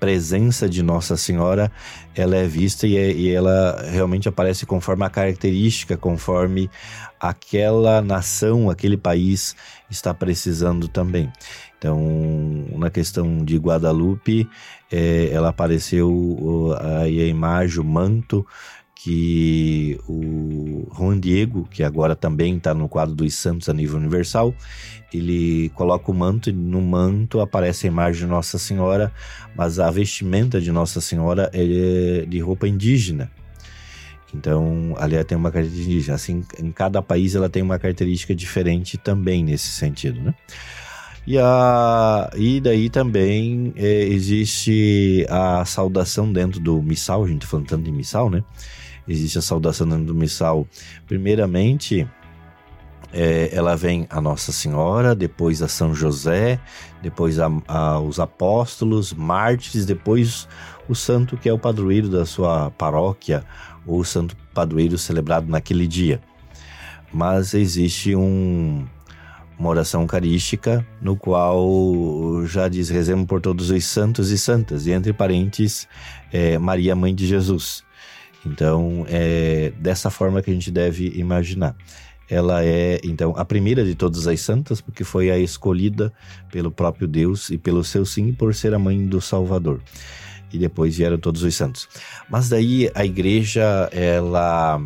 presença 0.00 0.68
de 0.68 0.82
Nossa 0.82 1.16
Senhora, 1.16 1.70
ela 2.14 2.36
é 2.36 2.46
vista 2.46 2.86
e, 2.86 2.96
é, 2.96 3.12
e, 3.12 3.30
ela 3.30 3.84
realmente 3.90 4.28
aparece 4.28 4.64
conforme 4.64 5.04
a 5.04 5.10
característica, 5.10 5.96
conforme 5.96 6.70
aquela 7.20 8.00
nação, 8.00 8.70
aquele 8.70 8.96
país 8.96 9.54
está 9.90 10.14
precisando 10.14 10.88
também. 10.88 11.30
Então, 11.78 12.00
na 12.76 12.88
questão 12.88 13.44
de 13.44 13.58
Guadalupe, 13.58 14.48
é, 14.90 15.28
ela 15.30 15.50
apareceu 15.50 16.74
aí 17.02 17.20
a 17.20 17.26
imagem, 17.26 17.80
o 17.80 17.84
manto 17.84 18.46
que 19.04 20.00
o 20.08 20.88
Juan 20.96 21.20
Diego, 21.20 21.68
que 21.70 21.82
agora 21.84 22.16
também 22.16 22.56
está 22.56 22.72
no 22.72 22.88
quadro 22.88 23.14
dos 23.14 23.34
santos 23.34 23.68
a 23.68 23.74
nível 23.74 23.98
universal, 23.98 24.54
ele 25.12 25.68
coloca 25.74 26.10
o 26.10 26.14
manto 26.14 26.48
e 26.48 26.54
no 26.54 26.80
manto 26.80 27.38
aparece 27.38 27.86
a 27.86 27.90
imagem 27.90 28.22
de 28.22 28.26
Nossa 28.26 28.58
Senhora, 28.58 29.12
mas 29.54 29.78
a 29.78 29.90
vestimenta 29.90 30.58
de 30.58 30.72
Nossa 30.72 31.02
Senhora 31.02 31.50
é 31.52 32.24
de 32.24 32.38
roupa 32.40 32.66
indígena. 32.66 33.30
Então, 34.34 34.94
ali 34.96 35.22
tem 35.22 35.36
uma 35.36 35.50
característica 35.50 35.92
indígena. 35.92 36.14
Assim, 36.14 36.42
em 36.58 36.72
cada 36.72 37.02
país 37.02 37.34
ela 37.34 37.50
tem 37.50 37.62
uma 37.62 37.78
característica 37.78 38.34
diferente 38.34 38.96
também 38.96 39.44
nesse 39.44 39.68
sentido, 39.68 40.18
né? 40.18 40.34
E, 41.26 41.36
a, 41.38 42.30
e 42.36 42.58
daí 42.58 42.88
também 42.88 43.74
é, 43.76 44.04
existe 44.04 45.26
a 45.28 45.62
saudação 45.66 46.32
dentro 46.32 46.58
do 46.58 46.82
missal, 46.82 47.22
a 47.22 47.28
gente 47.28 47.42
tá 47.42 47.48
falando 47.48 47.66
tanto 47.66 47.84
de 47.84 47.92
missal, 47.92 48.30
né? 48.30 48.42
Existe 49.06 49.38
a 49.38 49.42
saudação 49.42 49.86
do 49.86 50.14
missal. 50.14 50.66
Primeiramente, 51.06 52.06
é, 53.12 53.48
ela 53.52 53.76
vem 53.76 54.06
a 54.10 54.20
Nossa 54.20 54.50
Senhora, 54.50 55.14
depois 55.14 55.62
a 55.62 55.68
São 55.68 55.94
José, 55.94 56.58
depois 57.00 57.38
a, 57.38 57.48
a, 57.68 58.00
os 58.00 58.18
apóstolos, 58.18 59.12
mártires, 59.12 59.86
depois 59.86 60.48
o 60.88 60.94
santo 60.94 61.36
que 61.36 61.48
é 61.48 61.52
o 61.52 61.58
padroeiro 61.58 62.08
da 62.08 62.26
sua 62.26 62.72
paróquia, 62.72 63.44
ou 63.86 64.00
o 64.00 64.04
santo 64.04 64.36
padroeiro 64.52 64.98
celebrado 64.98 65.48
naquele 65.48 65.86
dia. 65.86 66.20
Mas 67.12 67.54
existe 67.54 68.16
um, 68.16 68.84
uma 69.56 69.68
oração 69.68 70.02
eucarística 70.02 70.84
no 71.00 71.16
qual 71.16 72.44
já 72.46 72.68
diz 72.68 72.88
rezemos 72.88 73.26
por 73.26 73.40
todos 73.40 73.70
os 73.70 73.84
santos 73.84 74.30
e 74.30 74.38
santas, 74.38 74.86
e 74.88 74.90
entre 74.90 75.12
parênteses, 75.12 75.86
é, 76.32 76.58
Maria, 76.58 76.96
Mãe 76.96 77.14
de 77.14 77.26
Jesus. 77.26 77.84
Então, 78.46 79.06
é 79.08 79.72
dessa 79.78 80.10
forma 80.10 80.42
que 80.42 80.50
a 80.50 80.54
gente 80.54 80.70
deve 80.70 81.08
imaginar. 81.16 81.74
Ela 82.28 82.64
é, 82.64 83.00
então, 83.04 83.34
a 83.36 83.44
primeira 83.44 83.84
de 83.84 83.94
todas 83.94 84.26
as 84.26 84.40
santas, 84.40 84.80
porque 84.80 85.04
foi 85.04 85.30
a 85.30 85.38
escolhida 85.38 86.12
pelo 86.50 86.70
próprio 86.70 87.06
Deus 87.06 87.50
e 87.50 87.58
pelo 87.58 87.84
seu 87.84 88.04
sim, 88.04 88.32
por 88.32 88.54
ser 88.54 88.74
a 88.74 88.78
mãe 88.78 89.06
do 89.06 89.20
Salvador. 89.20 89.80
E 90.52 90.58
depois 90.58 90.96
vieram 90.96 91.18
todos 91.18 91.42
os 91.42 91.54
santos. 91.54 91.88
Mas 92.30 92.48
daí 92.48 92.90
a 92.94 93.04
igreja, 93.04 93.88
ela 93.92 94.80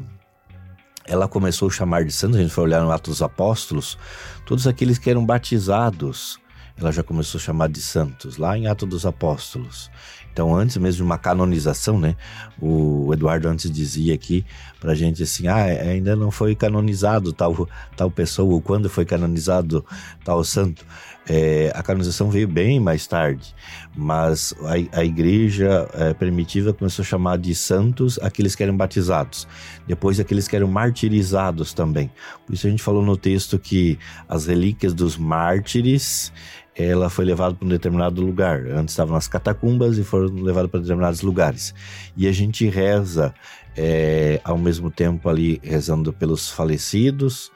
ela 1.05 1.27
começou 1.27 1.69
a 1.69 1.71
chamar 1.71 2.05
de 2.05 2.13
santos, 2.13 2.39
a 2.39 2.43
gente 2.43 2.53
foi 2.53 2.65
olhar 2.65 2.83
no 2.83 2.93
Atos 2.93 3.15
dos 3.15 3.23
Apóstolos, 3.23 3.99
todos 4.45 4.67
aqueles 4.67 4.99
que 4.99 5.09
eram 5.09 5.25
batizados, 5.25 6.39
ela 6.77 6.93
já 6.93 7.03
começou 7.03 7.39
a 7.39 7.43
chamar 7.43 7.69
de 7.71 7.81
santos, 7.81 8.37
lá 8.37 8.57
em 8.57 8.67
Atos 8.67 8.89
dos 8.89 9.07
Apóstolos. 9.07 9.91
Então, 10.39 10.55
antes 10.55 10.77
mesmo 10.77 10.99
de 10.99 11.03
uma 11.03 11.19
canonização, 11.19 11.99
né? 11.99 12.15
O 12.63 13.13
Eduardo 13.13 13.49
antes 13.49 13.69
dizia 13.69 14.15
aqui 14.15 14.47
pra 14.79 14.95
gente 14.95 15.21
assim: 15.21 15.49
ah, 15.49 15.65
ainda 15.65 16.15
não 16.15 16.31
foi 16.31 16.55
canonizado 16.55 17.33
tal, 17.33 17.69
tal 17.97 18.09
pessoa, 18.09 18.55
ou 18.55 18.61
quando 18.61 18.89
foi 18.89 19.05
canonizado 19.05 19.85
tal 20.25 20.45
santo. 20.45 20.87
É, 21.29 21.71
a 21.75 21.83
canonização 21.83 22.31
veio 22.31 22.49
bem 22.49 22.81
mais 22.81 23.07
tarde, 23.07 23.55
mas 23.95 24.55
a, 24.63 25.01
a 25.01 25.05
igreja 25.05 25.89
é, 25.93 26.15
primitiva 26.15 26.73
começou 26.73 27.03
a 27.03 27.07
chamar 27.07 27.37
de 27.37 27.55
santos 27.55 28.19
aqueles 28.23 28.55
que 28.55 28.63
eram 28.63 28.77
batizados, 28.77 29.47
depois 29.87 30.19
aqueles 30.19 30.49
que 30.49 30.57
eram 30.57 30.69
martirizados 30.69 31.75
também. 31.75 32.11
Por 32.47 32.55
isso 32.55 32.67
a 32.67 32.71
gente 32.71 32.83
falou 32.83 33.05
no 33.05 33.17
texto 33.17 33.59
que 33.59 33.99
as 34.29 34.47
relíquias 34.47 34.95
dos 34.95 35.19
mártires 35.19 36.33
ela 36.75 37.11
foi 37.11 37.25
levada 37.25 37.57
para 37.57 37.67
um 37.67 37.69
determinado 37.69 38.23
lugar. 38.25 38.65
Antes 38.69 38.93
estavam 38.93 39.15
nas 39.15 39.27
catacumbas 39.27 39.99
e 39.99 40.05
foram 40.05 40.33
levadas 40.35 40.71
para 40.71 40.81
determinados 40.81 41.23
lugares. 41.23 41.75
E 42.17 42.29
a 42.29 42.33
gente 42.33 42.69
reza 42.69 43.35
é, 43.77 44.41
ao 44.45 44.57
mesmo 44.57 44.89
tempo 44.89 45.29
ali 45.29 45.61
rezando 45.63 46.13
pelos 46.13 46.49
falecidos. 46.49 47.51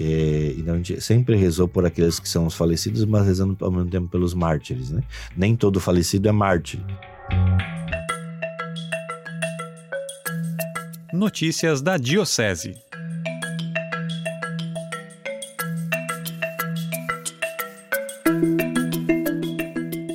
É, 0.00 0.54
então 0.58 0.74
a 0.74 0.76
gente 0.76 1.00
sempre 1.00 1.36
rezou 1.36 1.68
por 1.68 1.86
aqueles 1.86 2.18
que 2.18 2.28
são 2.28 2.46
os 2.46 2.54
falecidos, 2.54 3.04
mas 3.04 3.26
rezando 3.26 3.56
ao 3.60 3.70
mesmo 3.70 3.90
tempo 3.90 4.08
pelos 4.08 4.34
mártires. 4.34 4.90
Né? 4.90 5.02
Nem 5.36 5.54
todo 5.54 5.78
falecido 5.80 6.28
é 6.28 6.32
mártir. 6.32 6.80
Notícias 11.12 11.80
da 11.80 11.96
Diocese. 11.96 12.74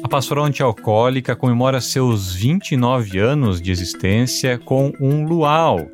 A 0.03 0.09
Pastoral 0.09 0.43
Antialcoólica 0.43 1.38
comemora 1.38 1.80
seus 1.80 2.34
29 2.34 3.17
anos 3.17 3.61
de 3.61 3.71
existência 3.71 4.57
com 4.57 4.91
um 4.99 5.23
luau. 5.25 5.89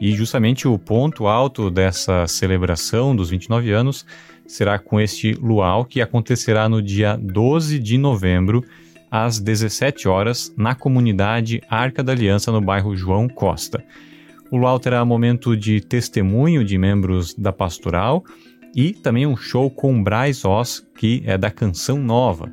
E 0.00 0.12
justamente 0.12 0.66
o 0.66 0.78
ponto 0.78 1.26
alto 1.26 1.70
dessa 1.70 2.26
celebração 2.26 3.14
dos 3.14 3.28
29 3.28 3.70
anos 3.70 4.06
será 4.46 4.78
com 4.78 4.98
este 4.98 5.34
luau 5.34 5.84
que 5.84 6.00
acontecerá 6.00 6.68
no 6.68 6.80
dia 6.80 7.16
12 7.20 7.78
de 7.78 7.98
novembro, 7.98 8.64
às 9.10 9.38
17 9.38 10.08
horas, 10.08 10.54
na 10.56 10.74
comunidade 10.74 11.60
Arca 11.68 12.02
da 12.02 12.12
Aliança, 12.12 12.50
no 12.50 12.60
bairro 12.60 12.96
João 12.96 13.28
Costa. 13.28 13.84
O 14.50 14.56
luau 14.56 14.80
terá 14.80 15.04
momento 15.04 15.56
de 15.56 15.80
testemunho 15.80 16.64
de 16.64 16.78
membros 16.78 17.34
da 17.34 17.52
pastoral 17.52 18.24
e 18.74 18.92
também 18.92 19.26
um 19.26 19.36
show 19.36 19.70
com 19.70 20.02
Braz 20.02 20.44
Oz, 20.44 20.84
que 20.96 21.22
é 21.26 21.36
da 21.36 21.50
Canção 21.50 21.98
Nova. 21.98 22.50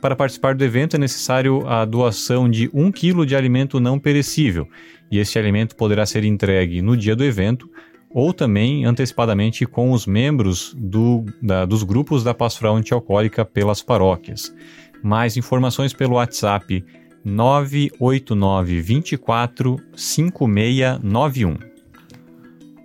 para 0.00 0.14
participar 0.14 0.54
do 0.54 0.64
evento 0.64 0.94
é 0.94 0.98
necessário 0.98 1.66
a 1.66 1.84
doação 1.84 2.48
de 2.48 2.70
um 2.72 2.92
quilo 2.92 3.26
de 3.26 3.34
alimento 3.34 3.80
não 3.80 3.98
perecível, 3.98 4.68
e 5.10 5.18
este 5.18 5.38
alimento 5.38 5.76
poderá 5.76 6.04
ser 6.06 6.24
entregue 6.24 6.82
no 6.82 6.96
dia 6.96 7.16
do 7.16 7.24
evento 7.24 7.70
ou 8.10 8.32
também 8.32 8.84
antecipadamente 8.84 9.66
com 9.66 9.92
os 9.92 10.06
membros 10.06 10.74
do, 10.76 11.24
da, 11.42 11.64
dos 11.64 11.82
grupos 11.82 12.24
da 12.24 12.32
pastoral 12.32 12.76
antialcoólica 12.76 13.44
pelas 13.44 13.82
paróquias. 13.82 14.54
Mais 15.02 15.36
informações 15.36 15.92
pelo 15.92 16.14
WhatsApp 16.14 16.84
989 17.24 18.80
24 18.80 19.76
5691. 19.94 21.56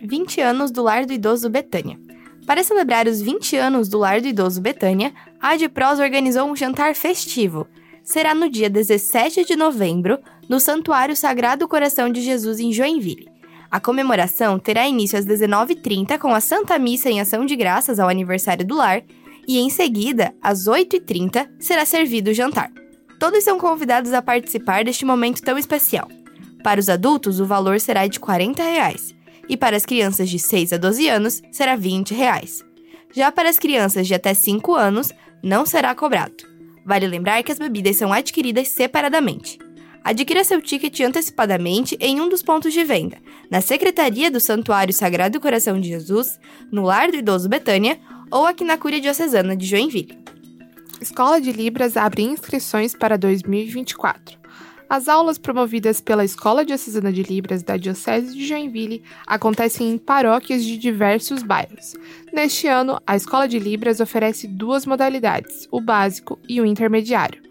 20 0.01 0.41
anos 0.41 0.71
do 0.71 0.84
Lar 0.84 1.05
do 1.05 1.13
Idoso 1.13 1.49
Betânia. 1.49 1.97
Para 2.45 2.61
celebrar 2.61 3.07
os 3.07 3.21
20 3.21 3.55
anos 3.55 3.88
do 3.88 3.99
Lar 3.99 4.19
do 4.19 4.28
Idoso 4.28 4.59
Betânia, 4.59 5.13
a 5.39 5.51
Adpros 5.51 5.99
organizou 5.99 6.45
um 6.45 6.55
jantar 6.55 6.93
festivo. 6.93 7.65
Será 8.03 8.36
no 8.36 8.49
dia 8.49 8.69
17 8.69 9.45
de 9.45 9.55
novembro, 9.55 10.19
no 10.49 10.59
Santuário 10.59 11.15
Sagrado 11.15 11.67
Coração 11.67 12.09
de 12.09 12.21
Jesus 12.21 12.59
em 12.59 12.71
Joinville. 12.71 13.29
A 13.71 13.79
comemoração 13.79 14.59
terá 14.59 14.87
início 14.87 15.17
às 15.17 15.25
19h30 15.25 16.19
com 16.19 16.33
a 16.33 16.39
Santa 16.39 16.77
Missa 16.77 17.09
em 17.09 17.19
Ação 17.19 17.45
de 17.45 17.55
Graças 17.55 17.99
ao 17.99 18.07
aniversário 18.07 18.65
do 18.65 18.75
lar 18.75 19.01
e, 19.47 19.59
em 19.59 19.69
seguida, 19.69 20.33
às 20.41 20.65
8h30, 20.67 21.49
será 21.59 21.85
servido 21.85 22.29
o 22.29 22.33
jantar. 22.33 22.71
Todos 23.19 23.43
são 23.43 23.57
convidados 23.57 24.13
a 24.13 24.21
participar 24.21 24.83
deste 24.83 25.05
momento 25.05 25.41
tão 25.41 25.57
especial. 25.57 26.07
Para 26.63 26.79
os 26.79 26.87
adultos, 26.87 27.39
o 27.39 27.45
valor 27.45 27.79
será 27.79 28.05
de 28.07 28.19
40 28.19 28.61
reais, 28.61 29.15
e 29.49 29.57
para 29.57 29.75
as 29.75 29.85
crianças 29.85 30.29
de 30.29 30.39
6 30.39 30.73
a 30.73 30.77
12 30.77 31.09
anos, 31.09 31.41
será 31.51 31.75
20 31.75 32.13
reais. 32.13 32.63
Já 33.11 33.31
para 33.31 33.49
as 33.49 33.59
crianças 33.59 34.07
de 34.07 34.13
até 34.13 34.33
5 34.33 34.73
anos, 34.75 35.11
não 35.41 35.65
será 35.65 35.93
cobrado. 35.93 36.35
Vale 36.85 37.07
lembrar 37.07 37.43
que 37.43 37.51
as 37.51 37.59
bebidas 37.59 37.95
são 37.95 38.11
adquiridas 38.13 38.67
separadamente. 38.69 39.57
Adquira 40.04 40.43
seu 40.43 40.62
ticket 40.62 40.99
antecipadamente 40.99 41.97
em 41.99 42.20
um 42.20 42.28
dos 42.28 42.43
pontos 42.43 42.74
de 42.74 42.84
venda, 42.84 43.18
na 43.49 43.62
Secretaria 43.62 44.30
do 44.30 44.39
Santuário 44.39 44.93
Sagrado 44.93 45.39
Coração 45.39 45.80
de 45.80 45.88
Jesus, 45.88 46.38
no 46.70 46.84
Lar 46.84 47.10
do 47.10 47.18
Idoso 47.18 47.47
Betânia 47.47 47.97
ou 48.30 48.45
aqui 48.45 48.66
na 48.66 48.78
Cúria 48.78 48.99
Diocesana 48.99 49.56
de 49.56 49.66
Joinville. 49.66 50.18
Escola 50.99 51.39
de 51.39 51.51
Libras 51.51 51.95
abre 51.95 52.22
inscrições 52.22 52.93
para 52.93 53.18
2024. 53.18 54.43
As 54.89 55.08
aulas 55.08 55.38
promovidas 55.38 56.01
pela 56.01 56.26
Escola 56.26 56.66
Diocesana 56.66 57.12
de 57.12 57.24
Libras 57.24 57.64
da 57.64 57.78
Diocese 57.78 58.34
de 58.34 58.45
Joinville 58.45 59.04
acontecem 59.26 59.89
em 59.89 59.97
paróquias 59.97 60.64
de 60.64 60.78
diversos 60.78 61.41
bairros. 61.41 61.93
Neste 62.32 62.68
ano, 62.68 63.01
a 63.08 63.16
Escola 63.16 63.47
de 63.47 63.58
Libras 63.58 63.99
oferece 63.99 64.47
duas 64.47 64.86
modalidades, 64.86 65.68
o 65.72 65.80
básico 65.82 66.38
e 66.47 66.60
o 66.60 66.66
intermediário. 66.66 67.41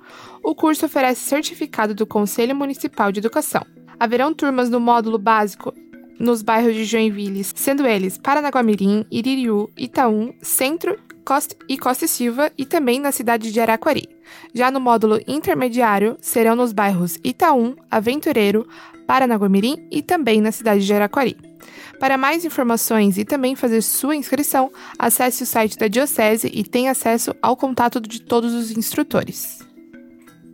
O 0.42 0.54
curso 0.54 0.86
oferece 0.86 1.20
certificado 1.20 1.94
do 1.94 2.06
Conselho 2.06 2.54
Municipal 2.56 3.12
de 3.12 3.20
Educação. 3.20 3.64
Haverão 3.98 4.34
turmas 4.34 4.68
no 4.68 4.80
módulo 4.80 5.18
básico 5.18 5.72
nos 6.18 6.42
bairros 6.42 6.74
de 6.74 6.84
Joinville, 6.84 7.44
sendo 7.44 7.86
eles 7.86 8.18
Paranaguamirim, 8.18 9.04
Iririú, 9.10 9.70
Itaú, 9.76 10.34
Centro 10.42 10.98
Costa 11.24 11.54
e 11.68 11.78
Costa 11.78 12.06
Silva 12.06 12.50
e 12.58 12.66
também 12.66 13.00
na 13.00 13.12
cidade 13.12 13.52
de 13.52 13.60
Araquari. 13.60 14.08
Já 14.52 14.70
no 14.70 14.80
módulo 14.80 15.20
intermediário, 15.26 16.16
serão 16.20 16.56
nos 16.56 16.72
bairros 16.72 17.18
Itaú, 17.22 17.76
Aventureiro, 17.90 18.66
Paranaguamirim 19.06 19.86
e 19.90 20.02
também 20.02 20.40
na 20.40 20.50
cidade 20.50 20.84
de 20.84 20.92
Araquari. 20.92 21.36
Para 22.00 22.18
mais 22.18 22.44
informações 22.44 23.16
e 23.18 23.24
também 23.24 23.54
fazer 23.54 23.80
sua 23.82 24.16
inscrição, 24.16 24.72
acesse 24.98 25.44
o 25.44 25.46
site 25.46 25.78
da 25.78 25.86
Diocese 25.86 26.50
e 26.52 26.64
tenha 26.64 26.90
acesso 26.90 27.34
ao 27.40 27.56
contato 27.56 28.00
de 28.00 28.20
todos 28.20 28.52
os 28.52 28.72
instrutores. 28.72 29.61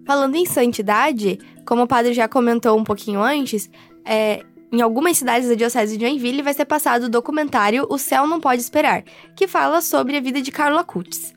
Falando 0.09 0.37
em 0.37 0.47
santidade, 0.47 1.39
como 1.67 1.83
o 1.83 1.87
padre 1.87 2.15
já 2.15 2.27
comentou 2.27 2.79
um 2.79 2.83
pouquinho 2.83 3.21
antes, 3.21 3.69
é, 4.07 4.43
em 4.73 4.81
algumas 4.81 5.19
cidades 5.19 5.51
da 5.51 5.55
Diocese 5.55 5.99
de 5.99 6.07
Joinville 6.07 6.41
vai 6.41 6.55
ser 6.55 6.65
passado 6.65 7.03
o 7.03 7.09
documentário 7.11 7.87
O 7.91 7.99
Céu 7.99 8.27
Não 8.27 8.41
Pode 8.41 8.63
Esperar, 8.63 9.05
que 9.37 9.47
fala 9.47 9.83
sobre 9.83 10.17
a 10.17 10.21
vida 10.23 10.41
de 10.41 10.51
Carla 10.51 10.83
Cutis. 10.83 11.35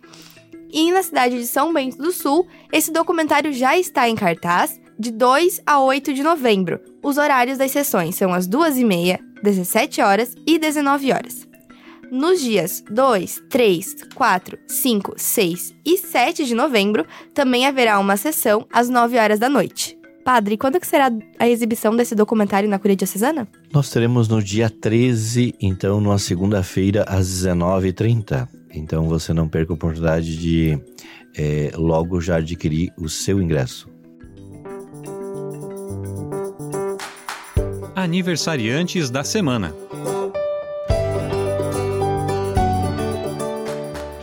E 0.71 0.89
na 0.89 1.03
cidade 1.03 1.37
de 1.37 1.47
São 1.47 1.73
Bento 1.73 1.97
do 1.97 2.13
Sul, 2.13 2.47
esse 2.71 2.93
documentário 2.93 3.51
já 3.51 3.77
está 3.77 4.07
em 4.07 4.15
cartaz 4.15 4.79
de 4.97 5.11
2 5.11 5.63
a 5.65 5.81
8 5.81 6.13
de 6.13 6.23
novembro. 6.23 6.79
Os 7.03 7.17
horários 7.17 7.57
das 7.57 7.71
sessões 7.71 8.15
são 8.15 8.33
as 8.33 8.47
2h30, 8.47 9.19
17 9.43 9.99
horas 10.01 10.33
e 10.47 10.57
19 10.57 11.11
horas. 11.11 11.50
Nos 12.11 12.41
dias 12.41 12.83
2, 12.91 13.43
3, 13.49 13.95
4, 14.13 14.59
5, 14.67 15.13
6 15.15 15.75
e 15.85 15.97
7 15.97 16.43
de 16.43 16.53
novembro, 16.53 17.05
também 17.33 17.65
haverá 17.65 17.97
uma 17.99 18.17
sessão 18.17 18.67
às 18.69 18.89
9 18.89 19.17
horas 19.17 19.39
da 19.39 19.47
noite. 19.47 19.97
Padre, 20.25 20.57
quando 20.57 20.77
que 20.77 20.85
será 20.85 21.09
a 21.39 21.47
exibição 21.47 21.95
desse 21.95 22.13
documentário 22.13 22.67
na 22.67 22.77
Curia 22.77 22.97
Diocesana? 22.97 23.47
Nós 23.71 23.89
teremos 23.89 24.27
no 24.27 24.43
dia 24.43 24.69
13, 24.69 25.55
então, 25.61 26.01
numa 26.01 26.19
segunda-feira, 26.19 27.05
às 27.07 27.29
19h30. 27.29 28.45
Então 28.73 29.07
você 29.07 29.33
não 29.33 29.47
perca 29.47 29.71
a 29.71 29.75
oportunidade 29.75 30.37
de 30.37 30.77
é, 31.33 31.71
logo 31.75 32.19
já 32.19 32.35
adquirir 32.35 32.91
o 32.97 33.07
seu 33.07 33.41
ingresso. 33.41 33.89
Aniversariantes 37.95 39.09
da 39.09 39.23
semana. 39.23 39.73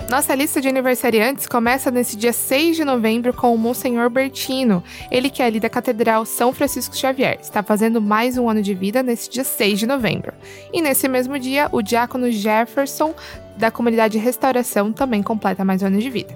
Nossa 0.09 0.35
lista 0.35 0.59
de 0.59 0.67
aniversariantes 0.67 1.47
começa 1.47 1.91
nesse 1.91 2.17
dia 2.17 2.33
6 2.33 2.77
de 2.77 2.85
novembro 2.85 3.31
com 3.35 3.55
o 3.55 3.59
Monsenhor 3.59 4.09
Bertino, 4.09 4.83
ele 5.11 5.29
que 5.29 5.43
é 5.43 5.45
ali 5.45 5.61
da 5.61 5.69
Catedral 5.69 6.25
São 6.25 6.51
Francisco 6.51 6.97
Xavier. 6.97 7.39
Está 7.43 7.63
fazendo 7.63 8.01
mais 8.01 8.39
um 8.39 8.49
ano 8.49 8.63
de 8.63 8.73
vida 8.73 9.03
nesse 9.03 9.29
dia 9.29 9.45
6 9.45 9.81
de 9.81 9.87
novembro. 9.87 10.33
E 10.73 10.81
nesse 10.81 11.07
mesmo 11.09 11.39
dia, 11.39 11.69
o 11.73 11.83
diácono 11.83 12.33
Jefferson, 12.33 13.15
da 13.59 13.71
comunidade 13.71 14.17
Restauração, 14.17 14.95
também 14.95 15.23
completa 15.23 15.63
mais 15.63 15.83
um 15.83 15.89
ano 15.89 15.99
de 15.99 16.09
vida. 16.09 16.35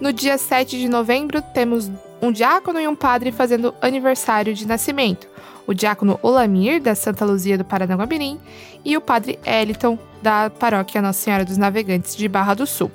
No 0.00 0.10
dia 0.10 0.38
7 0.38 0.78
de 0.78 0.88
novembro, 0.88 1.42
temos 1.42 1.90
um 2.22 2.32
diácono 2.32 2.80
e 2.80 2.88
um 2.88 2.96
padre 2.96 3.30
fazendo 3.30 3.74
aniversário 3.82 4.54
de 4.54 4.66
nascimento. 4.66 5.28
O 5.66 5.74
diácono 5.74 6.18
Olamir, 6.22 6.80
da 6.80 6.94
Santa 6.94 7.26
Luzia 7.26 7.58
do 7.58 7.64
Paranaguamirim, 7.64 8.40
e 8.82 8.96
o 8.96 9.02
padre 9.02 9.38
Eliton, 9.44 9.98
da 10.22 10.48
paróquia 10.48 11.02
Nossa 11.02 11.20
Senhora 11.20 11.44
dos 11.44 11.58
Navegantes 11.58 12.16
de 12.16 12.26
Barra 12.26 12.54
do 12.54 12.66
Sul. 12.66 12.90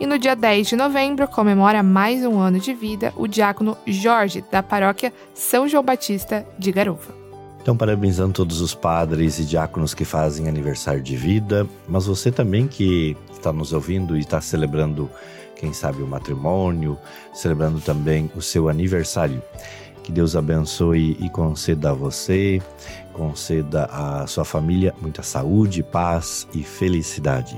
E 0.00 0.06
no 0.06 0.18
dia 0.18 0.34
10 0.34 0.68
de 0.68 0.76
novembro 0.76 1.28
comemora 1.28 1.82
mais 1.82 2.24
um 2.24 2.38
ano 2.38 2.58
de 2.58 2.74
vida 2.74 3.12
o 3.16 3.26
diácono 3.26 3.76
Jorge, 3.86 4.44
da 4.50 4.62
paróquia 4.62 5.12
São 5.34 5.68
João 5.68 5.82
Batista 5.82 6.46
de 6.58 6.72
Garuva. 6.72 7.14
Então, 7.60 7.76
parabenizando 7.76 8.32
todos 8.32 8.60
os 8.60 8.74
padres 8.74 9.38
e 9.38 9.44
diáconos 9.44 9.94
que 9.94 10.04
fazem 10.04 10.48
aniversário 10.48 11.00
de 11.00 11.14
vida, 11.14 11.66
mas 11.86 12.06
você 12.06 12.32
também 12.32 12.66
que 12.66 13.16
está 13.32 13.52
nos 13.52 13.72
ouvindo 13.72 14.16
e 14.16 14.20
está 14.20 14.40
celebrando, 14.40 15.08
quem 15.54 15.72
sabe, 15.72 16.02
o 16.02 16.06
matrimônio, 16.06 16.98
celebrando 17.32 17.80
também 17.80 18.28
o 18.34 18.42
seu 18.42 18.68
aniversário. 18.68 19.40
Que 20.02 20.10
Deus 20.10 20.34
abençoe 20.34 21.16
e 21.20 21.30
conceda 21.30 21.90
a 21.90 21.94
você, 21.94 22.60
conceda 23.12 23.84
à 23.84 24.26
sua 24.26 24.44
família 24.44 24.92
muita 25.00 25.22
saúde, 25.22 25.84
paz 25.84 26.48
e 26.52 26.64
felicidade. 26.64 27.56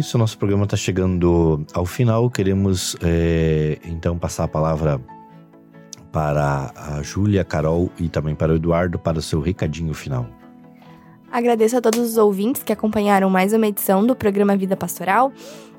Isso, 0.00 0.16
nosso 0.16 0.38
programa 0.38 0.64
está 0.64 0.78
chegando 0.78 1.62
ao 1.74 1.84
final. 1.84 2.30
Queremos 2.30 2.96
é, 3.02 3.76
então 3.84 4.18
passar 4.18 4.44
a 4.44 4.48
palavra 4.48 4.98
para 6.10 6.72
a 6.74 7.02
Júlia, 7.02 7.44
Carol 7.44 7.90
e 7.98 8.08
também 8.08 8.34
para 8.34 8.50
o 8.50 8.56
Eduardo 8.56 8.98
para 8.98 9.18
o 9.18 9.22
seu 9.22 9.40
recadinho 9.40 9.92
final. 9.92 10.26
Agradeço 11.30 11.76
a 11.76 11.82
todos 11.82 12.00
os 12.00 12.16
ouvintes 12.16 12.62
que 12.62 12.72
acompanharam 12.72 13.28
mais 13.28 13.52
uma 13.52 13.66
edição 13.66 14.06
do 14.06 14.16
programa 14.16 14.56
Vida 14.56 14.74
Pastoral. 14.74 15.30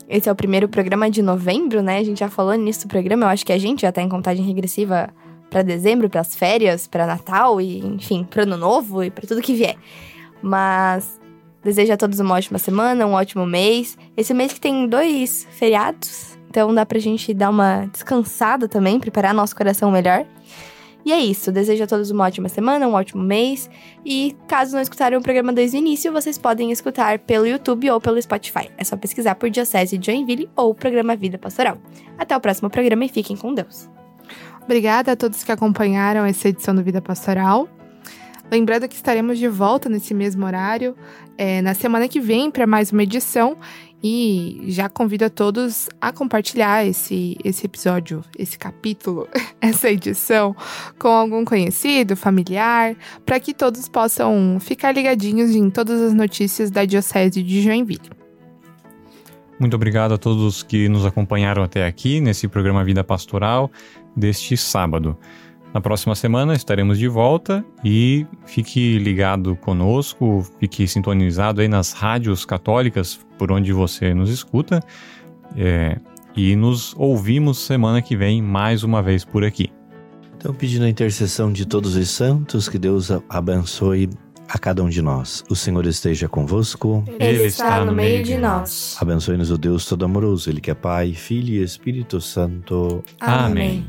Esse 0.07 0.29
é 0.29 0.31
o 0.31 0.35
primeiro 0.35 0.69
programa 0.69 1.09
de 1.09 1.23
novembro, 1.23 1.81
né? 1.81 1.97
A 1.97 2.03
gente 2.03 2.19
já 2.19 2.29
falou 2.29 2.53
nisso 2.53 2.87
do 2.87 2.89
programa. 2.89 3.25
Eu 3.25 3.29
acho 3.29 3.43
que 3.43 3.51
a 3.51 3.57
gente 3.57 3.81
já 3.81 3.89
está 3.89 4.03
em 4.03 4.09
contagem 4.09 4.45
regressiva 4.45 5.09
para 5.49 5.63
dezembro, 5.63 6.07
para 6.11 6.21
as 6.21 6.35
férias, 6.35 6.85
para 6.85 7.07
Natal 7.07 7.59
e, 7.59 7.79
enfim, 7.79 8.23
para 8.23 8.43
Ano 8.43 8.55
Novo 8.55 9.03
e 9.03 9.09
para 9.09 9.27
tudo 9.27 9.41
que 9.41 9.55
vier. 9.55 9.77
Mas 10.43 11.19
Desejo 11.63 11.93
a 11.93 11.97
todos 11.97 12.19
uma 12.19 12.35
ótima 12.35 12.57
semana, 12.57 13.05
um 13.05 13.13
ótimo 13.13 13.45
mês. 13.45 13.97
Esse 14.17 14.33
mês 14.33 14.53
que 14.53 14.59
tem 14.59 14.87
dois 14.87 15.47
feriados, 15.51 16.37
então 16.49 16.73
dá 16.73 16.85
pra 16.85 16.99
gente 16.99 17.33
dar 17.33 17.49
uma 17.49 17.85
descansada 17.85 18.67
também, 18.67 18.99
preparar 18.99 19.33
nosso 19.33 19.55
coração 19.55 19.91
melhor. 19.91 20.25
E 21.03 21.11
é 21.11 21.19
isso, 21.19 21.51
desejo 21.51 21.83
a 21.83 21.87
todos 21.87 22.11
uma 22.11 22.25
ótima 22.25 22.47
semana, 22.47 22.87
um 22.87 22.93
ótimo 22.93 23.23
mês. 23.23 23.69
E 24.05 24.35
caso 24.47 24.75
não 24.75 24.81
escutarem 24.81 25.17
o 25.17 25.21
programa 25.21 25.51
desde 25.51 25.77
o 25.77 25.79
início, 25.79 26.11
vocês 26.11 26.37
podem 26.37 26.71
escutar 26.71 27.19
pelo 27.19 27.47
YouTube 27.47 27.89
ou 27.89 27.99
pelo 27.99 28.21
Spotify. 28.21 28.69
É 28.77 28.83
só 28.83 28.95
pesquisar 28.95 29.35
por 29.35 29.49
Diocese 29.49 29.99
Joinville 30.01 30.49
ou 30.55 30.75
Programa 30.75 31.15
Vida 31.15 31.37
Pastoral. 31.37 31.77
Até 32.17 32.35
o 32.35 32.39
próximo 32.39 32.69
programa 32.69 33.05
e 33.05 33.09
fiquem 33.09 33.35
com 33.35 33.53
Deus. 33.53 33.89
Obrigada 34.63 35.13
a 35.13 35.15
todos 35.15 35.43
que 35.43 35.51
acompanharam 35.51 36.23
essa 36.23 36.49
edição 36.49 36.75
do 36.75 36.83
Vida 36.83 37.01
Pastoral. 37.01 37.67
Lembrando 38.51 38.89
que 38.89 38.95
estaremos 38.95 39.39
de 39.39 39.47
volta 39.47 39.87
nesse 39.87 40.13
mesmo 40.13 40.45
horário 40.45 40.93
é, 41.37 41.61
na 41.61 41.73
semana 41.73 42.09
que 42.09 42.19
vem 42.19 42.51
para 42.51 42.67
mais 42.67 42.91
uma 42.91 43.01
edição. 43.01 43.57
E 44.03 44.63
já 44.67 44.89
convido 44.89 45.25
a 45.25 45.29
todos 45.29 45.87
a 46.01 46.11
compartilhar 46.11 46.83
esse, 46.85 47.37
esse 47.43 47.67
episódio, 47.67 48.23
esse 48.37 48.57
capítulo, 48.57 49.29
essa 49.61 49.89
edição 49.89 50.55
com 50.99 51.07
algum 51.07 51.45
conhecido, 51.45 52.17
familiar, 52.17 52.95
para 53.25 53.39
que 53.39 53.53
todos 53.53 53.87
possam 53.87 54.57
ficar 54.59 54.91
ligadinhos 54.91 55.51
em 55.51 55.69
todas 55.69 56.01
as 56.01 56.13
notícias 56.13 56.71
da 56.71 56.83
Diocese 56.83 57.43
de 57.43 57.61
Joinville. 57.61 58.09
Muito 59.59 59.75
obrigado 59.75 60.15
a 60.15 60.17
todos 60.17 60.63
que 60.63 60.89
nos 60.89 61.05
acompanharam 61.05 61.61
até 61.61 61.85
aqui 61.85 62.19
nesse 62.19 62.47
programa 62.47 62.83
Vida 62.83 63.03
Pastoral 63.03 63.69
deste 64.17 64.57
sábado. 64.57 65.15
Na 65.73 65.79
próxima 65.79 66.15
semana 66.15 66.53
estaremos 66.53 66.99
de 66.99 67.07
volta 67.07 67.63
e 67.83 68.25
fique 68.45 68.97
ligado 68.99 69.55
conosco, 69.55 70.45
fique 70.59 70.85
sintonizado 70.85 71.61
aí 71.61 71.67
nas 71.67 71.93
rádios 71.93 72.43
católicas 72.43 73.19
por 73.37 73.51
onde 73.51 73.71
você 73.71 74.13
nos 74.13 74.29
escuta 74.29 74.81
é, 75.55 75.97
e 76.35 76.55
nos 76.57 76.93
ouvimos 76.97 77.57
semana 77.59 78.01
que 78.01 78.17
vem 78.17 78.41
mais 78.41 78.83
uma 78.83 79.01
vez 79.01 79.23
por 79.23 79.45
aqui. 79.45 79.71
Então, 80.35 80.53
pedindo 80.53 80.85
a 80.85 80.89
intercessão 80.89 81.51
de 81.53 81.65
todos 81.65 81.95
os 81.95 82.09
santos, 82.09 82.67
que 82.67 82.79
Deus 82.79 83.09
abençoe 83.29 84.09
a 84.49 84.57
cada 84.57 84.83
um 84.83 84.89
de 84.89 85.01
nós. 85.01 85.43
O 85.49 85.55
Senhor 85.55 85.85
esteja 85.85 86.27
convosco. 86.27 87.05
Ele 87.19 87.43
está 87.43 87.85
no 87.85 87.93
meio 87.93 88.23
de 88.23 88.37
nós. 88.37 88.97
Abençoe-nos 88.99 89.51
o 89.51 89.57
Deus 89.57 89.85
Todo-Amoroso, 89.85 90.49
Ele 90.49 90.59
que 90.59 90.71
é 90.71 90.73
Pai, 90.73 91.13
Filho 91.13 91.53
e 91.53 91.63
Espírito 91.63 92.19
Santo. 92.19 93.03
Amém. 93.19 93.85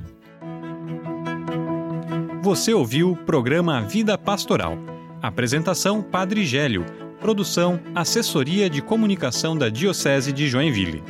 Você 2.43 2.75
ouviu 2.75 3.13
o 3.13 3.17
programa 3.17 3.81
Vida 3.83 4.19
Pastoral. 4.19 4.77
Apresentação 5.23 6.03
Padre 6.03 6.45
Gélio. 6.45 6.85
Produção 7.21 7.79
Assessoria 7.95 8.69
de 8.69 8.83
Comunicação 8.83 9.57
da 9.57 9.69
Diocese 9.69 10.33
de 10.33 10.49
Joinville. 10.49 11.05